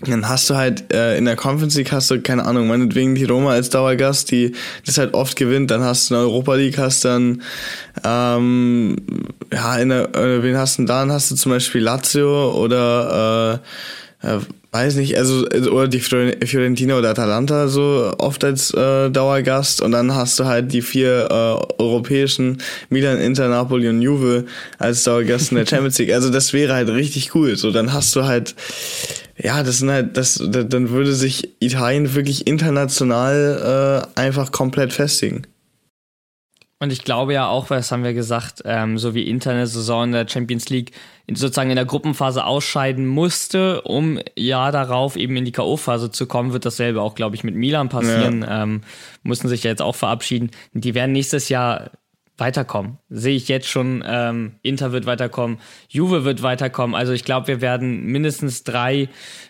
dann 0.00 0.28
hast 0.28 0.50
du 0.50 0.56
halt 0.56 0.92
äh, 0.92 1.16
in 1.16 1.24
der 1.24 1.36
Conference 1.36 1.74
League 1.74 1.90
hast 1.90 2.10
du, 2.10 2.20
keine 2.20 2.44
Ahnung, 2.44 2.68
meinetwegen 2.68 3.14
die 3.14 3.24
Roma 3.24 3.52
als 3.52 3.70
Dauergast, 3.70 4.30
die 4.30 4.52
das 4.84 4.98
halt 4.98 5.14
oft 5.14 5.36
gewinnt, 5.36 5.70
dann 5.70 5.82
hast 5.82 6.10
du 6.10 6.14
in 6.14 6.20
der 6.20 6.28
Europa 6.28 6.54
League, 6.54 6.76
hast 6.76 7.04
dann 7.06 7.42
ähm, 8.04 8.96
ja, 9.50 9.78
in 9.78 9.88
der, 9.88 10.14
äh, 10.14 10.42
wen 10.42 10.58
hast 10.58 10.76
du 10.76 10.82
denn 10.82 10.86
da? 10.86 11.00
Dann 11.00 11.12
hast 11.12 11.30
du 11.30 11.34
zum 11.34 11.50
Beispiel 11.52 11.80
Lazio 11.80 12.52
oder 12.52 13.62
äh, 14.22 14.28
äh, 14.34 14.40
weiß 14.72 14.96
nicht, 14.96 15.16
also 15.16 15.46
oder 15.46 15.88
die 15.88 16.00
Fiorentina 16.00 16.98
oder 16.98 17.10
Atalanta 17.10 17.68
so 17.68 18.12
oft 18.18 18.44
als 18.44 18.74
äh, 18.74 19.10
Dauergast 19.10 19.80
und 19.80 19.92
dann 19.92 20.14
hast 20.14 20.38
du 20.38 20.44
halt 20.44 20.72
die 20.72 20.82
vier 20.82 21.28
äh, 21.30 21.82
europäischen 21.82 22.58
Milan, 22.90 23.18
Inter, 23.18 23.48
Napoli 23.48 23.88
und 23.88 24.02
Juve 24.02 24.44
als 24.78 25.04
Dauergast 25.04 25.52
in 25.52 25.56
der 25.56 25.66
Champions 25.70 25.98
League. 25.98 26.12
Also 26.12 26.28
das 26.28 26.52
wäre 26.52 26.74
halt 26.74 26.90
richtig 26.90 27.34
cool. 27.34 27.56
So 27.56 27.70
dann 27.70 27.94
hast 27.94 28.14
du 28.16 28.24
halt 28.24 28.54
ja, 29.38 29.62
das 29.62 29.78
sind 29.78 29.90
halt, 29.90 30.16
das, 30.16 30.42
dann 30.42 30.90
würde 30.90 31.14
sich 31.14 31.60
Italien 31.60 32.14
wirklich 32.14 32.46
international 32.46 34.08
äh, 34.16 34.20
einfach 34.20 34.52
komplett 34.52 34.92
festigen. 34.92 35.46
Und 36.78 36.92
ich 36.92 37.04
glaube 37.04 37.32
ja 37.32 37.48
auch, 37.48 37.70
was 37.70 37.90
haben 37.90 38.04
wir 38.04 38.12
gesagt, 38.12 38.62
ähm, 38.66 38.98
so 38.98 39.14
wie 39.14 39.28
Inter 39.28 39.52
eine 39.52 39.66
Saison 39.66 40.04
in 40.04 40.12
der 40.12 40.28
Champions 40.28 40.68
League 40.68 40.92
sozusagen 41.26 41.70
in 41.70 41.76
der 41.76 41.86
Gruppenphase 41.86 42.44
ausscheiden 42.44 43.06
musste, 43.06 43.80
um 43.82 44.20
ja 44.36 44.70
darauf 44.70 45.16
eben 45.16 45.36
in 45.36 45.46
die 45.46 45.52
K.O.-Phase 45.52 46.10
zu 46.10 46.26
kommen, 46.26 46.52
wird 46.52 46.66
dasselbe 46.66 47.00
auch, 47.00 47.14
glaube 47.14 47.34
ich, 47.34 47.44
mit 47.44 47.54
Milan 47.54 47.88
passieren. 47.88 48.42
Ja. 48.42 48.62
Ähm, 48.62 48.82
mussten 49.22 49.48
sich 49.48 49.64
ja 49.64 49.70
jetzt 49.70 49.82
auch 49.82 49.96
verabschieden. 49.96 50.50
Die 50.74 50.94
werden 50.94 51.12
nächstes 51.12 51.48
Jahr 51.48 51.92
weiterkommen. 52.38 52.98
Sehe 53.08 53.36
ich 53.36 53.48
jetzt 53.48 53.68
schon, 53.68 54.04
ähm, 54.06 54.56
Inter 54.62 54.92
wird 54.92 55.06
weiterkommen, 55.06 55.58
Juve 55.88 56.24
wird 56.24 56.42
weiterkommen. 56.42 56.94
Also 56.94 57.12
ich 57.12 57.24
glaube, 57.24 57.48
wir 57.48 57.60
werden 57.60 58.04
mindestens 58.04 58.64
drei, 58.64 59.08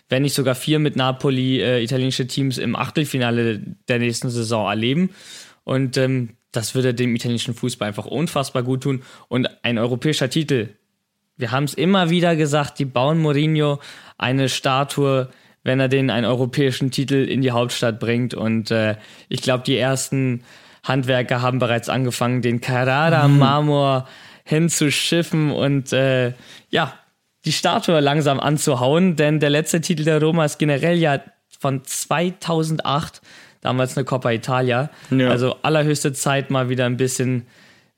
wenn 0.09 0.23
nicht 0.23 0.35
sogar 0.35 0.55
vier 0.55 0.79
mit 0.79 0.97
Napoli 0.97 1.61
äh, 1.61 1.83
italienische 1.83 2.27
Teams 2.27 2.59
im 2.59 2.77
Achtelfinale 2.77 3.61
der 3.89 3.99
nächsten 3.99 4.31
Saison 4.31 4.69
erleben. 4.69 5.11
Und 5.65 5.97
ähm, 5.97 6.37
das 6.53 6.75
würde 6.75 6.95
dem 6.95 7.15
italienischen 7.15 7.55
Fußball 7.55 7.89
einfach 7.89 8.07
unfassbar 8.07 8.63
gut 8.63 8.83
tun. 8.83 9.03
Und 9.29 9.49
ein 9.65 9.79
europäischer 9.79 10.31
Titel, 10.31 10.69
wir 11.37 11.51
haben 11.51 11.65
es 11.65 11.75
immer 11.75 12.09
wieder 12.09 12.37
gesagt, 12.37 12.79
die 12.79 12.85
bauen 12.85 13.19
Mourinho 13.19 13.81
eine 14.17 14.49
Statue, 14.49 15.29
wenn 15.65 15.81
er 15.81 15.89
den 15.89 16.11
einen 16.11 16.25
europäischen 16.25 16.91
Titel 16.91 17.17
in 17.17 17.43
die 17.43 17.51
Hauptstadt 17.51 17.99
bringt. 17.99 18.33
Und 18.33 18.71
äh, 18.71 18.97
ich 19.29 19.43
glaube, 19.43 19.65
die 19.65 19.77
ersten 19.77 20.45
Handwerker 20.87 21.43
haben 21.43 21.59
bereits 21.59 21.89
angefangen, 21.89 22.43
den 22.43 22.61
Carrara-Marmor 22.61 24.01
mhm. 24.01 24.05
hinzuschiffen 24.45 25.51
und 25.51 25.93
äh, 25.93 26.33
ja, 26.71 26.95
die 27.45 27.53
Statue 27.53 28.01
langsam 28.01 28.41
anzuhauen, 28.41 29.17
denn 29.17 29.41
der 29.41 29.51
letzte 29.51 29.81
Titel 29.81 30.05
der 30.05 30.21
Roma 30.21 30.45
ist 30.45 30.59
generell 30.59 30.97
ja 30.97 31.21
von 31.59 31.85
2008 31.85 33.21
damals 33.61 33.97
eine 33.97 34.05
Coppa 34.05 34.31
Italia. 34.31 34.91
Ja. 35.11 35.31
Also 35.31 35.57
allerhöchste 35.63 36.13
Zeit, 36.13 36.51
mal 36.51 36.69
wieder 36.69 36.87
ein 36.87 36.97
bisschen 36.97 37.47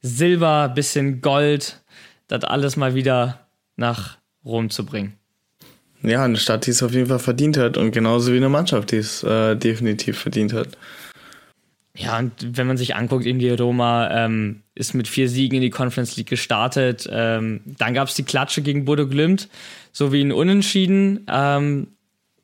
Silber, 0.01 0.68
bisschen 0.68 1.20
Gold, 1.20 1.80
das 2.28 2.45
alles 2.45 2.76
mal 2.76 2.95
wieder 2.95 3.47
nach 3.76 4.18
Rom 4.45 4.70
zu 4.70 4.86
bringen. 4.86 5.14
Ja, 6.03 6.24
eine 6.24 6.36
Stadt, 6.36 6.66
die 6.66 6.70
es 6.70 6.82
auf 6.82 6.93
jeden 6.93 7.09
Fall 7.09 7.18
verdient 7.18 7.57
hat 7.57 7.76
und 7.76 7.91
genauso 7.91 8.32
wie 8.32 8.36
eine 8.36 8.49
Mannschaft, 8.49 8.93
die 8.93 8.99
es 8.99 9.22
äh, 9.24 9.57
definitiv 9.57 10.18
verdient 10.18 10.53
hat. 10.53 10.68
Ja, 11.99 12.16
und 12.16 12.32
wenn 12.57 12.68
man 12.68 12.76
sich 12.76 12.94
anguckt, 12.94 13.26
in 13.26 13.40
die 13.40 13.51
Roma 13.51 14.09
ähm, 14.12 14.62
ist 14.76 14.94
mit 14.94 15.09
vier 15.09 15.28
Siegen 15.28 15.57
in 15.57 15.62
die 15.62 15.70
Conference 15.70 16.16
League 16.16 16.28
gestartet. 16.28 17.09
Ähm, 17.11 17.61
dann 17.66 17.92
gab 17.92 18.07
es 18.07 18.14
die 18.14 18.22
Klatsche 18.22 18.62
gegen 18.62 18.84
Bodo 18.84 19.09
Glimt, 19.09 19.49
sowie 19.90 20.22
ein 20.22 20.30
Unentschieden. 20.30 21.26
Ähm, 21.28 21.88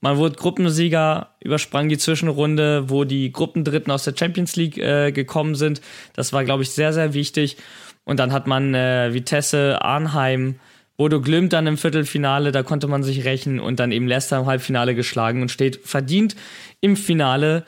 man 0.00 0.16
wurde 0.16 0.34
Gruppensieger, 0.34 1.36
übersprang 1.40 1.88
die 1.88 1.98
Zwischenrunde, 1.98 2.90
wo 2.90 3.04
die 3.04 3.30
Gruppendritten 3.30 3.92
aus 3.92 4.02
der 4.02 4.16
Champions 4.16 4.56
League 4.56 4.76
äh, 4.76 5.12
gekommen 5.12 5.54
sind. 5.54 5.80
Das 6.14 6.32
war, 6.32 6.44
glaube 6.44 6.64
ich, 6.64 6.70
sehr, 6.70 6.92
sehr 6.92 7.14
wichtig. 7.14 7.56
Und 8.02 8.18
dann 8.18 8.32
hat 8.32 8.48
man 8.48 8.74
äh, 8.74 9.14
Vitesse, 9.14 9.80
Arnheim, 9.80 10.56
Bodo 10.96 11.20
Glimt 11.20 11.52
dann 11.52 11.68
im 11.68 11.78
Viertelfinale, 11.78 12.50
da 12.50 12.64
konnte 12.64 12.88
man 12.88 13.04
sich 13.04 13.24
rächen 13.24 13.60
und 13.60 13.78
dann 13.78 13.92
eben 13.92 14.08
Leicester 14.08 14.40
im 14.40 14.46
Halbfinale 14.46 14.96
geschlagen 14.96 15.42
und 15.42 15.50
steht 15.50 15.80
verdient 15.84 16.34
im 16.80 16.96
Finale 16.96 17.64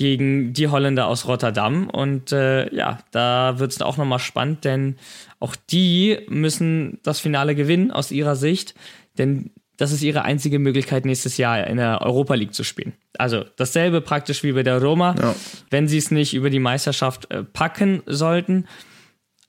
gegen 0.00 0.54
die 0.54 0.68
Holländer 0.68 1.08
aus 1.08 1.28
Rotterdam. 1.28 1.90
Und 1.90 2.32
äh, 2.32 2.74
ja, 2.74 3.00
da 3.10 3.58
wird 3.58 3.70
es 3.70 3.82
auch 3.82 3.98
nochmal 3.98 4.18
spannend, 4.18 4.64
denn 4.64 4.96
auch 5.40 5.54
die 5.54 6.20
müssen 6.26 7.00
das 7.02 7.20
Finale 7.20 7.54
gewinnen 7.54 7.90
aus 7.90 8.10
ihrer 8.10 8.34
Sicht. 8.34 8.74
Denn 9.18 9.50
das 9.76 9.92
ist 9.92 10.00
ihre 10.00 10.22
einzige 10.22 10.58
Möglichkeit, 10.58 11.04
nächstes 11.04 11.36
Jahr 11.36 11.66
in 11.66 11.76
der 11.76 12.00
Europa 12.00 12.32
League 12.32 12.54
zu 12.54 12.64
spielen. 12.64 12.94
Also 13.18 13.44
dasselbe 13.58 14.00
praktisch 14.00 14.42
wie 14.42 14.52
bei 14.52 14.62
der 14.62 14.80
Roma, 14.80 15.16
ja. 15.20 15.34
wenn 15.68 15.86
sie 15.86 15.98
es 15.98 16.10
nicht 16.10 16.32
über 16.32 16.48
die 16.48 16.60
Meisterschaft 16.60 17.30
äh, 17.30 17.44
packen 17.44 18.02
sollten. 18.06 18.68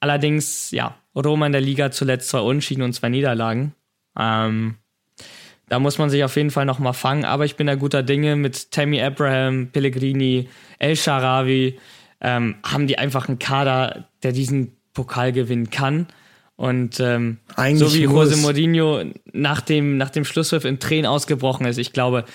Allerdings, 0.01 0.71
ja, 0.71 0.97
Roma 1.15 1.45
in 1.45 1.53
der 1.53 1.61
Liga 1.61 1.91
zuletzt 1.91 2.27
zwei 2.27 2.41
Unschieden 2.41 2.81
und 2.81 2.91
zwei 2.91 3.07
Niederlagen. 3.07 3.73
Ähm, 4.19 4.75
da 5.71 5.79
muss 5.79 5.97
man 5.97 6.09
sich 6.09 6.21
auf 6.25 6.35
jeden 6.35 6.51
Fall 6.51 6.65
nochmal 6.65 6.91
fangen, 6.91 7.23
aber 7.23 7.45
ich 7.45 7.55
bin 7.55 7.65
da 7.65 7.75
guter 7.75 8.03
Dinge 8.03 8.35
mit 8.35 8.71
Tammy 8.71 9.01
Abraham, 9.01 9.69
Pellegrini, 9.71 10.49
El 10.79 10.97
Sharawi, 10.97 11.79
ähm, 12.19 12.55
haben 12.61 12.87
die 12.87 12.97
einfach 12.97 13.29
einen 13.29 13.39
Kader, 13.39 14.03
der 14.21 14.33
diesen 14.33 14.73
Pokal 14.93 15.31
gewinnen 15.31 15.69
kann. 15.69 16.07
Und 16.57 16.99
ähm, 16.99 17.37
so 17.75 17.93
wie 17.93 18.03
Jose 18.03 18.35
Mourinho 18.35 19.03
nach 19.31 19.61
dem, 19.61 19.95
nach 19.95 20.09
dem 20.09 20.25
Schlusspfiff 20.25 20.65
in 20.65 20.81
Tränen 20.81 21.05
ausgebrochen 21.05 21.65
ist, 21.65 21.77
ich 21.77 21.93
glaube, 21.93 22.25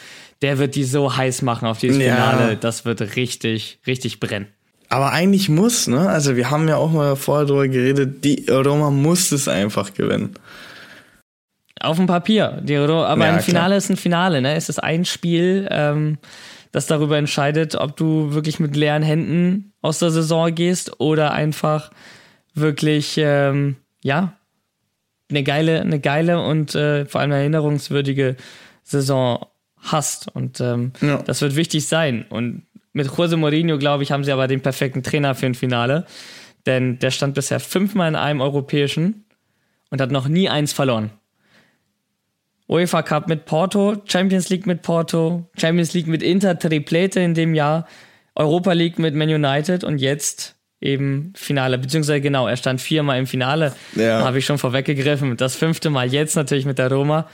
der 0.40 0.56
wird 0.56 0.74
die 0.74 0.84
so 0.84 1.14
heiß 1.14 1.42
machen 1.42 1.68
auf 1.68 1.78
dieses 1.78 1.98
ja. 1.98 2.14
Finale, 2.14 2.56
das 2.56 2.86
wird 2.86 3.16
richtig, 3.16 3.80
richtig 3.86 4.18
brennen. 4.18 4.46
Aber 4.88 5.12
eigentlich 5.12 5.50
muss, 5.50 5.88
ne? 5.88 6.08
Also 6.08 6.36
wir 6.36 6.50
haben 6.50 6.68
ja 6.68 6.76
auch 6.76 6.90
mal 6.90 7.16
vorher 7.16 7.44
darüber 7.44 7.68
geredet, 7.68 8.24
die 8.24 8.46
Roma 8.48 8.90
muss 8.90 9.30
es 9.30 9.46
einfach 9.46 9.92
gewinnen. 9.92 10.36
Auf 11.80 11.96
dem 11.96 12.06
Papier. 12.06 12.62
Aber 12.62 13.26
ja, 13.26 13.34
ein 13.34 13.40
Finale 13.40 13.66
klar. 13.66 13.76
ist 13.76 13.90
ein 13.90 13.96
Finale, 13.96 14.40
ne? 14.40 14.54
Es 14.54 14.68
ist 14.68 14.82
ein 14.82 15.04
Spiel, 15.04 15.68
ähm, 15.70 16.18
das 16.72 16.86
darüber 16.86 17.18
entscheidet, 17.18 17.74
ob 17.74 17.96
du 17.96 18.32
wirklich 18.32 18.60
mit 18.60 18.76
leeren 18.76 19.02
Händen 19.02 19.72
aus 19.82 19.98
der 19.98 20.10
Saison 20.10 20.54
gehst 20.54 21.00
oder 21.00 21.32
einfach 21.32 21.90
wirklich 22.54 23.16
ähm, 23.18 23.76
ja, 24.02 24.32
eine 25.30 25.42
geile, 25.42 25.80
eine 25.80 26.00
geile 26.00 26.40
und 26.40 26.74
äh, 26.74 27.04
vor 27.06 27.20
allem 27.20 27.32
erinnerungswürdige 27.32 28.36
Saison 28.82 29.46
hast. 29.78 30.34
Und 30.34 30.60
ähm, 30.60 30.92
ja. 31.00 31.18
das 31.18 31.40
wird 31.40 31.56
wichtig 31.56 31.86
sein. 31.88 32.24
Und 32.28 32.62
mit 32.92 33.10
Jose 33.16 33.36
Mourinho, 33.36 33.78
glaube 33.78 34.02
ich, 34.02 34.12
haben 34.12 34.24
sie 34.24 34.32
aber 34.32 34.46
den 34.46 34.60
perfekten 34.60 35.02
Trainer 35.02 35.34
für 35.34 35.46
ein 35.46 35.54
Finale. 35.54 36.06
Denn 36.64 36.98
der 36.98 37.10
stand 37.10 37.34
bisher 37.34 37.60
fünfmal 37.60 38.08
in 38.08 38.16
einem 38.16 38.40
europäischen 38.40 39.24
und 39.90 40.00
hat 40.00 40.10
noch 40.10 40.28
nie 40.28 40.48
eins 40.48 40.72
verloren. 40.72 41.10
UEFA 42.68 43.02
Cup 43.02 43.28
mit 43.28 43.44
Porto, 43.44 43.96
Champions 44.06 44.48
League 44.48 44.66
mit 44.66 44.82
Porto, 44.82 45.48
Champions 45.56 45.94
League 45.94 46.08
mit 46.08 46.22
Inter, 46.22 46.58
Triplete 46.58 47.20
in 47.20 47.34
dem 47.34 47.54
Jahr, 47.54 47.86
Europa 48.34 48.72
League 48.72 48.98
mit 48.98 49.14
Man 49.14 49.28
United 49.28 49.84
und 49.84 49.98
jetzt 49.98 50.56
eben 50.80 51.32
Finale, 51.36 51.78
beziehungsweise 51.78 52.20
genau, 52.20 52.46
er 52.48 52.56
stand 52.56 52.80
viermal 52.80 53.18
im 53.18 53.26
Finale, 53.26 53.72
ja. 53.94 54.24
habe 54.24 54.38
ich 54.38 54.44
schon 54.44 54.58
vorweggegriffen. 54.58 55.36
Das 55.36 55.54
fünfte 55.54 55.90
Mal 55.90 56.12
jetzt 56.12 56.36
natürlich 56.36 56.66
mit 56.66 56.78
der 56.78 56.90
Roma, 56.90 57.28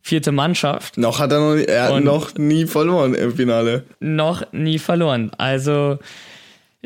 vierte 0.00 0.32
Mannschaft. 0.32 0.98
Noch 0.98 1.18
hat 1.18 1.32
er 1.32 1.40
noch, 1.40 1.56
er 1.56 1.94
hat 1.94 2.04
noch 2.04 2.34
nie 2.34 2.66
verloren 2.66 3.14
im 3.14 3.34
Finale. 3.34 3.84
Noch 4.00 4.44
nie 4.52 4.78
verloren. 4.78 5.32
Also 5.38 5.98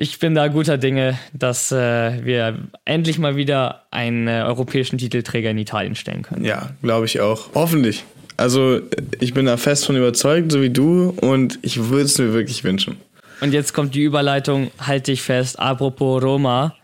ich 0.01 0.21
bin 0.21 0.37
da 0.37 0.47
guter 0.47 0.79
Dinge, 0.79 1.19
dass 1.33 1.73
äh, 1.73 2.25
wir 2.25 2.57
endlich 2.85 3.19
mal 3.19 3.35
wieder 3.35 3.83
einen 3.91 4.29
äh, 4.29 4.43
europäischen 4.47 4.97
Titelträger 4.97 5.51
in 5.51 5.59
Italien 5.59 5.97
stellen 5.97 6.23
können. 6.23 6.45
Ja, 6.45 6.71
glaube 6.83 7.07
ich 7.07 7.21
auch. 7.21 7.49
Hoffentlich. 7.55 8.05
Also 8.37 8.81
ich 9.19 9.35
bin 9.35 9.47
da 9.47 9.57
fest 9.57 9.87
von 9.87 9.97
überzeugt, 9.97 10.53
so 10.53 10.63
wie 10.63 10.71
du, 10.71 11.17
und 11.21 11.59
ich 11.63 11.89
würde 11.89 12.05
es 12.05 12.17
mir 12.17 12.33
wirklich 12.33 12.63
wünschen. 12.63 12.97
Und 13.41 13.53
jetzt 13.53 13.75
kommt 13.75 13.97
die 13.97 14.05
Überleitung, 14.05 14.71
halte 14.79 15.11
ich 15.11 15.23
fest, 15.23 15.59
apropos 15.59 16.23
Roma. 16.23 16.77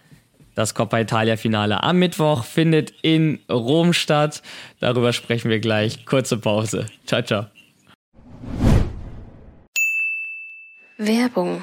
Das 0.56 0.74
Coppa 0.74 0.98
Italia 0.98 1.36
Finale 1.36 1.84
am 1.84 1.98
Mittwoch 2.00 2.44
findet 2.44 2.92
in 3.02 3.38
Rom 3.48 3.92
statt. 3.92 4.42
Darüber 4.80 5.12
sprechen 5.12 5.50
wir 5.50 5.60
gleich. 5.60 6.04
Kurze 6.04 6.36
Pause. 6.36 6.86
Ciao, 7.06 7.22
ciao. 7.22 7.46
Werbung. 10.98 11.62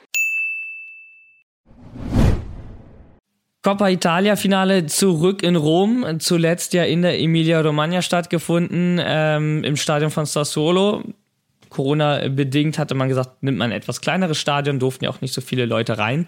Coppa 3.63 3.89
Italia 3.89 4.35
Finale 4.35 4.87
zurück 4.87 5.43
in 5.43 5.55
Rom, 5.55 6.19
zuletzt 6.19 6.73
ja 6.73 6.83
in 6.83 7.03
der 7.03 7.19
Emilia 7.19 7.61
Romagna 7.61 8.01
stattgefunden, 8.01 8.99
ähm, 9.03 9.63
im 9.63 9.75
Stadion 9.75 10.09
von 10.09 10.25
Sassuolo. 10.25 11.03
Corona-bedingt 11.69 12.79
hatte 12.79 12.95
man 12.95 13.07
gesagt, 13.07 13.43
nimmt 13.43 13.59
man 13.59 13.71
ein 13.71 13.77
etwas 13.77 14.01
kleineres 14.01 14.39
Stadion, 14.39 14.79
durften 14.79 15.05
ja 15.05 15.11
auch 15.11 15.21
nicht 15.21 15.33
so 15.33 15.41
viele 15.41 15.65
Leute 15.65 15.99
rein. 15.99 16.27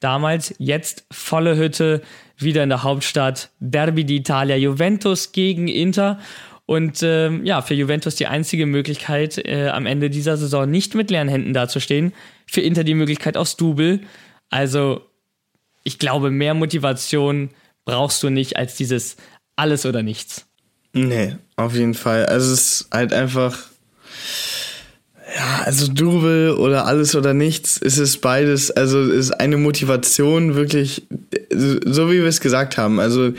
Damals, 0.00 0.54
jetzt 0.58 1.04
volle 1.10 1.56
Hütte, 1.56 2.00
wieder 2.38 2.62
in 2.62 2.70
der 2.70 2.82
Hauptstadt, 2.82 3.50
Derby 3.60 4.02
d'Italia, 4.02 4.56
Juventus 4.56 5.32
gegen 5.32 5.68
Inter. 5.68 6.18
Und 6.64 7.02
ähm, 7.02 7.44
ja, 7.44 7.60
für 7.62 7.74
Juventus 7.74 8.14
die 8.16 8.26
einzige 8.26 8.64
Möglichkeit, 8.64 9.38
äh, 9.38 9.68
am 9.68 9.86
Ende 9.86 10.08
dieser 10.08 10.36
Saison 10.36 10.68
nicht 10.68 10.94
mit 10.94 11.10
leeren 11.10 11.28
Händen 11.28 11.52
dazustehen. 11.52 12.12
Für 12.46 12.62
Inter 12.62 12.84
die 12.84 12.94
Möglichkeit 12.94 13.36
aufs 13.36 13.56
Double. 13.56 14.00
Also, 14.48 15.02
ich 15.82 15.98
glaube, 15.98 16.30
mehr 16.30 16.54
Motivation 16.54 17.50
brauchst 17.84 18.22
du 18.22 18.30
nicht 18.30 18.56
als 18.56 18.76
dieses 18.76 19.16
alles 19.56 19.86
oder 19.86 20.02
nichts. 20.02 20.46
Nee, 20.92 21.36
auf 21.56 21.74
jeden 21.74 21.94
Fall. 21.94 22.26
Also 22.26 22.52
es 22.52 22.60
ist 22.60 22.88
halt 22.92 23.12
einfach 23.12 23.56
ja, 25.36 25.62
Also 25.64 25.92
Double 25.92 26.56
oder 26.56 26.86
alles 26.86 27.14
oder 27.14 27.34
nichts, 27.34 27.76
ist 27.76 27.98
es 27.98 28.16
beides, 28.16 28.70
also 28.70 29.00
ist 29.00 29.30
eine 29.32 29.58
Motivation 29.58 30.56
wirklich, 30.56 31.06
so 31.50 32.10
wie 32.10 32.18
wir 32.18 32.26
es 32.26 32.40
gesagt 32.40 32.76
haben, 32.76 32.98
also 32.98 33.32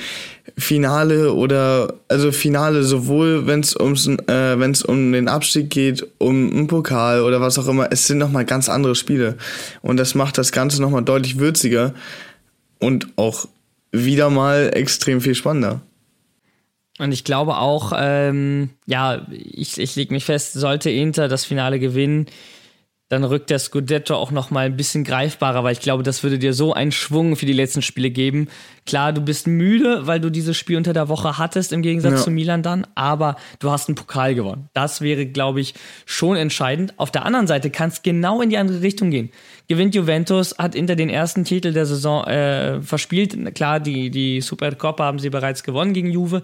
Finale 0.57 1.33
oder 1.33 1.95
also 2.07 2.31
Finale 2.31 2.83
sowohl 2.83 3.45
wenn 3.45 3.59
es 3.59 3.75
ums 3.75 4.07
äh, 4.07 4.59
wenn 4.59 4.71
es 4.71 4.83
um 4.83 5.11
den 5.11 5.27
Abstieg 5.27 5.69
geht, 5.69 6.07
um 6.17 6.51
einen 6.51 6.67
Pokal 6.67 7.21
oder 7.21 7.41
was 7.41 7.59
auch 7.59 7.67
immer, 7.67 7.91
es 7.91 8.07
sind 8.07 8.19
noch 8.19 8.31
mal 8.31 8.45
ganz 8.45 8.69
andere 8.69 8.95
Spiele 8.95 9.37
und 9.81 9.97
das 9.97 10.15
macht 10.15 10.37
das 10.37 10.51
Ganze 10.51 10.81
noch 10.81 10.91
mal 10.91 11.01
deutlich 11.01 11.39
würziger 11.39 11.93
und 12.81 13.07
auch 13.17 13.47
wieder 13.91 14.29
mal 14.29 14.71
extrem 14.73 15.21
viel 15.21 15.35
spannender. 15.35 15.81
Und 16.99 17.11
ich 17.11 17.23
glaube 17.23 17.57
auch, 17.57 17.93
ähm, 17.95 18.71
ja, 18.85 19.25
ich, 19.31 19.79
ich 19.79 19.95
lege 19.95 20.13
mich 20.13 20.25
fest, 20.25 20.53
sollte 20.53 20.89
Inter 20.89 21.27
das 21.27 21.45
Finale 21.45 21.79
gewinnen, 21.79 22.27
dann 23.11 23.25
rückt 23.25 23.49
der 23.49 23.59
Scudetto 23.59 24.15
auch 24.15 24.31
noch 24.31 24.51
mal 24.51 24.65
ein 24.65 24.77
bisschen 24.77 25.03
greifbarer, 25.03 25.65
weil 25.65 25.73
ich 25.73 25.81
glaube, 25.81 26.01
das 26.01 26.23
würde 26.23 26.39
dir 26.39 26.53
so 26.53 26.73
einen 26.73 26.93
Schwung 26.93 27.35
für 27.35 27.45
die 27.45 27.51
letzten 27.51 27.81
Spiele 27.81 28.09
geben. 28.09 28.47
Klar, 28.85 29.11
du 29.11 29.19
bist 29.19 29.47
müde, 29.47 30.07
weil 30.07 30.21
du 30.21 30.29
dieses 30.29 30.55
Spiel 30.55 30.77
unter 30.77 30.93
der 30.93 31.09
Woche 31.09 31.37
hattest, 31.37 31.73
im 31.73 31.81
Gegensatz 31.81 32.13
ja. 32.13 32.17
zu 32.19 32.31
Milan 32.31 32.63
dann, 32.63 32.87
aber 32.95 33.35
du 33.59 33.69
hast 33.69 33.89
einen 33.89 33.95
Pokal 33.95 34.33
gewonnen. 34.33 34.69
Das 34.73 35.01
wäre, 35.01 35.25
glaube 35.25 35.59
ich, 35.59 35.73
schon 36.05 36.37
entscheidend. 36.37 36.93
Auf 36.95 37.11
der 37.11 37.25
anderen 37.25 37.47
Seite 37.47 37.69
kann 37.69 37.89
es 37.89 38.01
genau 38.01 38.41
in 38.41 38.49
die 38.49 38.57
andere 38.57 38.81
Richtung 38.81 39.11
gehen. 39.11 39.29
Gewinnt 39.71 39.95
Juventus, 39.95 40.53
hat 40.57 40.75
Inter 40.75 40.97
den 40.97 41.09
ersten 41.09 41.45
Titel 41.45 41.71
der 41.71 41.85
Saison 41.85 42.25
äh, 42.25 42.81
verspielt. 42.81 43.55
Klar, 43.55 43.79
die, 43.79 44.11
die 44.11 44.41
Supercoppa 44.41 45.05
haben 45.05 45.17
sie 45.17 45.29
bereits 45.29 45.63
gewonnen 45.63 45.93
gegen 45.93 46.11
Juve. 46.11 46.41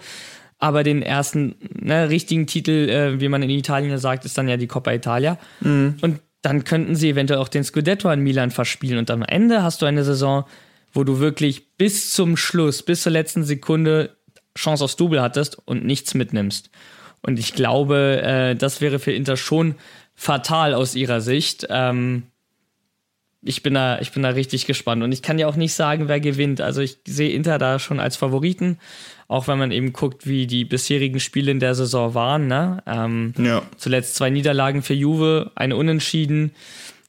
Aber 0.59 0.83
den 0.83 1.01
ersten 1.01 1.55
ne, 1.77 2.09
richtigen 2.09 2.47
Titel, 2.47 2.87
äh, 2.87 3.19
wie 3.19 3.27
man 3.27 3.43
in 3.43 3.49
Italien 3.49 3.97
sagt, 3.97 4.23
ist 4.23 4.37
dann 4.37 4.47
ja 4.47 4.55
die 4.55 4.67
Coppa 4.67 4.93
Italia. 4.93 5.37
Mhm. 5.59 5.97
Und 5.99 6.21
dann 6.41 6.63
könnten 6.63 6.95
sie 6.95 7.09
eventuell 7.09 7.41
auch 7.41 7.49
den 7.49 7.65
Scudetto 7.65 8.07
an 8.07 8.21
Milan 8.21 8.49
verspielen. 8.49 8.97
Und 8.97 9.11
am 9.11 9.23
Ende 9.23 9.61
hast 9.61 9.81
du 9.81 9.85
eine 9.85 10.05
Saison, 10.05 10.45
wo 10.93 11.03
du 11.03 11.19
wirklich 11.19 11.75
bis 11.75 12.13
zum 12.13 12.37
Schluss, 12.37 12.81
bis 12.81 13.01
zur 13.01 13.11
letzten 13.11 13.43
Sekunde 13.43 14.15
Chance 14.57 14.85
aufs 14.85 14.95
Double 14.95 15.21
hattest 15.21 15.57
und 15.67 15.83
nichts 15.83 16.13
mitnimmst. 16.13 16.69
Und 17.21 17.39
ich 17.39 17.53
glaube, 17.53 18.21
äh, 18.23 18.55
das 18.55 18.79
wäre 18.79 18.99
für 18.99 19.11
Inter 19.11 19.35
schon 19.35 19.75
fatal 20.15 20.73
aus 20.73 20.95
ihrer 20.95 21.19
Sicht. 21.19 21.67
Ähm, 21.69 22.23
ich 23.47 23.63
bin 23.63 23.73
da, 23.73 23.99
ich 23.99 24.11
bin 24.11 24.23
da 24.23 24.29
richtig 24.29 24.65
gespannt. 24.65 25.03
Und 25.03 25.11
ich 25.11 25.21
kann 25.21 25.39
ja 25.39 25.47
auch 25.47 25.55
nicht 25.55 25.73
sagen, 25.73 26.07
wer 26.07 26.19
gewinnt. 26.19 26.61
Also 26.61 26.81
ich 26.81 26.97
sehe 27.07 27.31
Inter 27.31 27.57
da 27.57 27.79
schon 27.79 27.99
als 27.99 28.17
Favoriten, 28.17 28.77
auch 29.27 29.47
wenn 29.47 29.57
man 29.57 29.71
eben 29.71 29.93
guckt, 29.93 30.27
wie 30.27 30.47
die 30.47 30.65
bisherigen 30.65 31.19
Spiele 31.19 31.51
in 31.51 31.59
der 31.59 31.75
Saison 31.75 32.13
waren. 32.13 32.47
Ne? 32.47 32.83
Ähm, 32.85 33.33
ja. 33.37 33.61
Zuletzt 33.77 34.15
zwei 34.15 34.29
Niederlagen 34.29 34.81
für 34.81 34.93
Juve, 34.93 35.51
eine 35.55 35.75
Unentschieden. 35.75 36.51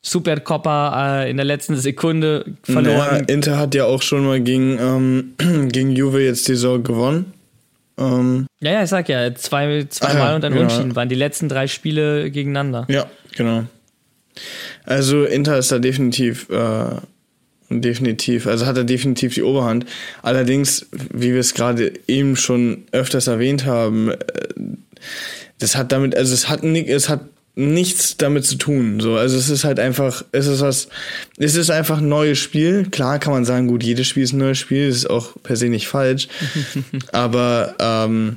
Supercoppa 0.01 1.23
äh, 1.23 1.31
in 1.31 1.37
der 1.37 1.45
letzten 1.45 1.77
Sekunde 1.77 2.45
verloren. 2.63 3.27
Ja, 3.29 3.35
Inter 3.35 3.59
hat 3.59 3.75
ja 3.75 3.85
auch 3.85 4.01
schon 4.01 4.25
mal 4.25 4.41
gegen, 4.41 4.79
ähm, 4.79 5.69
gegen 5.73 5.91
Juve 5.91 6.23
jetzt 6.23 6.47
die 6.49 6.55
Saison 6.55 6.83
gewonnen. 6.83 7.33
Ähm, 7.99 8.47
ja, 8.61 8.73
ja, 8.73 8.83
ich 8.85 8.91
sag 8.91 9.09
ja, 9.09 9.35
zwei, 9.35 9.85
zweimal 9.89 10.37
und 10.37 10.45
ein 10.45 10.53
ja. 10.53 10.59
Unentschieden 10.59 10.95
waren 10.95 11.09
die 11.09 11.17
letzten 11.17 11.49
drei 11.49 11.67
Spiele 11.67 12.31
gegeneinander. 12.31 12.87
Ja, 12.89 13.07
genau. 13.37 13.65
Also 14.85 15.25
Inter 15.25 15.59
ist 15.59 15.73
da 15.73 15.79
definitiv, 15.79 16.49
äh, 16.51 16.97
definitiv, 17.71 18.47
also 18.47 18.67
hat 18.67 18.77
er 18.77 18.85
definitiv 18.85 19.35
die 19.35 19.43
Oberhand. 19.43 19.87
Allerdings, 20.23 20.87
wie 21.13 21.33
wir 21.33 21.41
es 21.41 21.55
gerade 21.55 21.93
eben 22.07 22.37
schon 22.37 22.85
öfters 22.93 23.27
erwähnt 23.27 23.67
haben, 23.67 24.11
äh, 24.11 24.17
das 25.59 25.77
hat 25.77 25.93
damit, 25.93 26.17
also 26.17 26.33
es 26.35 26.49
hat, 26.49 26.63
es 26.63 27.09
hat 27.09 27.21
nichts 27.59 28.17
damit 28.17 28.47
zu 28.47 28.55
tun. 28.55 29.01
So, 29.01 29.17
also 29.17 29.37
es 29.37 29.51
ist 29.51 29.65
halt 29.65 29.81
einfach, 29.81 30.25
es 30.31 30.47
ist 30.47 30.61
was, 30.61 30.89
es 31.39 31.57
ist 31.57 31.71
einfach 31.71 31.99
ein 31.99 32.09
neues 32.09 32.39
Spiel. 32.39 32.87
Klar 32.91 33.19
kann 33.19 33.33
man 33.33 33.45
sagen, 33.45 33.67
gut, 33.67 33.83
jedes 33.83 34.07
Spiel 34.07 34.23
ist 34.23 34.33
ein 34.33 34.39
neues 34.39 34.59
Spiel, 34.59 34.87
das 34.87 34.99
ist 34.99 35.11
auch 35.11 35.35
per 35.43 35.57
se 35.57 35.69
nicht 35.69 35.89
falsch. 35.89 36.29
aber 37.13 37.75
ähm, 37.81 38.37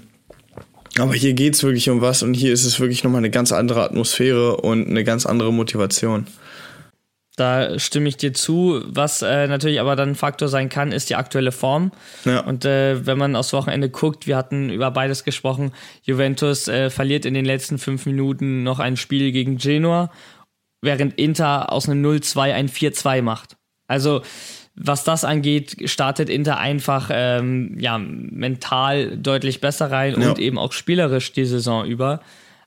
aber 0.98 1.14
hier 1.14 1.34
geht 1.34 1.56
es 1.56 1.64
wirklich 1.64 1.90
um 1.90 2.02
was 2.02 2.24
und 2.24 2.34
hier 2.34 2.52
ist 2.52 2.66
es 2.66 2.80
wirklich 2.80 3.04
nochmal 3.04 3.20
eine 3.20 3.30
ganz 3.30 3.52
andere 3.52 3.84
Atmosphäre 3.84 4.58
und 4.58 4.88
eine 4.88 5.04
ganz 5.04 5.26
andere 5.26 5.54
Motivation. 5.54 6.28
Da 7.38 7.80
stimme 7.80 8.10
ich 8.10 8.18
dir 8.18 8.34
zu. 8.34 8.82
Was 8.86 9.22
äh, 9.22 9.48
natürlich 9.48 9.80
aber 9.80 9.96
dann 9.96 10.10
ein 10.10 10.16
Faktor 10.16 10.50
sein 10.50 10.68
kann, 10.68 10.92
ist 10.92 11.10
die 11.10 11.16
aktuelle 11.16 11.54
Form. 11.54 11.92
Ja. 12.26 12.42
Und 12.42 12.66
äh, 12.66 13.06
wenn 13.06 13.18
man 13.18 13.38
aufs 13.38 13.54
Wochenende 13.54 13.90
guckt, 13.90 14.28
wir 14.28 14.36
hatten 14.36 14.70
über 14.70 14.92
beides 14.92 15.24
gesprochen, 15.24 15.72
Juventus 16.04 16.68
äh, 16.68 16.90
verliert 16.90 17.26
in 17.26 17.34
den 17.34 17.46
letzten 17.46 17.78
fünf 17.78 18.06
Minuten 18.06 18.64
noch 18.64 18.80
ein 18.80 18.98
Spiel 18.98 19.32
gegen 19.32 19.58
Genua, 19.58 20.12
während 20.82 21.18
Inter 21.18 21.72
aus 21.72 21.88
einem 21.88 22.06
0-2 22.06 22.54
ein 22.54 22.70
4-2 22.70 23.22
macht. 23.22 23.56
Also 23.88 24.22
was 24.76 25.04
das 25.04 25.24
angeht, 25.26 25.90
startet 25.90 26.30
Inter 26.30 26.58
einfach 26.58 27.10
ähm, 27.12 27.78
ja, 27.80 27.98
mental 27.98 29.18
deutlich 29.18 29.62
besser 29.62 29.92
rein 29.92 30.20
ja. 30.20 30.30
und 30.30 30.40
eben 30.40 30.58
auch 30.58 30.72
spielerisch 30.72 31.34
die 31.34 31.46
Saison 31.46 31.86
über. 31.86 32.22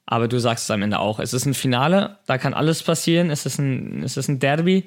Aber 0.06 0.28
du 0.28 0.38
sagst 0.38 0.64
es 0.64 0.70
am 0.70 0.82
Ende 0.82 0.98
auch. 0.98 1.18
Es 1.18 1.32
ist 1.32 1.46
ein 1.46 1.54
Finale, 1.54 2.18
da 2.26 2.36
kann 2.36 2.52
alles 2.52 2.82
passieren. 2.82 3.30
Es 3.30 3.46
ist 3.46 3.58
ein, 3.58 4.02
es 4.02 4.16
ist 4.16 4.28
ein 4.28 4.38
Derby. 4.38 4.86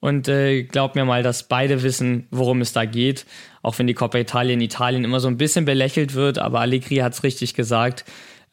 Und 0.00 0.28
äh, 0.28 0.62
glaub 0.62 0.94
mir 0.94 1.04
mal, 1.04 1.22
dass 1.22 1.48
beide 1.48 1.82
wissen, 1.82 2.26
worum 2.30 2.60
es 2.60 2.72
da 2.72 2.84
geht. 2.84 3.26
Auch 3.62 3.78
wenn 3.78 3.86
die 3.86 3.94
Coppa 3.94 4.18
Italia 4.18 4.54
in 4.54 4.60
Italien 4.60 5.04
immer 5.04 5.20
so 5.20 5.28
ein 5.28 5.36
bisschen 5.36 5.64
belächelt 5.66 6.14
wird, 6.14 6.38
aber 6.38 6.60
Allegri 6.60 6.96
hat 6.96 7.12
es 7.12 7.22
richtig 7.22 7.54
gesagt. 7.54 8.04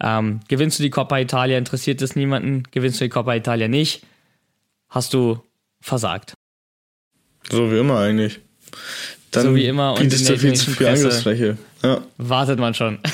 Ähm, 0.02 0.42
gewinnst 0.48 0.80
du 0.80 0.84
die 0.84 0.90
Coppa 0.90 1.18
Italia, 1.20 1.58
interessiert 1.58 2.02
es 2.02 2.16
niemanden. 2.16 2.64
Gewinnst 2.72 3.00
du 3.00 3.06
die 3.06 3.10
Coppa 3.10 3.34
Italia 3.34 3.68
nicht, 3.68 4.06
hast 4.90 5.14
du 5.14 5.42
versagt. 5.82 6.37
So 7.52 7.72
wie 7.72 7.78
immer 7.78 8.00
eigentlich. 8.00 8.40
Dann 9.32 9.44
so 9.44 9.56
wie 9.56 9.66
immer 9.66 9.94
und 9.94 10.02
bietest 10.02 10.30
du 10.30 10.38
viel 10.38 10.54
zu 10.54 10.72
viel 10.72 10.88
Angriffsfläche. 10.88 11.58
Ja. 11.84 12.02
Wartet 12.18 12.60
man 12.60 12.74
schon. 12.74 13.00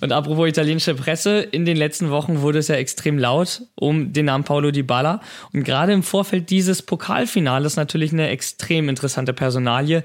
Und 0.00 0.12
apropos 0.12 0.48
italienische 0.48 0.94
Presse, 0.94 1.40
in 1.40 1.64
den 1.64 1.76
letzten 1.76 2.10
Wochen 2.10 2.40
wurde 2.40 2.58
es 2.58 2.68
ja 2.68 2.74
extrem 2.74 3.18
laut 3.18 3.62
um 3.76 4.12
den 4.12 4.26
Namen 4.26 4.44
Paulo 4.44 4.72
Di 4.72 4.82
Balla. 4.82 5.20
Und 5.52 5.62
gerade 5.62 5.92
im 5.92 6.02
Vorfeld 6.02 6.50
dieses 6.50 6.82
Pokalfinales 6.82 7.76
natürlich 7.76 8.12
eine 8.12 8.28
extrem 8.28 8.88
interessante 8.88 9.32
Personalie, 9.32 10.02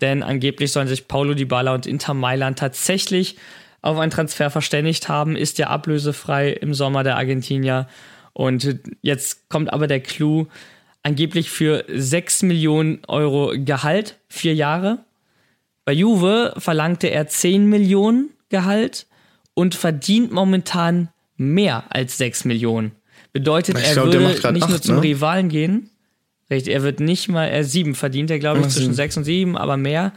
denn 0.00 0.22
angeblich 0.22 0.72
sollen 0.72 0.88
sich 0.88 1.08
Paulo 1.08 1.34
Di 1.34 1.44
Balla 1.44 1.74
und 1.74 1.86
Inter 1.86 2.14
Mailand 2.14 2.58
tatsächlich 2.60 3.36
auf 3.82 3.98
einen 3.98 4.12
Transfer 4.12 4.50
verständigt 4.50 5.08
haben, 5.08 5.36
ist 5.36 5.58
ja 5.58 5.66
ablösefrei 5.66 6.50
im 6.50 6.72
Sommer 6.72 7.02
der 7.02 7.16
Argentinier. 7.16 7.88
Und 8.32 8.78
jetzt 9.02 9.48
kommt 9.48 9.72
aber 9.72 9.88
der 9.88 10.00
Clou, 10.00 10.46
angeblich 11.02 11.50
für 11.50 11.84
6 11.88 12.42
Millionen 12.42 13.00
Euro 13.08 13.52
Gehalt, 13.56 14.18
vier 14.28 14.54
Jahre. 14.54 15.04
Bei 15.84 15.92
Juve 15.92 16.54
verlangte 16.58 17.08
er 17.08 17.26
10 17.26 17.66
Millionen 17.66 18.30
Gehalt 18.48 19.06
und 19.54 19.74
verdient 19.74 20.32
momentan 20.32 21.08
mehr 21.36 21.84
als 21.90 22.18
6 22.18 22.44
Millionen. 22.44 22.92
Bedeutet, 23.32 23.78
ich 23.78 23.86
er 23.86 23.92
glaub, 23.94 24.06
würde 24.06 24.52
nicht 24.52 24.62
acht, 24.62 24.70
nur 24.70 24.82
zum 24.82 24.96
ne? 24.96 25.02
Rivalen 25.02 25.48
gehen. 25.48 25.90
Er 26.48 26.82
wird 26.82 27.00
nicht 27.00 27.28
mal, 27.30 27.46
er 27.46 27.64
sieben 27.64 27.94
verdient 27.94 28.30
er, 28.30 28.38
glaube 28.38 28.60
ich, 28.60 28.66
zwischen 28.66 28.80
sieben. 28.80 28.94
sechs 28.94 29.16
und 29.16 29.24
sieben, 29.24 29.56
aber 29.56 29.78
mehr. 29.78 30.12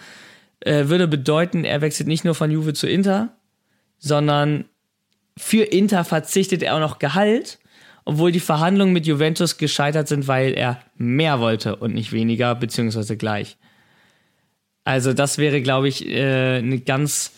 Äh, 0.59 0.89
würde 0.89 1.07
bedeuten, 1.07 1.63
er 1.63 1.79
wechselt 1.79 2.09
nicht 2.09 2.25
nur 2.25 2.35
von 2.35 2.51
Juve 2.51 2.73
zu 2.73 2.87
Inter, 2.87 3.37
sondern 3.99 4.65
für 5.37 5.63
Inter 5.63 6.03
verzichtet 6.03 6.61
er 6.61 6.75
auch 6.75 6.79
noch 6.79 6.99
Gehalt 6.99 7.59
obwohl 8.05 8.31
die 8.31 8.39
Verhandlungen 8.39 8.93
mit 8.93 9.07
Juventus 9.07 9.57
gescheitert 9.57 10.07
sind, 10.07 10.27
weil 10.27 10.53
er 10.53 10.79
mehr 10.95 11.39
wollte 11.39 11.75
und 11.75 11.93
nicht 11.93 12.13
weniger, 12.13 12.53
beziehungsweise 12.55 13.17
gleich. 13.17 13.57
Also 14.83 15.13
das 15.13 15.39
wäre, 15.39 15.61
glaube 15.61 15.87
ich, 15.87 16.07
äh, 16.07 16.57
eine 16.57 16.79
ganz 16.79 17.31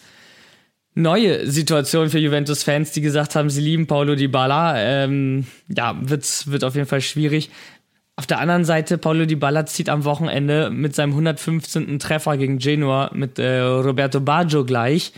neue 0.93 1.49
Situation 1.49 2.09
für 2.09 2.19
Juventus-Fans, 2.19 2.91
die 2.91 3.01
gesagt 3.01 3.35
haben, 3.35 3.49
sie 3.49 3.61
lieben 3.61 3.87
Paulo 3.87 4.15
Di 4.15 4.27
Balla. 4.27 4.77
Ähm, 4.77 5.45
ja, 5.69 5.95
wird, 6.01 6.25
wird 6.47 6.63
auf 6.65 6.75
jeden 6.75 6.87
Fall 6.87 7.01
schwierig. 7.01 7.49
Auf 8.17 8.25
der 8.25 8.39
anderen 8.39 8.65
Seite, 8.65 8.97
Paulo 8.97 9.25
Di 9.25 9.35
Balla 9.35 9.65
zieht 9.65 9.89
am 9.89 10.03
Wochenende 10.03 10.69
mit 10.71 10.95
seinem 10.95 11.11
115. 11.11 11.99
Treffer 11.99 12.35
gegen 12.35 12.57
Genua 12.57 13.11
mit 13.13 13.39
äh, 13.39 13.59
Roberto 13.59 14.19
Baggio 14.19 14.65
gleich, 14.65 15.13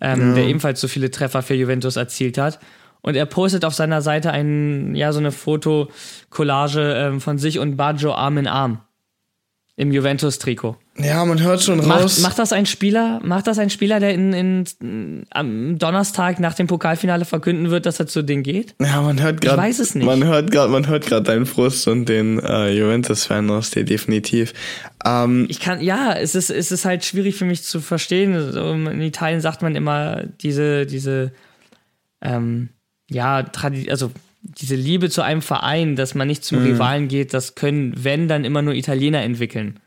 ähm, 0.00 0.28
ja. 0.28 0.34
der 0.34 0.44
ebenfalls 0.46 0.80
so 0.80 0.86
viele 0.86 1.10
Treffer 1.10 1.42
für 1.42 1.54
Juventus 1.54 1.96
erzielt 1.96 2.38
hat. 2.38 2.60
Und 3.02 3.16
er 3.16 3.26
postet 3.26 3.64
auf 3.64 3.74
seiner 3.74 4.00
Seite 4.00 4.30
ein, 4.30 4.94
ja, 4.94 5.12
so 5.12 5.18
eine 5.18 5.32
Fotokollage 5.32 6.94
ähm, 6.96 7.20
von 7.20 7.38
sich 7.38 7.58
und 7.58 7.76
Baggio 7.76 8.14
Arm 8.14 8.38
in 8.38 8.46
Arm. 8.46 8.80
Im 9.74 9.90
Juventus-Trikot. 9.90 10.76
Ja, 10.98 11.24
man 11.24 11.40
hört 11.40 11.62
schon 11.62 11.80
raus. 11.80 12.18
Macht, 12.18 12.20
macht, 12.20 12.38
das 12.38 12.52
ein 12.52 12.66
Spieler, 12.66 13.20
macht 13.24 13.46
das 13.46 13.58
ein 13.58 13.70
Spieler, 13.70 14.00
der 14.00 14.12
in, 14.12 14.34
in, 14.34 15.26
am 15.30 15.78
Donnerstag 15.78 16.38
nach 16.40 16.52
dem 16.52 16.66
Pokalfinale 16.66 17.24
verkünden 17.24 17.70
wird, 17.70 17.86
dass 17.86 17.98
er 17.98 18.06
zu 18.06 18.22
denen 18.22 18.42
geht? 18.42 18.74
Ja, 18.78 19.00
man 19.00 19.20
hört 19.22 19.40
gerade. 19.40 19.56
Ich 19.56 19.68
weiß 19.68 19.78
es 19.78 19.94
nicht. 19.94 20.04
Man 20.04 20.22
hört 20.24 20.50
gerade, 20.50 20.70
man 20.70 20.86
hört 20.88 21.06
gerade 21.06 21.22
deinen 21.22 21.46
Frust 21.46 21.88
und 21.88 22.04
den 22.04 22.38
äh, 22.38 22.70
Juventus-Fan 22.70 23.50
aus 23.50 23.70
dir 23.70 23.84
definitiv. 23.84 24.52
Ähm, 25.06 25.46
ich 25.48 25.58
kann, 25.58 25.80
ja, 25.80 26.12
es 26.12 26.34
ist, 26.34 26.50
es 26.50 26.70
ist 26.70 26.84
halt 26.84 27.06
schwierig 27.06 27.36
für 27.36 27.46
mich 27.46 27.64
zu 27.64 27.80
verstehen. 27.80 28.34
In 28.34 29.00
Italien 29.00 29.40
sagt 29.40 29.62
man 29.62 29.74
immer 29.74 30.22
diese, 30.42 30.84
diese, 30.84 31.32
ähm, 32.20 32.68
ja, 33.12 33.44
also 33.88 34.10
diese 34.42 34.74
Liebe 34.74 35.08
zu 35.10 35.22
einem 35.22 35.42
Verein, 35.42 35.94
dass 35.96 36.14
man 36.14 36.26
nicht 36.26 36.44
zum 36.44 36.58
Mhm. 36.60 36.66
Rivalen 36.66 37.08
geht, 37.08 37.32
das 37.32 37.54
können, 37.54 37.94
wenn, 37.96 38.26
dann 38.28 38.44
immer 38.44 38.62
nur 38.62 38.74
Italiener 38.74 39.22
entwickeln. 39.22 39.78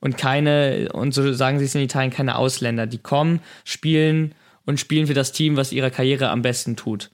Und 0.00 0.16
keine, 0.16 0.88
und 0.92 1.12
so 1.12 1.32
sagen 1.32 1.58
sie 1.58 1.64
es 1.66 1.74
in 1.74 1.82
Italien, 1.82 2.10
keine 2.12 2.36
Ausländer. 2.36 2.86
Die 2.86 2.98
kommen, 2.98 3.40
spielen 3.64 4.32
und 4.64 4.78
spielen 4.80 5.06
für 5.08 5.14
das 5.14 5.32
Team, 5.32 5.56
was 5.56 5.72
ihre 5.72 5.90
Karriere 5.90 6.30
am 6.30 6.40
besten 6.42 6.76
tut. 6.76 7.10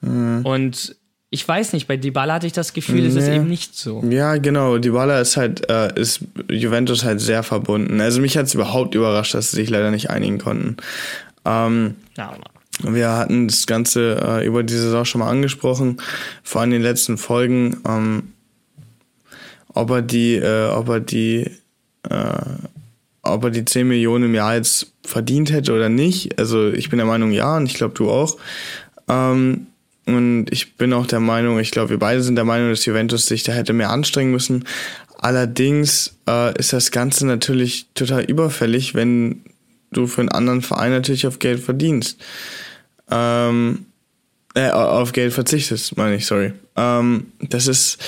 Mhm. 0.00 0.40
Und 0.44 0.96
ich 1.30 1.46
weiß 1.46 1.72
nicht, 1.72 1.86
bei 1.88 1.96
Dybala 1.96 2.34
hatte 2.34 2.46
ich 2.46 2.52
das 2.52 2.72
Gefühl, 2.74 3.06
es 3.06 3.14
ist 3.14 3.26
Nee. 3.28 3.36
eben 3.36 3.48
nicht 3.48 3.74
so. 3.76 4.02
Ja, 4.08 4.36
genau. 4.36 4.78
Dybala 4.78 5.20
ist 5.20 5.36
halt, 5.36 5.68
äh, 5.70 5.98
ist 5.98 6.20
Juventus 6.50 7.04
halt 7.04 7.20
sehr 7.20 7.42
verbunden. 7.42 8.00
Also 8.00 8.20
mich 8.20 8.36
hat 8.36 8.46
es 8.46 8.54
überhaupt 8.54 8.94
überrascht, 8.94 9.34
dass 9.34 9.50
sie 9.50 9.56
sich 9.56 9.70
leider 9.70 9.90
nicht 9.90 10.10
einigen 10.10 10.38
konnten. 10.38 10.76
Ähm, 11.44 11.94
Ja, 12.16 12.34
wir 12.82 13.10
hatten 13.10 13.48
das 13.48 13.66
Ganze 13.66 14.20
äh, 14.20 14.46
über 14.46 14.62
die 14.62 14.74
Saison 14.74 15.04
schon 15.04 15.20
mal 15.20 15.30
angesprochen, 15.30 15.98
vor 16.42 16.60
allem 16.60 16.72
in 16.72 16.80
den 16.80 16.82
letzten 16.82 17.18
Folgen, 17.18 17.78
ähm, 17.86 18.32
ob 19.74 19.90
er 19.90 20.02
die, 20.02 20.34
äh, 20.34 20.68
ob 20.68 20.88
er 20.88 21.00
die, 21.00 21.50
äh, 22.08 22.40
ob 23.22 23.44
er 23.44 23.50
die 23.50 23.64
10 23.64 23.88
Millionen 23.88 24.24
im 24.24 24.34
Jahr 24.34 24.56
jetzt 24.56 24.92
verdient 25.04 25.52
hätte 25.52 25.72
oder 25.72 25.88
nicht. 25.88 26.38
Also 26.38 26.70
ich 26.70 26.90
bin 26.90 26.98
der 26.98 27.06
Meinung, 27.06 27.32
ja, 27.32 27.56
und 27.56 27.66
ich 27.66 27.74
glaube 27.74 27.94
du 27.94 28.10
auch. 28.10 28.36
Ähm, 29.08 29.66
und 30.04 30.46
ich 30.50 30.76
bin 30.76 30.92
auch 30.92 31.06
der 31.06 31.20
Meinung, 31.20 31.60
ich 31.60 31.70
glaube, 31.70 31.90
wir 31.90 31.98
beide 31.98 32.22
sind 32.22 32.34
der 32.34 32.44
Meinung, 32.44 32.70
dass 32.70 32.84
Juventus 32.84 33.26
sich 33.26 33.44
da 33.44 33.52
hätte 33.52 33.72
mehr 33.72 33.90
anstrengen 33.90 34.32
müssen. 34.32 34.64
Allerdings 35.18 36.16
äh, 36.28 36.58
ist 36.58 36.72
das 36.72 36.90
Ganze 36.90 37.26
natürlich 37.26 37.86
total 37.94 38.24
überfällig, 38.24 38.96
wenn 38.96 39.44
du 39.92 40.08
für 40.08 40.20
einen 40.20 40.30
anderen 40.30 40.62
Verein 40.62 40.90
natürlich 40.90 41.28
auf 41.28 41.38
Geld 41.38 41.60
verdienst. 41.60 42.20
Ähm, 43.12 43.86
äh, 44.54 44.70
auf 44.70 45.12
Geld 45.12 45.32
verzichtest, 45.32 45.96
meine 45.96 46.16
ich, 46.16 46.26
sorry. 46.26 46.52
Ähm, 46.76 47.26
das 47.40 47.66
ist, 47.66 47.98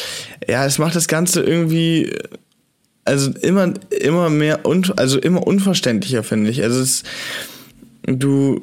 ja, 0.47 0.67
es 0.67 0.79
macht 0.79 0.95
das 0.95 1.09
Ganze 1.09 1.43
irgendwie, 1.43 2.13
also 3.05 3.31
immer, 3.43 3.73
immer 3.91 4.29
mehr, 4.31 4.67
un, 4.67 4.85
also 4.97 5.19
immer 5.19 5.47
unverständlicher, 5.47 6.23
finde 6.23 6.51
ich. 6.51 6.63
Also 6.63 6.81
es, 6.81 7.03
du, 8.07 8.61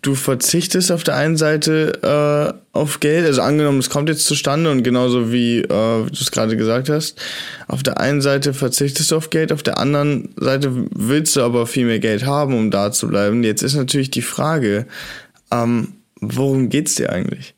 du 0.00 0.14
verzichtest 0.14 0.90
auf 0.90 1.02
der 1.02 1.16
einen 1.16 1.36
Seite 1.36 2.54
äh, 2.54 2.76
auf 2.76 3.00
Geld, 3.00 3.26
also 3.26 3.42
angenommen, 3.42 3.78
es 3.78 3.90
kommt 3.90 4.08
jetzt 4.08 4.24
zustande 4.24 4.70
und 4.70 4.82
genauso 4.82 5.32
wie 5.32 5.58
äh, 5.58 5.66
du 5.66 6.08
es 6.12 6.30
gerade 6.30 6.56
gesagt 6.56 6.88
hast, 6.88 7.20
auf 7.66 7.82
der 7.82 7.98
einen 8.00 8.22
Seite 8.22 8.54
verzichtest 8.54 9.10
du 9.10 9.16
auf 9.16 9.30
Geld, 9.30 9.52
auf 9.52 9.62
der 9.62 9.78
anderen 9.78 10.30
Seite 10.36 10.70
willst 10.94 11.36
du 11.36 11.42
aber 11.42 11.66
viel 11.66 11.84
mehr 11.84 11.98
Geld 11.98 12.24
haben, 12.24 12.54
um 12.54 12.70
da 12.70 12.92
zu 12.92 13.08
bleiben. 13.08 13.42
Jetzt 13.42 13.62
ist 13.62 13.74
natürlich 13.74 14.10
die 14.10 14.22
Frage, 14.22 14.86
ähm, 15.52 15.94
worum 16.20 16.68
geht's 16.68 16.94
dir 16.96 17.10
eigentlich? 17.10 17.54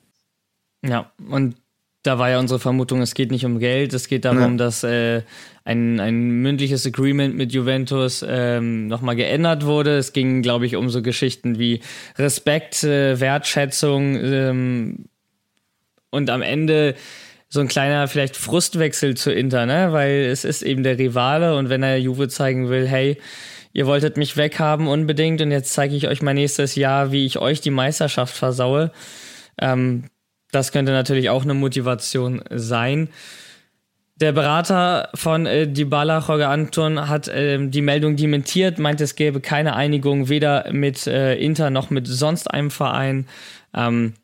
Ja, 0.84 1.10
und 1.28 1.56
da 2.02 2.18
war 2.18 2.30
ja 2.30 2.38
unsere 2.38 2.58
Vermutung, 2.58 3.02
es 3.02 3.12
geht 3.12 3.30
nicht 3.30 3.44
um 3.44 3.58
Geld, 3.58 3.92
es 3.92 4.08
geht 4.08 4.24
darum, 4.24 4.52
Ja. 4.52 4.56
dass 4.56 4.82
äh, 4.84 5.20
ein, 5.64 6.00
ein 6.00 6.30
mündliches 6.40 6.86
Agreement 6.86 7.36
mit 7.36 7.52
Juventus 7.52 8.24
ähm, 8.26 8.86
nochmal 8.86 9.16
geändert 9.16 9.66
wurde. 9.66 9.98
Es 9.98 10.14
ging, 10.14 10.40
glaube 10.40 10.64
ich, 10.64 10.76
um 10.76 10.88
so 10.88 11.02
Geschichten 11.02 11.58
wie 11.58 11.80
Respekt, 12.16 12.82
äh, 12.84 13.20
Wertschätzung 13.20 14.16
ähm, 14.16 15.04
und 16.10 16.30
am 16.30 16.40
Ende 16.40 16.94
so 17.50 17.60
ein 17.60 17.68
kleiner 17.68 18.08
vielleicht 18.08 18.36
Frustwechsel 18.36 19.16
zu 19.16 19.32
Inter, 19.32 19.66
ne? 19.66 19.88
Weil 19.92 20.22
es 20.30 20.44
ist 20.44 20.62
eben 20.62 20.82
der 20.82 20.98
Rivale 20.98 21.56
und 21.56 21.68
wenn 21.68 21.82
er 21.82 21.98
Juve 21.98 22.28
zeigen 22.28 22.68
will, 22.70 22.86
hey, 22.88 23.18
ihr 23.72 23.86
wolltet 23.86 24.16
mich 24.16 24.36
weghaben 24.36 24.88
unbedingt 24.88 25.40
und 25.40 25.50
jetzt 25.50 25.72
zeige 25.72 25.94
ich 25.94 26.08
euch 26.08 26.22
mein 26.22 26.36
nächstes 26.36 26.74
Jahr, 26.74 27.12
wie 27.12 27.26
ich 27.26 27.38
euch 27.38 27.60
die 27.60 27.70
Meisterschaft 27.70 28.36
versaue. 28.36 28.90
Ähm, 29.60 30.04
das 30.52 30.72
könnte 30.72 30.92
natürlich 30.92 31.30
auch 31.30 31.44
eine 31.44 31.54
Motivation 31.54 32.42
sein. 32.50 33.08
Der 34.16 34.32
Berater 34.32 35.08
von 35.14 35.46
äh, 35.46 35.66
Dybala, 35.66 36.18
Jorge 36.18 36.48
Anton, 36.48 37.08
hat 37.08 37.30
ähm, 37.32 37.70
die 37.70 37.80
Meldung 37.80 38.16
dementiert, 38.16 38.78
meint, 38.78 39.00
es 39.00 39.14
gäbe 39.14 39.40
keine 39.40 39.74
Einigung 39.74 40.28
weder 40.28 40.70
mit 40.72 41.06
äh, 41.06 41.36
Inter 41.36 41.70
noch 41.70 41.88
mit 41.88 42.06
sonst 42.06 42.50
einem 42.50 42.70
Verein. 42.70 43.26
Ähm, 43.74 44.14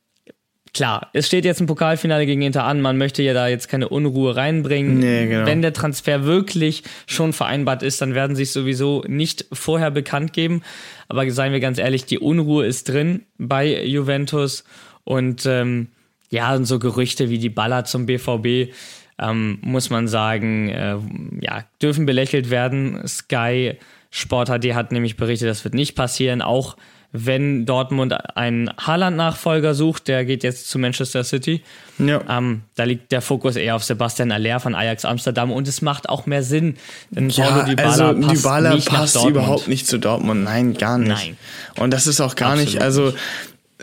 klar, 0.77 1.09
es 1.15 1.27
steht 1.27 1.45
jetzt 1.45 1.61
ein 1.61 1.67
Pokalfinale 1.67 2.27
gegen 2.27 2.43
Inter 2.43 2.65
an, 2.65 2.83
man 2.83 2.99
möchte 2.99 3.23
ja 3.23 3.33
da 3.33 3.49
jetzt 3.49 3.69
keine 3.69 3.89
Unruhe 3.89 4.37
reinbringen. 4.37 4.99
Nee, 4.99 5.27
genau. 5.27 5.47
Wenn 5.47 5.63
der 5.63 5.73
Transfer 5.73 6.25
wirklich 6.25 6.83
schon 7.07 7.33
vereinbart 7.33 7.83
ist, 7.83 8.01
dann 8.03 8.15
werden 8.15 8.37
sie 8.37 8.43
es 8.43 8.53
sowieso 8.53 9.03
nicht 9.09 9.47
vorher 9.53 9.91
bekannt 9.91 10.33
geben. 10.35 10.63
Aber 11.09 11.29
seien 11.31 11.53
wir 11.53 11.61
ganz 11.61 11.79
ehrlich, 11.79 12.05
die 12.05 12.19
Unruhe 12.19 12.67
ist 12.67 12.91
drin 12.91 13.23
bei 13.39 13.85
Juventus 13.85 14.65
und 15.05 15.47
ähm, 15.47 15.89
ja, 16.29 16.55
und 16.55 16.67
so 16.67 16.79
Gerüchte 16.79 17.31
wie 17.31 17.39
die 17.39 17.49
Baller 17.49 17.85
zum 17.85 18.05
BVB, 18.05 18.73
ähm, 19.19 19.59
muss 19.63 19.89
man 19.89 20.09
sagen, 20.09 20.69
äh, 20.69 20.99
ja, 21.41 21.65
dürfen 21.81 22.05
belächelt 22.05 22.51
werden. 22.51 23.01
Sky 23.09 23.79
Sport 24.11 24.49
HD 24.49 24.75
hat 24.75 24.93
nämlich 24.93 25.17
berichtet, 25.17 25.49
das 25.49 25.65
wird 25.65 25.75
nicht 25.75 25.95
passieren, 25.95 26.43
auch 26.43 26.77
wenn 27.25 27.67
Dortmund 27.67 28.15
einen 28.37 28.71
Haaland-Nachfolger 28.77 29.75
sucht, 29.75 30.09
der 30.09 30.25
geht 30.25 30.43
jetzt 30.43 30.69
zu 30.69 30.79
Manchester 30.79 31.25
City. 31.25 31.63
Ja. 31.99 32.21
Ähm, 32.29 32.63
da 32.75 32.85
liegt 32.85 33.13
der 33.13 33.23
Fokus 33.23 33.57
eher 33.57 33.77
auf 33.77 33.85
Sebastian 33.85 34.33
Aller 34.33 34.61
von 34.61 34.75
Ajax 34.75 35.05
Amsterdam 35.05 35.51
und 35.51 35.67
es 35.67 35.83
macht 35.83 36.09
auch 36.09 36.27
mehr 36.27 36.43
Sinn, 36.43 36.77
denn 37.11 37.31
Ja, 37.31 37.47
Paulo 37.47 37.63
Dybala 37.65 38.09
also 38.09 38.21
passt 38.21 38.39
Dybala 38.39 38.75
nicht 38.75 38.89
passt 38.89 39.25
überhaupt 39.25 39.69
nicht 39.69 39.87
zu 39.87 39.99
Dortmund. 39.99 40.45
Nein, 40.45 40.75
gar 40.75 40.99
nicht. 40.99 41.09
Nein. 41.09 41.37
Und 41.77 41.93
das 41.93 42.07
ist 42.07 42.21
auch 42.21 42.35
gar 42.35 42.57
nicht, 42.57 42.81
Absolut 42.81 43.15
also 43.15 43.19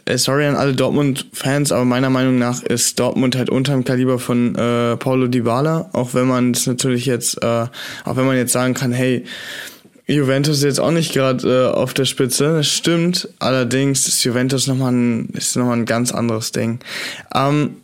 äh, 0.06 0.18
sorry 0.18 0.46
an 0.46 0.56
alle 0.56 0.74
Dortmund-Fans, 0.74 1.72
aber 1.72 1.86
meiner 1.86 2.10
Meinung 2.10 2.38
nach 2.38 2.62
ist 2.62 3.00
Dortmund 3.00 3.36
halt 3.36 3.50
unter 3.50 3.74
dem 3.74 3.86
Kaliber 3.86 4.20
von 4.20 4.56
äh, 4.56 4.98
Paulo 4.98 5.28
Dybala, 5.28 5.90
auch 5.94 6.14
wenn 6.14 6.28
man 6.28 6.52
es 6.52 6.68
natürlich 6.68 7.06
jetzt, 7.06 7.42
äh, 7.42 7.68
auch 8.06 8.16
wenn 8.16 8.26
man 8.26 8.36
jetzt 8.36 8.52
sagen 8.52 8.74
kann, 8.74 8.92
hey, 8.92 9.24
Juventus 10.06 10.64
jetzt 10.64 10.80
auch 10.80 10.92
nicht 10.92 11.14
gerade 11.14 11.72
äh, 11.72 11.74
auf 11.74 11.94
der 11.94 12.06
Spitze, 12.06 12.58
das 12.58 12.68
stimmt. 12.68 13.30
Allerdings 13.40 14.08
ist 14.08 14.24
Juventus 14.24 14.68
nochmal 14.68 14.92
ein, 14.92 15.30
ist 15.30 15.56
noch 15.56 15.72
ein 15.72 15.86
ganz 15.86 16.12
anderes 16.12 16.52
Ding. 16.52 16.80
Ähm, 17.34 17.78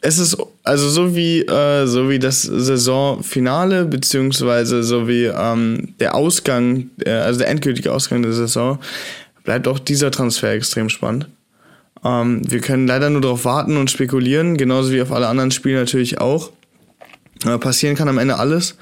es 0.00 0.18
ist 0.18 0.36
also 0.62 0.88
so 0.88 1.16
wie 1.16 1.40
äh, 1.40 1.86
so 1.86 2.08
wie 2.08 2.18
das 2.18 2.42
Saisonfinale 2.42 3.84
beziehungsweise 3.84 4.82
so 4.82 5.08
wie 5.08 5.24
ähm, 5.24 5.94
der 5.98 6.14
Ausgang, 6.14 6.90
äh, 7.04 7.10
also 7.10 7.40
der 7.40 7.48
endgültige 7.48 7.92
Ausgang 7.92 8.22
der 8.22 8.32
Saison 8.32 8.78
bleibt 9.44 9.66
auch 9.66 9.78
dieser 9.78 10.10
Transfer 10.10 10.52
extrem 10.52 10.88
spannend. 10.88 11.26
Ähm, 12.04 12.42
wir 12.48 12.60
können 12.60 12.86
leider 12.86 13.10
nur 13.10 13.20
darauf 13.20 13.44
warten 13.44 13.76
und 13.76 13.90
spekulieren, 13.90 14.56
genauso 14.56 14.92
wie 14.92 15.02
auf 15.02 15.12
alle 15.12 15.26
anderen 15.26 15.50
Spiele 15.50 15.80
natürlich 15.80 16.20
auch. 16.20 16.52
Äh, 17.46 17.58
passieren 17.58 17.94
kann 17.96 18.08
am 18.08 18.18
Ende 18.18 18.38
alles. 18.38 18.76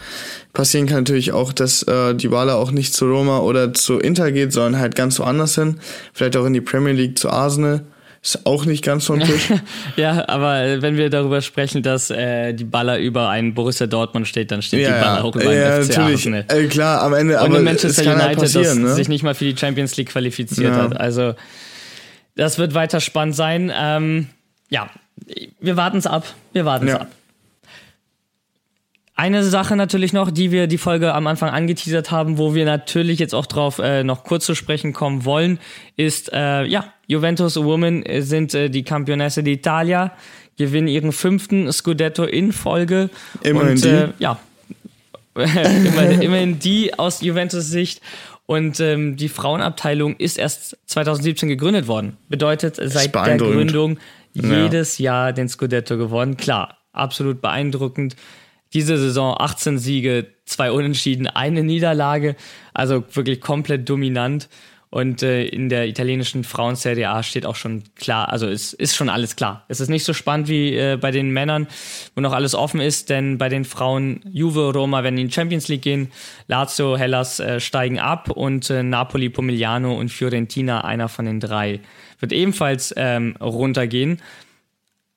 Passieren 0.52 0.86
kann 0.86 0.98
natürlich 0.98 1.32
auch, 1.32 1.52
dass 1.52 1.82
äh, 1.82 2.14
Dybala 2.14 2.54
auch 2.54 2.70
nicht 2.70 2.94
zu 2.94 3.06
Roma 3.06 3.40
oder 3.40 3.74
zu 3.74 3.98
Inter 3.98 4.32
geht, 4.32 4.52
sondern 4.52 4.80
halt 4.80 4.94
ganz 4.94 5.18
woanders 5.18 5.54
hin. 5.54 5.78
Vielleicht 6.14 6.36
auch 6.36 6.46
in 6.46 6.52
die 6.54 6.60
Premier 6.62 6.92
League 6.94 7.18
zu 7.18 7.28
Arsenal. 7.30 7.82
Ist 8.22 8.44
auch 8.44 8.64
nicht 8.64 8.82
ganz 8.82 9.04
vom 9.06 9.20
Tisch. 9.20 9.52
Ja, 9.96 10.28
aber 10.28 10.60
äh, 10.62 10.82
wenn 10.82 10.96
wir 10.96 11.10
darüber 11.10 11.40
sprechen, 11.42 11.82
dass 11.82 12.10
äh, 12.10 12.54
die 12.54 12.64
Baller 12.64 12.98
über 12.98 13.28
einen 13.28 13.54
Borussia 13.54 13.86
Dortmund 13.86 14.26
steht, 14.26 14.50
dann 14.50 14.62
steht 14.62 14.80
die 14.80 14.90
Baller 14.90 15.22
auch 15.24 15.36
über 15.36 15.48
einen 15.50 15.60
ja, 15.60 15.80
FC 15.82 15.90
natürlich. 15.90 16.26
Arsenal. 16.26 16.44
Äh, 16.48 16.64
klar, 16.66 17.02
am 17.02 17.14
Ende, 17.14 17.34
Und 17.34 17.40
aber 17.44 17.60
Manchester 17.60 18.04
halt 18.04 18.16
United, 18.16 18.42
das 18.42 18.52
passieren, 18.54 18.82
ne? 18.82 18.94
sich 18.94 19.08
nicht 19.08 19.22
mal 19.22 19.34
für 19.34 19.44
die 19.44 19.56
Champions 19.56 19.96
League 19.96 20.08
qualifiziert 20.08 20.74
Ja. 20.74 20.82
hat. 20.82 20.98
Also 20.98 21.34
das 22.34 22.58
wird 22.58 22.74
weiter 22.74 23.00
spannend 23.00 23.36
sein. 23.36 23.70
Ähm, 23.74 24.26
ja, 24.70 24.88
wir 25.60 25.76
warten 25.76 25.98
es 25.98 26.06
ab. 26.06 26.24
Wir 26.52 26.64
warten 26.64 26.86
es 26.86 26.92
Ja. 26.94 27.00
ab. 27.02 27.08
Eine 29.18 29.42
Sache 29.44 29.76
natürlich 29.76 30.12
noch, 30.12 30.30
die 30.30 30.52
wir 30.52 30.66
die 30.66 30.76
Folge 30.76 31.14
am 31.14 31.26
Anfang 31.26 31.48
angeteasert 31.48 32.10
haben, 32.10 32.36
wo 32.36 32.54
wir 32.54 32.66
natürlich 32.66 33.18
jetzt 33.18 33.34
auch 33.34 33.46
drauf 33.46 33.78
äh, 33.78 34.04
noch 34.04 34.24
kurz 34.24 34.44
zu 34.44 34.54
sprechen 34.54 34.92
kommen 34.92 35.24
wollen, 35.24 35.58
ist, 35.96 36.30
äh, 36.34 36.64
ja, 36.64 36.92
Juventus 37.06 37.56
Women 37.56 38.04
sind 38.20 38.52
äh, 38.52 38.68
die 38.68 38.82
Campionesse 38.82 39.40
d'Italia, 39.40 40.10
gewinnen 40.58 40.88
ihren 40.88 41.12
fünften 41.12 41.72
Scudetto 41.72 42.24
in 42.24 42.52
Folge. 42.52 43.08
Immerhin 43.40 43.70
und, 43.70 43.84
die. 43.84 43.88
Äh, 43.88 44.08
ja, 44.18 44.38
immerhin, 45.34 46.20
immerhin 46.20 46.58
die 46.58 46.98
aus 46.98 47.22
Juventus 47.22 47.68
Sicht. 47.68 48.02
Und 48.44 48.80
ähm, 48.80 49.16
die 49.16 49.30
Frauenabteilung 49.30 50.16
ist 50.16 50.38
erst 50.38 50.76
2017 50.86 51.48
gegründet 51.48 51.88
worden. 51.88 52.18
Bedeutet 52.28 52.76
seit 52.76 53.14
der. 53.14 53.38
Gründung 53.38 53.98
Ja. 54.34 54.62
jedes 54.62 54.98
Jahr 54.98 55.32
den 55.32 55.48
Scudetto 55.48 55.96
gewonnen. 55.96 56.36
Klar, 56.36 56.76
absolut 56.92 57.40
beeindruckend. 57.40 58.14
Diese 58.72 58.98
Saison 58.98 59.36
18 59.38 59.78
Siege, 59.78 60.26
zwei 60.44 60.70
Unentschieden, 60.70 61.26
eine 61.26 61.62
Niederlage. 61.62 62.36
Also 62.74 63.04
wirklich 63.12 63.40
komplett 63.40 63.88
dominant. 63.88 64.48
Und 64.88 65.22
äh, 65.22 65.44
in 65.44 65.68
der 65.68 65.88
italienischen 65.88 66.44
Frauen-Serie 66.44 67.10
A 67.10 67.22
steht 67.22 67.44
auch 67.44 67.56
schon 67.56 67.82
klar, 67.96 68.30
also 68.30 68.46
es 68.46 68.72
ist 68.72 68.94
schon 68.94 69.08
alles 69.08 69.34
klar. 69.34 69.64
Es 69.68 69.80
ist 69.80 69.88
nicht 69.88 70.04
so 70.04 70.12
spannend 70.12 70.48
wie 70.48 70.74
äh, 70.74 70.96
bei 70.98 71.10
den 71.10 71.30
Männern, 71.30 71.66
wo 72.14 72.20
noch 72.20 72.32
alles 72.32 72.54
offen 72.54 72.80
ist, 72.80 73.10
denn 73.10 73.36
bei 73.36 73.48
den 73.48 73.64
Frauen 73.64 74.20
Juve, 74.30 74.72
Roma 74.72 75.02
werden 75.02 75.18
in 75.18 75.26
die 75.26 75.34
Champions 75.34 75.66
League 75.68 75.82
gehen, 75.82 76.12
Lazio, 76.46 76.96
Hellas 76.96 77.40
äh, 77.40 77.58
steigen 77.58 77.98
ab 77.98 78.30
und 78.30 78.70
äh, 78.70 78.82
Napoli, 78.82 79.28
Pomigliano 79.28 79.92
und 79.92 80.08
Fiorentina, 80.08 80.82
einer 80.82 81.08
von 81.08 81.26
den 81.26 81.40
drei, 81.40 81.80
wird 82.20 82.32
ebenfalls 82.32 82.94
ähm, 82.96 83.36
runtergehen. 83.40 84.22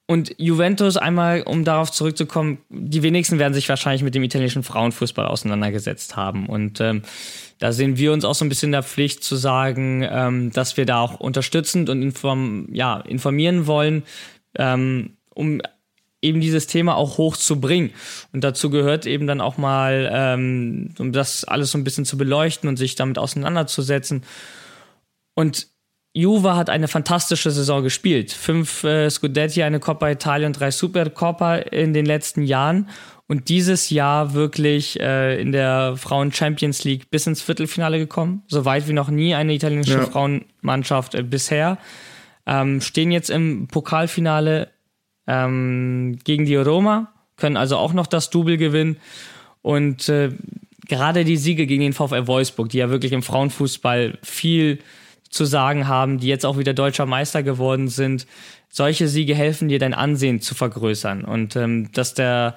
Und 0.10 0.34
Juventus, 0.40 0.98
einmal, 0.98 1.44
um 1.44 1.64
darauf 1.64 1.92
zurückzukommen, 1.92 2.58
die 2.70 3.04
wenigsten 3.04 3.38
werden 3.38 3.54
sich 3.54 3.70
wahrscheinlich 3.70 4.02
mit 4.02 4.16
dem 4.16 4.24
italienischen 4.24 4.64
Frauenfußball 4.64 5.28
auseinandergesetzt 5.28 6.16
haben. 6.16 6.48
Und 6.48 6.82
ähm, 6.82 7.04
da 7.60 7.72
sehen 7.72 7.96
wir 7.96 8.12
uns 8.12 8.26
auch 8.26 8.34
so 8.34 8.44
ein 8.44 8.50
bisschen 8.50 8.70
in 8.70 8.72
der 8.72 8.82
Pflicht 8.82 9.24
zu 9.24 9.36
sagen, 9.36 10.04
ähm, 10.10 10.52
dass 10.52 10.78
wir 10.78 10.88
da 10.88 11.02
auch 11.02 11.20
unterstützend 11.20 11.92
und 11.92 12.02
inform 12.02 12.70
ja, 12.74 12.98
informieren 13.02 13.68
wollen, 13.68 14.02
ähm, 14.58 15.18
um 15.30 15.62
eben 16.24 16.42
dieses 16.42 16.66
Thema 16.66 16.96
auch 16.96 17.20
hochzubringen. 17.20 17.92
Und 18.34 18.44
dazu 18.44 18.72
gehört 18.72 19.06
eben 19.06 19.28
dann 19.28 19.42
auch 19.42 19.60
mal, 19.60 20.10
ähm, 20.12 20.90
um 20.98 21.12
das 21.12 21.44
alles 21.44 21.70
so 21.70 21.78
ein 21.78 21.84
bisschen 21.84 22.06
zu 22.06 22.18
beleuchten 22.18 22.68
und 22.68 22.78
sich 22.78 22.96
damit 22.96 23.20
auseinanderzusetzen. 23.20 24.24
Und 25.36 25.68
Juve 26.14 26.56
hat 26.56 26.70
eine 26.70 26.88
fantastische 26.88 27.52
Saison 27.52 27.84
gespielt. 27.84 28.32
Fünf 28.32 28.84
äh, 28.84 29.10
Scudetti, 29.10 29.64
eine 29.64 29.80
Coppa 29.80 30.10
Italia 30.10 30.48
und 30.48 30.60
drei 30.60 30.72
Supercoppa 30.72 31.58
in 31.58 31.94
den 31.94 32.06
letzten 32.06 32.44
Jahren. 32.44 32.90
Und 33.28 33.50
dieses 33.50 33.92
Jahr 33.92 34.34
wirklich 34.34 35.00
äh, 35.00 35.40
in 35.40 35.52
der 35.52 35.96
Frauen 35.98 36.32
Champions 36.32 36.84
League 36.84 37.12
bis 37.12 37.28
ins 37.28 37.44
Viertelfinale 37.44 38.00
gekommen. 38.00 38.42
So 38.48 38.66
weit 38.66 38.88
wie 38.88 38.94
noch 38.94 39.10
nie 39.10 39.36
eine 39.36 39.54
italienische 39.54 40.00
ja. 40.00 40.06
Frauenmannschaft 40.06 41.14
äh, 41.14 41.22
bisher. 41.22 41.78
Ähm, 42.48 42.82
stehen 42.82 43.12
jetzt 43.12 43.30
im 43.30 43.68
Pokalfinale 43.68 44.70
ähm, 45.28 46.18
gegen 46.24 46.46
die 46.46 46.56
Roma, 46.56 47.14
können 47.38 47.56
also 47.56 47.78
auch 47.78 47.94
noch 47.94 48.08
das 48.08 48.32
Double 48.32 48.58
gewinnen. 48.58 48.98
Und 49.62 50.10
äh, 50.10 50.32
gerade 50.88 51.24
die 51.24 51.38
Siege 51.38 51.68
gegen 51.68 51.84
den 51.84 51.94
VfL 51.94 52.26
Wolfsburg, 52.26 52.70
die 52.70 52.80
ja 52.80 52.90
wirklich 52.90 53.12
im 53.12 53.22
Frauenfußball 53.22 54.18
viel 54.24 54.80
zu 55.30 55.46
sagen 55.46 55.88
haben, 55.88 56.20
die 56.20 56.28
jetzt 56.28 56.46
auch 56.46 56.58
wieder 56.58 56.74
deutscher 56.74 57.06
Meister 57.06 57.44
geworden 57.44 57.88
sind. 57.88 58.26
Solche 58.70 59.08
Siege 59.08 59.36
helfen 59.36 59.70
dir, 59.70 59.80
dein 59.80 59.94
Ansehen 59.94 60.42
zu 60.42 60.56
vergrößern. 60.56 61.24
Und 61.26 61.56
ähm, 61.56 61.92
dass 61.94 62.14
der 62.14 62.56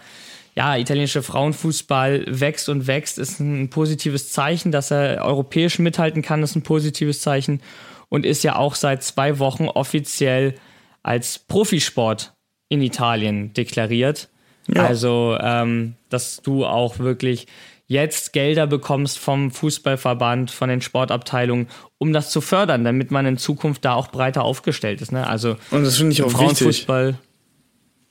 ja, 0.54 0.76
italienische 0.76 1.22
Frauenfußball 1.22 2.24
wächst 2.28 2.68
und 2.68 2.86
wächst, 2.86 3.18
ist 3.18 3.40
ein 3.40 3.70
positives 3.70 4.32
Zeichen. 4.32 4.72
Dass 4.72 4.90
er 4.90 5.24
europäisch 5.24 5.78
mithalten 5.78 6.22
kann, 6.22 6.42
ist 6.42 6.56
ein 6.56 6.62
positives 6.62 7.20
Zeichen. 7.20 7.60
Und 8.08 8.26
ist 8.26 8.44
ja 8.44 8.56
auch 8.56 8.74
seit 8.74 9.02
zwei 9.02 9.38
Wochen 9.38 9.68
offiziell 9.68 10.54
als 11.02 11.38
Profisport 11.38 12.34
in 12.68 12.82
Italien 12.82 13.54
deklariert. 13.54 14.28
Ja. 14.68 14.84
Also, 14.84 15.36
ähm, 15.40 15.94
dass 16.10 16.42
du 16.42 16.66
auch 16.66 16.98
wirklich 16.98 17.46
jetzt 17.86 18.32
Gelder 18.32 18.66
bekommst 18.66 19.18
vom 19.18 19.50
Fußballverband, 19.50 20.50
von 20.50 20.68
den 20.68 20.80
Sportabteilungen, 20.80 21.68
um 21.98 22.12
das 22.12 22.30
zu 22.30 22.40
fördern, 22.40 22.84
damit 22.84 23.10
man 23.10 23.26
in 23.26 23.38
Zukunft 23.38 23.84
da 23.84 23.94
auch 23.94 24.08
breiter 24.08 24.44
aufgestellt 24.44 25.00
ist. 25.00 25.12
Ne? 25.12 25.26
Also 25.26 25.56
und 25.70 25.84
das 25.84 25.96
finde 25.96 26.12
ich 26.12 26.22
auch 26.22 26.30
Frauenfußball. 26.30 27.08
Wichtig. 27.08 27.32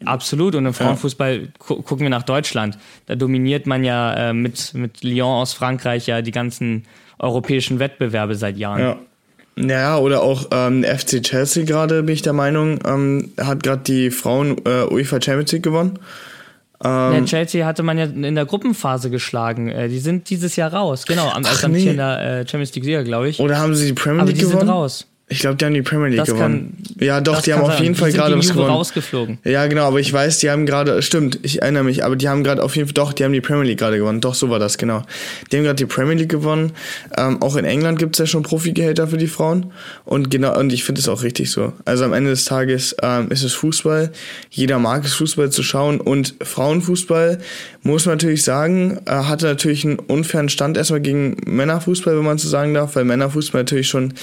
Absolut. 0.05 0.55
Und 0.55 0.65
im 0.65 0.73
Frauenfußball 0.73 1.49
gu 1.59 1.81
gucken 1.81 2.05
wir 2.05 2.09
nach 2.09 2.23
Deutschland. 2.23 2.77
Da 3.05 3.15
dominiert 3.15 3.67
man 3.67 3.83
ja 3.83 4.29
äh, 4.29 4.33
mit, 4.33 4.73
mit 4.73 5.03
Lyon 5.03 5.41
aus 5.41 5.53
Frankreich 5.53 6.07
ja 6.07 6.21
die 6.21 6.31
ganzen 6.31 6.85
europäischen 7.19 7.79
Wettbewerbe 7.79 8.35
seit 8.35 8.57
Jahren. 8.57 8.81
Ja. 8.81 8.97
Ja, 9.57 9.97
oder 9.97 10.23
auch 10.23 10.47
ähm, 10.51 10.83
FC 10.83 11.21
Chelsea 11.21 11.65
gerade, 11.65 12.03
bin 12.03 12.13
ich 12.13 12.21
der 12.21 12.33
Meinung, 12.33 12.79
ähm, 12.85 13.33
hat 13.37 13.63
gerade 13.63 13.83
die 13.83 14.09
Frauen 14.09 14.57
äh, 14.65 14.85
UEFA 14.89 15.21
Champions 15.21 15.51
League 15.51 15.63
gewonnen. 15.63 15.99
Ähm, 16.83 17.25
Chelsea 17.25 17.65
hatte 17.65 17.83
man 17.83 17.97
ja 17.97 18.05
in 18.05 18.35
der 18.35 18.45
Gruppenphase 18.45 19.09
geschlagen. 19.09 19.69
Äh, 19.69 19.89
die 19.89 19.99
sind 19.99 20.29
dieses 20.29 20.55
Jahr 20.55 20.73
raus. 20.73 21.05
Genau, 21.05 21.29
am 21.29 21.43
Ach, 21.45 21.67
nee. 21.67 21.87
in 21.89 21.97
der 21.97 22.19
äh, 22.41 22.47
Champions 22.47 22.73
League 22.75 22.85
Sieger, 22.85 23.03
glaube 23.03 23.29
ich. 23.29 23.39
Oder 23.39 23.57
haben 23.59 23.75
sie 23.75 23.87
die 23.87 23.93
Premier 23.93 24.19
League 24.19 24.21
Aber 24.23 24.33
die 24.33 24.39
gewonnen? 24.41 24.59
sind 24.59 24.69
raus. 24.69 25.07
Ich 25.31 25.39
glaube, 25.39 25.55
die 25.55 25.65
haben 25.65 25.73
die 25.73 25.81
Premier 25.81 26.09
League 26.09 26.19
das 26.19 26.27
gewonnen. 26.27 26.77
Kann, 26.97 27.05
ja, 27.05 27.21
doch, 27.21 27.41
die 27.41 27.53
haben 27.53 27.61
auf 27.61 27.79
jeden 27.79 27.95
Fall 27.95 28.11
gerade 28.11 28.37
was 28.37 28.49
gewonnen. 28.49 28.69
rausgeflogen. 28.69 29.37
Ja, 29.45 29.65
genau, 29.67 29.83
aber 29.87 29.99
ich 30.01 30.11
weiß, 30.11 30.39
die 30.39 30.49
haben 30.49 30.65
gerade, 30.65 31.01
stimmt, 31.01 31.39
ich 31.41 31.61
erinnere 31.61 31.85
mich, 31.85 32.03
aber 32.03 32.17
die 32.17 32.27
haben 32.27 32.43
gerade 32.43 32.61
auf 32.61 32.75
jeden 32.75 32.89
Fall, 32.89 32.93
doch, 32.93 33.13
die 33.13 33.23
haben 33.23 33.31
die 33.31 33.39
Premier 33.39 33.63
League 33.63 33.79
gerade 33.79 33.97
gewonnen. 33.97 34.19
Doch, 34.19 34.35
so 34.35 34.49
war 34.49 34.59
das, 34.59 34.77
genau. 34.77 35.03
Die 35.51 35.57
haben 35.57 35.63
gerade 35.63 35.77
die 35.77 35.85
Premier 35.85 36.15
League 36.15 36.29
gewonnen. 36.29 36.73
Ähm, 37.17 37.41
auch 37.41 37.55
in 37.55 37.63
England 37.63 37.97
gibt 37.97 38.15
es 38.15 38.19
ja 38.19 38.25
schon 38.25 38.43
Profigehälter 38.43 39.07
für 39.07 39.17
die 39.17 39.27
Frauen. 39.27 39.71
Und 40.03 40.29
genau, 40.29 40.59
und 40.59 40.73
ich 40.73 40.83
finde 40.83 40.99
es 40.99 41.07
auch 41.07 41.23
richtig 41.23 41.49
so. 41.49 41.71
Also 41.85 42.03
am 42.03 42.11
Ende 42.11 42.31
des 42.31 42.43
Tages 42.43 42.95
ähm, 43.01 43.31
ist 43.31 43.43
es 43.43 43.53
Fußball. 43.53 44.11
Jeder 44.49 44.79
mag 44.79 45.05
es, 45.05 45.13
Fußball 45.13 45.49
zu 45.49 45.63
schauen. 45.63 46.01
Und 46.01 46.35
Frauenfußball, 46.41 47.39
muss 47.83 48.05
man 48.05 48.15
natürlich 48.15 48.43
sagen, 48.43 48.99
äh, 49.05 49.11
hatte 49.11 49.47
natürlich 49.47 49.85
einen 49.85 49.99
unfairen 49.99 50.49
Stand 50.49 50.77
erstmal 50.77 51.01
gegen 51.01 51.37
Männerfußball, 51.45 52.15
wenn 52.15 52.25
man 52.25 52.37
so 52.37 52.47
sagen 52.47 52.73
darf, 52.73 52.95
weil 52.95 53.05
Männerfußball 53.05 53.61
natürlich 53.61 53.87
schon 53.87 54.13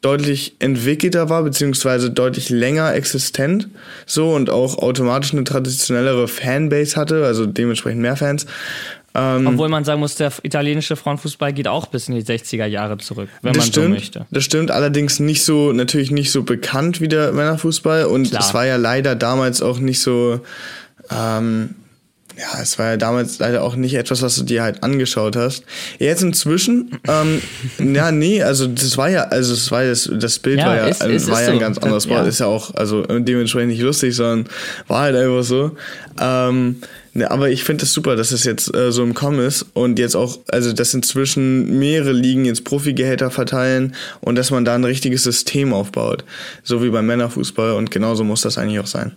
deutlich 0.00 0.54
entwickelter 0.60 1.28
war, 1.28 1.42
beziehungsweise 1.42 2.10
deutlich 2.10 2.50
länger 2.50 2.94
existent, 2.94 3.68
so 4.06 4.32
und 4.32 4.50
auch 4.50 4.78
automatisch 4.78 5.32
eine 5.32 5.44
traditionellere 5.44 6.28
Fanbase 6.28 6.96
hatte, 6.96 7.24
also 7.24 7.46
dementsprechend 7.46 8.00
mehr 8.00 8.16
Fans. 8.16 8.46
Ähm, 9.14 9.48
Obwohl 9.48 9.68
man 9.68 9.84
sagen 9.84 9.98
muss, 9.98 10.14
der 10.14 10.30
italienische 10.42 10.94
Frauenfußball 10.94 11.52
geht 11.52 11.66
auch 11.66 11.86
bis 11.86 12.08
in 12.08 12.14
die 12.14 12.22
60er 12.22 12.66
Jahre 12.66 12.98
zurück, 12.98 13.28
wenn 13.42 13.56
man 13.56 13.66
stimmt, 13.66 13.86
so 13.86 13.90
möchte. 13.90 14.26
Das 14.30 14.44
stimmt, 14.44 14.70
allerdings 14.70 15.18
nicht 15.18 15.44
so, 15.44 15.72
natürlich 15.72 16.12
nicht 16.12 16.30
so 16.30 16.44
bekannt 16.44 17.00
wie 17.00 17.08
der 17.08 17.32
Männerfußball 17.32 18.04
und 18.04 18.32
es 18.32 18.54
war 18.54 18.66
ja 18.66 18.76
leider 18.76 19.16
damals 19.16 19.60
auch 19.60 19.80
nicht 19.80 20.00
so, 20.00 20.40
ähm, 21.10 21.74
ja, 22.38 22.62
es 22.62 22.78
war 22.78 22.90
ja 22.90 22.96
damals 22.96 23.40
leider 23.40 23.62
auch 23.62 23.74
nicht 23.74 23.94
etwas, 23.94 24.22
was 24.22 24.36
du 24.36 24.44
dir 24.44 24.62
halt 24.62 24.84
angeschaut 24.84 25.34
hast. 25.34 25.64
Jetzt 25.98 26.22
inzwischen, 26.22 26.98
ähm, 27.08 27.42
ja, 27.94 28.12
nee, 28.12 28.42
also 28.42 28.68
das 28.68 28.96
war 28.96 29.10
ja, 29.10 29.24
also 29.24 29.54
das 29.54 29.70
war 29.72 29.84
das, 29.84 30.08
das 30.12 30.38
Bild 30.38 30.60
ja, 30.60 30.66
war 30.66 30.76
ja, 30.76 30.86
ist, 30.86 31.02
äh, 31.02 31.30
war 31.30 31.42
ja 31.42 31.48
ein 31.48 31.54
so. 31.54 31.60
ganz 31.60 31.78
anderes. 31.78 32.04
Ja. 32.04 32.22
Ist 32.22 32.38
ja 32.38 32.46
auch, 32.46 32.74
also 32.76 33.02
dementsprechend 33.02 33.70
nicht 33.70 33.82
lustig, 33.82 34.14
sondern 34.14 34.48
war 34.86 35.02
halt 35.02 35.16
einfach 35.16 35.42
so. 35.42 35.76
Ähm, 36.20 36.76
ne, 37.12 37.28
aber 37.28 37.50
ich 37.50 37.64
finde 37.64 37.82
es 37.82 37.90
das 37.90 37.94
super, 37.94 38.14
dass 38.14 38.30
es 38.30 38.44
jetzt 38.44 38.72
äh, 38.72 38.92
so 38.92 39.02
im 39.02 39.14
Kommen 39.14 39.40
ist 39.40 39.66
und 39.72 39.98
jetzt 39.98 40.14
auch, 40.14 40.38
also 40.48 40.72
dass 40.72 40.94
inzwischen 40.94 41.78
mehrere 41.80 42.12
Ligen 42.12 42.44
jetzt 42.44 42.62
Profigehälter 42.62 43.32
verteilen 43.32 43.96
und 44.20 44.36
dass 44.36 44.52
man 44.52 44.64
da 44.64 44.76
ein 44.76 44.84
richtiges 44.84 45.24
System 45.24 45.72
aufbaut. 45.72 46.24
So 46.62 46.84
wie 46.84 46.90
beim 46.90 47.06
Männerfußball 47.06 47.72
und 47.72 47.90
genauso 47.90 48.22
muss 48.22 48.42
das 48.42 48.58
eigentlich 48.58 48.78
auch 48.78 48.86
sein. 48.86 49.16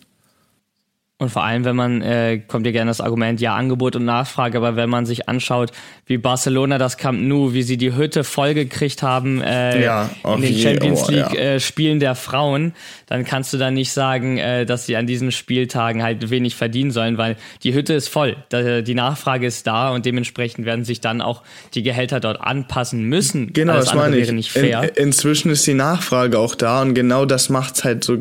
Und 1.22 1.30
vor 1.30 1.44
allem, 1.44 1.66
wenn 1.66 1.76
man, 1.76 2.02
äh, 2.02 2.40
kommt 2.48 2.66
ja 2.66 2.72
gerne 2.72 2.90
das 2.90 3.00
Argument, 3.00 3.40
ja, 3.40 3.56
Angebot 3.56 3.96
und 3.96 4.06
Nachfrage, 4.06 4.58
aber 4.58 4.76
wenn 4.76 4.90
man 4.90 5.06
sich 5.06 5.30
anschaut, 5.30 5.70
wie 6.08 6.18
Barcelona 6.18 6.80
das 6.80 6.98
Camp 6.98 7.22
Nou, 7.22 7.54
wie 7.54 7.62
sie 7.62 7.78
die 7.78 7.96
Hütte 7.96 8.24
vollgekriegt 8.24 9.04
haben 9.04 9.40
äh, 9.40 9.84
ja, 9.84 10.10
in 10.26 10.42
den 10.42 10.58
Champions 10.58 11.04
oh, 11.08 11.12
League 11.12 11.34
ja. 11.36 11.40
äh, 11.40 11.60
Spielen 11.60 12.00
der 12.00 12.16
Frauen, 12.16 12.74
dann 13.06 13.24
kannst 13.24 13.54
du 13.54 13.60
da 13.60 13.70
nicht 13.70 13.92
sagen, 13.92 14.40
äh, 14.40 14.66
dass 14.66 14.88
sie 14.88 14.96
an 14.96 15.06
diesen 15.06 15.32
Spieltagen 15.32 16.02
halt 16.02 16.32
wenig 16.32 16.56
verdienen 16.56 16.90
sollen, 16.90 17.20
weil 17.20 17.38
die 17.62 17.76
Hütte 17.76 17.94
ist 17.94 18.08
voll, 18.08 18.36
die 18.52 18.96
Nachfrage 18.96 19.46
ist 19.46 19.68
da 19.68 19.92
und 19.92 20.08
dementsprechend 20.08 20.66
werden 20.66 20.86
sich 20.86 21.02
dann 21.02 21.22
auch 21.22 21.44
die 21.76 21.84
Gehälter 21.84 22.20
dort 22.20 22.42
anpassen 22.42 23.04
müssen. 23.04 23.54
Genau, 23.54 23.74
das 23.74 23.94
meine 23.94 24.18
ich. 24.18 24.32
Nicht 24.32 24.52
fair. 24.52 24.82
In, 24.98 25.10
inzwischen 25.10 25.52
ist 25.52 25.68
die 25.68 25.76
Nachfrage 25.76 26.40
auch 26.40 26.56
da 26.56 26.82
und 26.82 26.96
genau 26.96 27.26
das 27.26 27.50
macht's 27.50 27.84
halt 27.84 28.04
so 28.04 28.18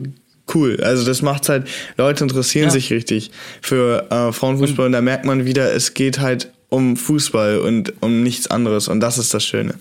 cool. 0.54 0.78
Also 0.82 1.04
das 1.04 1.22
macht 1.22 1.48
halt, 1.48 1.68
Leute 1.96 2.24
interessieren 2.24 2.66
ja. 2.66 2.70
sich 2.70 2.92
richtig 2.92 3.30
für 3.60 4.10
äh, 4.10 4.32
Frauenfußball 4.32 4.86
und 4.86 4.92
da 4.92 5.00
merkt 5.00 5.24
man 5.24 5.44
wieder, 5.44 5.72
es 5.72 5.94
geht 5.94 6.20
halt 6.20 6.50
um 6.68 6.96
Fußball 6.96 7.58
und 7.58 7.94
um 8.00 8.22
nichts 8.22 8.46
anderes 8.48 8.88
und 8.88 9.00
das 9.00 9.18
ist 9.18 9.34
das 9.34 9.44
Schöne. 9.44 9.74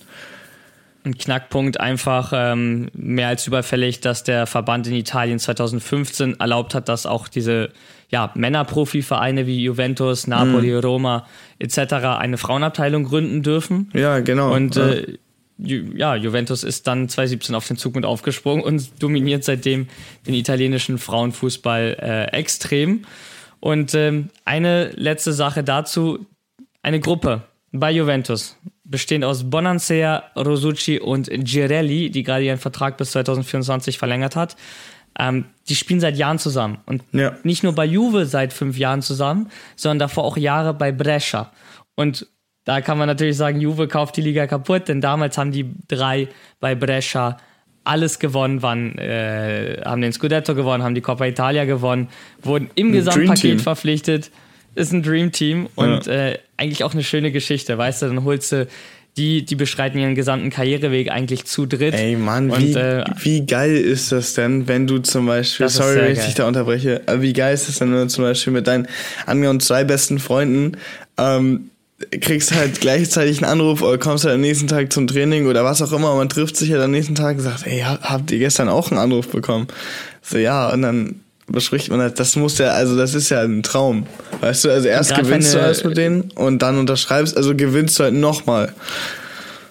Ein 1.05 1.17
Knackpunkt 1.17 1.80
einfach 1.80 2.34
ähm, 2.36 2.89
mehr 2.93 3.30
als 3.30 3.47
überfällig, 3.47 4.01
dass 4.01 4.24
der 4.24 4.45
Verband 4.47 4.86
in 4.86 4.93
Italien 4.93 5.39
2015 5.39 6.39
erlaubt 6.39 6.76
hat, 6.76 6.89
dass 6.89 7.05
auch 7.05 7.30
diese 7.30 7.70
ja, 8.09 8.32
Männerprofivereine 8.36 9.47
wie 9.47 9.63
Juventus, 9.63 10.28
Napoli, 10.28 10.72
mhm. 10.72 10.80
Roma 10.80 11.28
etc. 11.59 11.93
eine 12.17 12.38
Frauenabteilung 12.38 13.05
gründen 13.05 13.43
dürfen. 13.43 13.89
Ja, 13.93 14.20
genau. 14.20 14.53
Und 14.53 14.76
ja. 14.76 14.93
Äh, 15.64 15.84
ja, 15.95 16.16
Juventus 16.16 16.64
ist 16.64 16.88
dann 16.88 17.10
2017 17.10 17.55
auf 17.55 17.68
den 17.68 17.78
Zug 17.78 17.95
mit 17.95 18.05
aufgesprungen 18.05 18.64
und 18.64 19.01
dominiert 19.01 19.43
seitdem 19.43 19.88
den 20.28 20.34
italienischen 20.34 20.97
Frauenfußball 20.97 21.97
äh, 21.99 22.38
extrem. 22.38 23.05
Und 23.60 23.93
ähm, 23.93 24.30
eine 24.45 24.89
letzte 24.91 25.34
Sache 25.34 25.64
dazu: 25.64 26.26
eine 26.82 26.99
Gruppe 26.99 27.43
bei 27.72 27.91
Juventus, 27.91 28.57
bestehend 28.84 29.26
aus 29.26 29.49
Bonansea, 29.49 30.24
Rosucci 30.36 30.99
und 30.99 31.30
Girelli, 31.32 32.10
die 32.10 32.24
gerade 32.24 32.45
ihren 32.45 32.57
Vertrag 32.57 32.97
bis 32.97 33.12
2024 33.12 33.97
verlängert 33.97 34.36
hat. 34.36 34.55
Ähm, 35.18 35.45
die 35.68 35.76
spielen 35.76 35.99
seit 35.99 36.18
Jahren 36.18 36.39
zusammen. 36.39 36.80
Und 36.86 37.03
ja. 37.12 37.36
nicht 37.43 37.64
nur 37.64 37.74
bei 37.74 37.86
Juve 37.86 38.26
seit 38.26 38.53
fünf 38.53 38.78
Jahren 38.78 39.01
zusammen, 39.01 39.49
sondern 39.76 39.99
davor 39.99 40.24
auch 40.24 40.38
Jahre 40.38 40.74
bei 40.74 40.91
Brescia. 40.91 41.51
Und 41.95 42.28
da 42.70 42.82
kann 42.82 42.99
man 42.99 43.07
natürlich 43.07 43.36
sagen, 43.36 43.59
Juve 43.59 43.88
kauft 43.88 44.15
die 44.15 44.22
Liga 44.22 44.45
kaputt, 44.45 44.89
denn 44.89 45.01
damals 45.01 45.39
haben 45.39 45.51
die 45.51 45.72
drei 45.88 46.28
bei 46.59 46.76
Brescia 46.76 47.38
alles 47.84 48.20
gewonnen, 48.20 48.61
waren, 48.61 48.95
äh, 48.99 49.82
haben 49.84 50.03
den 50.03 50.13
Scudetto 50.13 50.53
gewonnen, 50.53 50.84
haben 50.84 50.93
die 50.93 51.01
Coppa 51.01 51.26
Italia 51.26 51.65
gewonnen, 51.65 52.09
wurden 52.43 52.70
im 52.76 52.89
ein 52.89 52.91
Gesamtpaket 52.91 53.61
verpflichtet. 53.61 54.30
Ist 54.76 54.93
ein 54.93 55.01
Dream 55.01 55.32
Team 55.32 55.67
und 55.74 56.05
ja. 56.05 56.13
äh, 56.13 56.39
eigentlich 56.57 56.84
auch 56.84 56.93
eine 56.93 57.03
schöne 57.03 57.32
Geschichte, 57.32 57.76
weißt 57.76 58.03
du? 58.03 58.05
Dann 58.05 58.24
holst 58.24 58.51
du 58.51 58.67
die, 59.17 59.43
die 59.43 59.55
beschreiten 59.55 59.97
ihren 59.97 60.13
gesamten 60.13 60.51
Karriereweg 60.51 61.09
eigentlich 61.09 61.45
zu 61.45 61.65
dritt. 61.65 61.95
Ey 61.95 62.17
Mann, 62.17 62.51
Und, 62.51 62.61
wie, 62.61 62.74
äh, 62.74 63.03
wie 63.24 63.47
geil 63.47 63.76
ist 63.76 64.11
das 64.11 64.36
denn, 64.36 64.67
wenn 64.67 64.86
du 64.86 64.99
zum 64.99 65.26
Beispiel, 65.26 65.70
sorry, 65.70 65.95
wenn 65.95 66.11
ich 66.11 66.20
dich 66.20 66.36
da 66.36 66.47
unterbreche, 66.47 67.01
aber 67.07 67.24
wie 67.24 67.34
geil 67.34 67.55
ist 67.55 67.67
das 67.67 67.80
denn, 67.80 67.91
wenn 67.91 68.01
du 68.01 68.07
zum 68.09 68.26
Beispiel 68.26 68.53
mit 68.53 68.67
deinen 68.67 68.88
angenommen 69.26 69.59
zwei 69.59 69.84
besten 69.84 70.20
Freunden 70.20 70.78
ähm, 71.17 71.72
kriegst 72.22 72.54
halt 72.54 72.80
gleichzeitig 72.80 73.43
einen 73.43 73.52
Anruf 73.52 73.82
oder 73.82 73.97
kommst 73.97 74.24
halt 74.26 74.36
am 74.36 74.41
nächsten 74.41 74.68
Tag 74.68 74.91
zum 74.93 75.08
Training 75.08 75.47
oder 75.47 75.64
was 75.64 75.82
auch 75.82 75.91
immer 75.91 76.12
und 76.12 76.18
man 76.18 76.30
trifft 76.30 76.56
sich 76.56 76.72
halt 76.72 76.82
am 76.82 76.91
nächsten 76.91 77.16
Tag 77.16 77.38
und 77.38 77.43
sagt, 77.43 77.68
ey, 77.68 77.82
ha- 77.82 78.00
habt 78.02 78.32
ihr 78.32 78.39
gestern 78.39 78.70
auch 78.70 78.91
einen 78.91 79.00
Anruf 79.00 79.28
bekommen? 79.30 79.68
So, 80.22 80.38
ja, 80.38 80.70
und 80.70 80.82
dann 80.82 81.20
bespricht 81.47 81.89
man 81.89 82.00
halt, 82.00 82.20
das 82.20 82.36
muss 82.36 82.58
ja, 82.58 82.68
also 82.68 82.95
das 82.95 83.16
ist 83.16 83.30
ja 83.30 83.41
ein 83.41 83.64
Traum. 83.64 84.06
Weißt 84.41 84.66
du, 84.66 84.70
also 84.70 84.88
erst 84.88 85.16
gewinnst 85.16 85.54
du 85.54 85.62
alles 85.62 85.84
mit 85.84 85.97
denen 85.97 86.32
und 86.36 86.62
dann 86.62 86.78
unterschreibst, 86.78 87.36
also 87.36 87.56
gewinnst 87.56 88.00
du 88.00 88.04
halt 88.04 88.14
nochmal. 88.14 88.74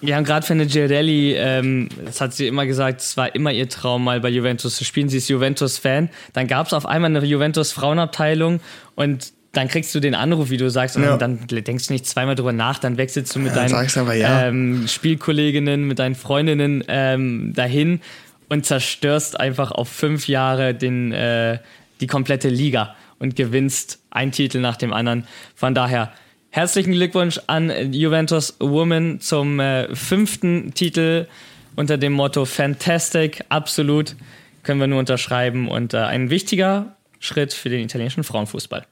Ja, 0.01 0.17
und 0.17 0.23
gerade 0.23 0.45
für 0.45 0.53
eine 0.53 0.65
Girelli, 0.65 1.33
ähm, 1.35 1.89
das 2.05 2.21
hat 2.21 2.33
sie 2.33 2.47
immer 2.47 2.65
gesagt, 2.65 3.01
es 3.01 3.17
war 3.17 3.35
immer 3.35 3.51
ihr 3.51 3.67
Traum, 3.67 4.03
mal 4.05 4.21
bei 4.21 4.29
Juventus 4.29 4.77
zu 4.77 4.85
spielen. 4.85 5.09
Sie 5.09 5.17
ist 5.17 5.27
Juventus-Fan. 5.27 6.09
Dann 6.31 6.47
gab 6.47 6.67
es 6.67 6.73
auf 6.73 6.85
einmal 6.85 7.13
eine 7.13 7.25
Juventus-Frauenabteilung 7.25 8.61
und 8.95 9.33
dann 9.51 9.67
kriegst 9.67 9.93
du 9.95 9.99
den 9.99 10.13
Anruf, 10.15 10.49
wie 10.49 10.57
du 10.57 10.69
sagst, 10.69 10.95
und 10.95 11.03
Ja. 11.03 11.17
dann 11.17 11.47
denkst 11.47 11.87
du 11.87 11.93
nicht 11.93 12.05
zweimal 12.05 12.35
drüber 12.35 12.53
nach, 12.53 12.77
dann 12.79 12.97
wechselst 12.97 13.35
du 13.35 13.39
mit 13.39 13.55
Ja, 13.55 13.67
deinen 13.67 14.15
ja. 14.19 14.47
ähm, 14.47 14.87
Spielkolleginnen, 14.87 15.85
mit 15.87 15.99
deinen 15.99 16.15
Freundinnen 16.15 16.83
ähm, 16.87 17.53
dahin 17.55 18.01
und 18.47 18.65
zerstörst 18.65 19.39
einfach 19.39 19.71
auf 19.71 19.89
fünf 19.89 20.27
Jahre 20.27 20.73
den, 20.75 21.11
äh, 21.11 21.57
die 21.99 22.07
komplette 22.07 22.49
Liga 22.49 22.95
und 23.17 23.35
gewinnst 23.35 23.99
einen 24.11 24.31
Titel 24.31 24.59
nach 24.59 24.77
dem 24.77 24.93
anderen. 24.93 25.25
Von 25.55 25.73
daher 25.73 26.11
herzlichen 26.51 26.93
Glückwunsch 26.93 27.39
an 27.47 27.91
Juventus 27.93 28.55
Women 28.59 29.19
zum 29.19 29.59
äh, 29.59 29.93
fünften 29.95 30.73
Titel 30.73 31.27
unter 31.75 31.97
dem 31.97 32.13
Motto 32.13 32.45
Fantastic, 32.45 33.43
absolut. 33.49 34.15
Können 34.63 34.79
wir 34.79 34.87
nur 34.87 34.99
unterschreiben 34.99 35.67
und 35.69 35.93
äh, 35.93 35.97
ein 35.97 36.29
wichtiger 36.29 36.95
Schritt 37.19 37.53
für 37.53 37.69
den 37.69 37.81
italienischen 37.81 38.23
Frauenfußball. 38.23 38.85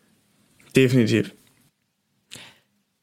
Definitiv. 0.77 1.33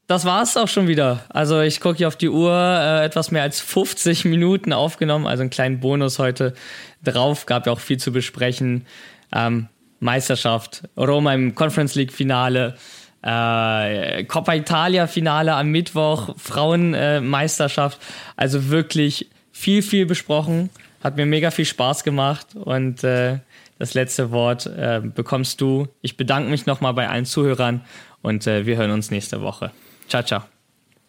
Das 0.06 0.24
war's 0.24 0.56
auch 0.56 0.68
schon 0.68 0.86
wieder. 0.86 1.24
Also 1.28 1.60
ich 1.60 1.80
gucke 1.80 1.98
hier 1.98 2.06
auf 2.06 2.14
die 2.14 2.28
Uhr, 2.28 2.52
äh, 2.52 3.04
etwas 3.04 3.32
mehr 3.32 3.42
als 3.42 3.60
50 3.60 4.26
Minuten 4.26 4.72
aufgenommen, 4.72 5.26
also 5.26 5.40
einen 5.40 5.50
kleinen 5.50 5.80
Bonus 5.80 6.20
heute 6.20 6.54
drauf. 7.02 7.46
Gab 7.46 7.66
ja 7.66 7.72
auch 7.72 7.80
viel 7.80 7.96
zu 7.96 8.12
besprechen. 8.12 8.86
Ähm, 9.34 9.68
Meisterschaft, 9.98 10.84
Roma 10.96 11.34
im 11.34 11.56
Conference 11.56 11.96
League 11.96 12.12
Finale, 12.12 12.76
äh, 13.22 14.22
Coppa 14.24 14.54
Italia 14.54 15.08
Finale 15.08 15.54
am 15.54 15.70
Mittwoch, 15.70 16.36
Frauenmeisterschaft. 16.36 17.98
also 18.36 18.68
wirklich 18.68 19.30
viel, 19.50 19.82
viel 19.82 20.06
besprochen. 20.06 20.70
Hat 21.02 21.16
mir 21.16 21.26
mega 21.26 21.50
viel 21.50 21.64
Spaß 21.64 22.04
gemacht 22.04 22.54
und 22.54 23.02
äh, 23.02 23.38
das 23.78 23.94
letzte 23.94 24.30
Wort 24.30 24.66
äh, 24.66 25.00
bekommst 25.02 25.60
du. 25.60 25.88
Ich 26.00 26.16
bedanke 26.16 26.50
mich 26.50 26.66
nochmal 26.66 26.94
bei 26.94 27.08
allen 27.08 27.24
Zuhörern 27.24 27.82
und 28.22 28.46
äh, 28.46 28.66
wir 28.66 28.76
hören 28.76 28.90
uns 28.90 29.10
nächste 29.10 29.42
Woche. 29.42 29.70
Ciao, 30.08 30.22
ciao. 30.22 30.42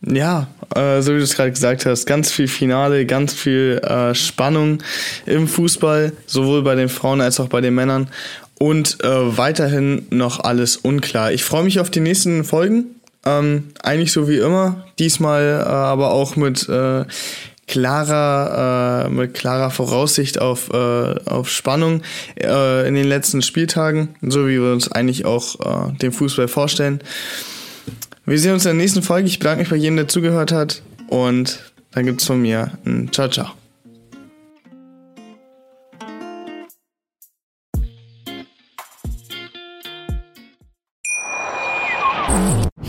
Ja, 0.02 0.48
äh, 0.76 1.02
so 1.02 1.14
wie 1.14 1.18
du 1.18 1.24
es 1.24 1.36
gerade 1.36 1.52
gesagt 1.52 1.86
hast, 1.86 2.06
ganz 2.06 2.32
viel 2.32 2.48
Finale, 2.48 3.06
ganz 3.06 3.34
viel 3.34 3.80
äh, 3.84 4.14
Spannung 4.14 4.84
im 5.26 5.48
Fußball, 5.48 6.12
sowohl 6.26 6.64
bei 6.64 6.76
den 6.76 6.90
Frauen 6.90 7.22
als 7.22 7.40
auch 7.40 7.48
bei 7.48 7.62
den 7.62 7.74
Männern. 7.76 8.10
Und 8.58 9.04
äh, 9.04 9.38
weiterhin 9.38 10.06
noch 10.12 10.40
alles 10.40 10.78
unklar. 10.78 11.32
Ich 11.32 11.44
freue 11.44 11.64
mich 11.64 11.80
auf 11.80 11.90
die 11.90 12.00
nächsten 12.00 12.44
Folgen. 12.44 12.86
Ähm, 13.26 13.72
eigentlich 13.82 14.12
so 14.12 14.28
wie 14.28 14.38
immer. 14.38 14.86
Diesmal 15.00 15.62
äh, 15.62 15.70
aber 15.70 16.12
auch 16.12 16.36
mit 16.36 16.70
klarer, 17.68 19.06
äh, 19.06 19.10
mit 19.10 19.34
klarer 19.34 19.72
Voraussicht 19.72 20.40
auf, 20.40 20.70
äh, 20.72 21.16
auf 21.26 21.50
Spannung 21.50 22.02
äh, 22.40 22.88
in 22.88 22.96
den 22.96 23.08
letzten 23.08 23.42
Spieltagen, 23.42 24.16
so 24.22 24.48
wie 24.48 24.62
wir 24.62 24.72
uns 24.72 24.92
eigentlich 24.92 25.26
auch 25.26 25.90
äh, 25.90 25.94
den 25.98 26.12
Fußball 26.12 26.48
vorstellen. 26.48 27.02
Wir 28.26 28.40
sehen 28.40 28.54
uns 28.54 28.66
in 28.66 28.70
der 28.70 28.84
nächsten 28.84 29.04
Folge. 29.04 29.28
Ich 29.28 29.40
bedanke 29.40 29.60
mich 29.60 29.70
bei 29.70 29.76
jedem, 29.76 29.98
der 29.98 30.08
zugehört 30.08 30.52
hat. 30.52 30.82
Und 31.08 31.60
dann 31.92 32.06
gibt's 32.06 32.26
von 32.26 32.42
mir 32.42 32.72
ein 32.86 33.12
Ciao, 33.12 33.30
ciao. 33.30 33.52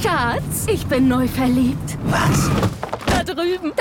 Schatz, 0.03 0.67
ich 0.69 0.87
bin 0.87 1.09
neu 1.09 1.29
verliebt. 1.29 1.99
Was? 2.05 2.51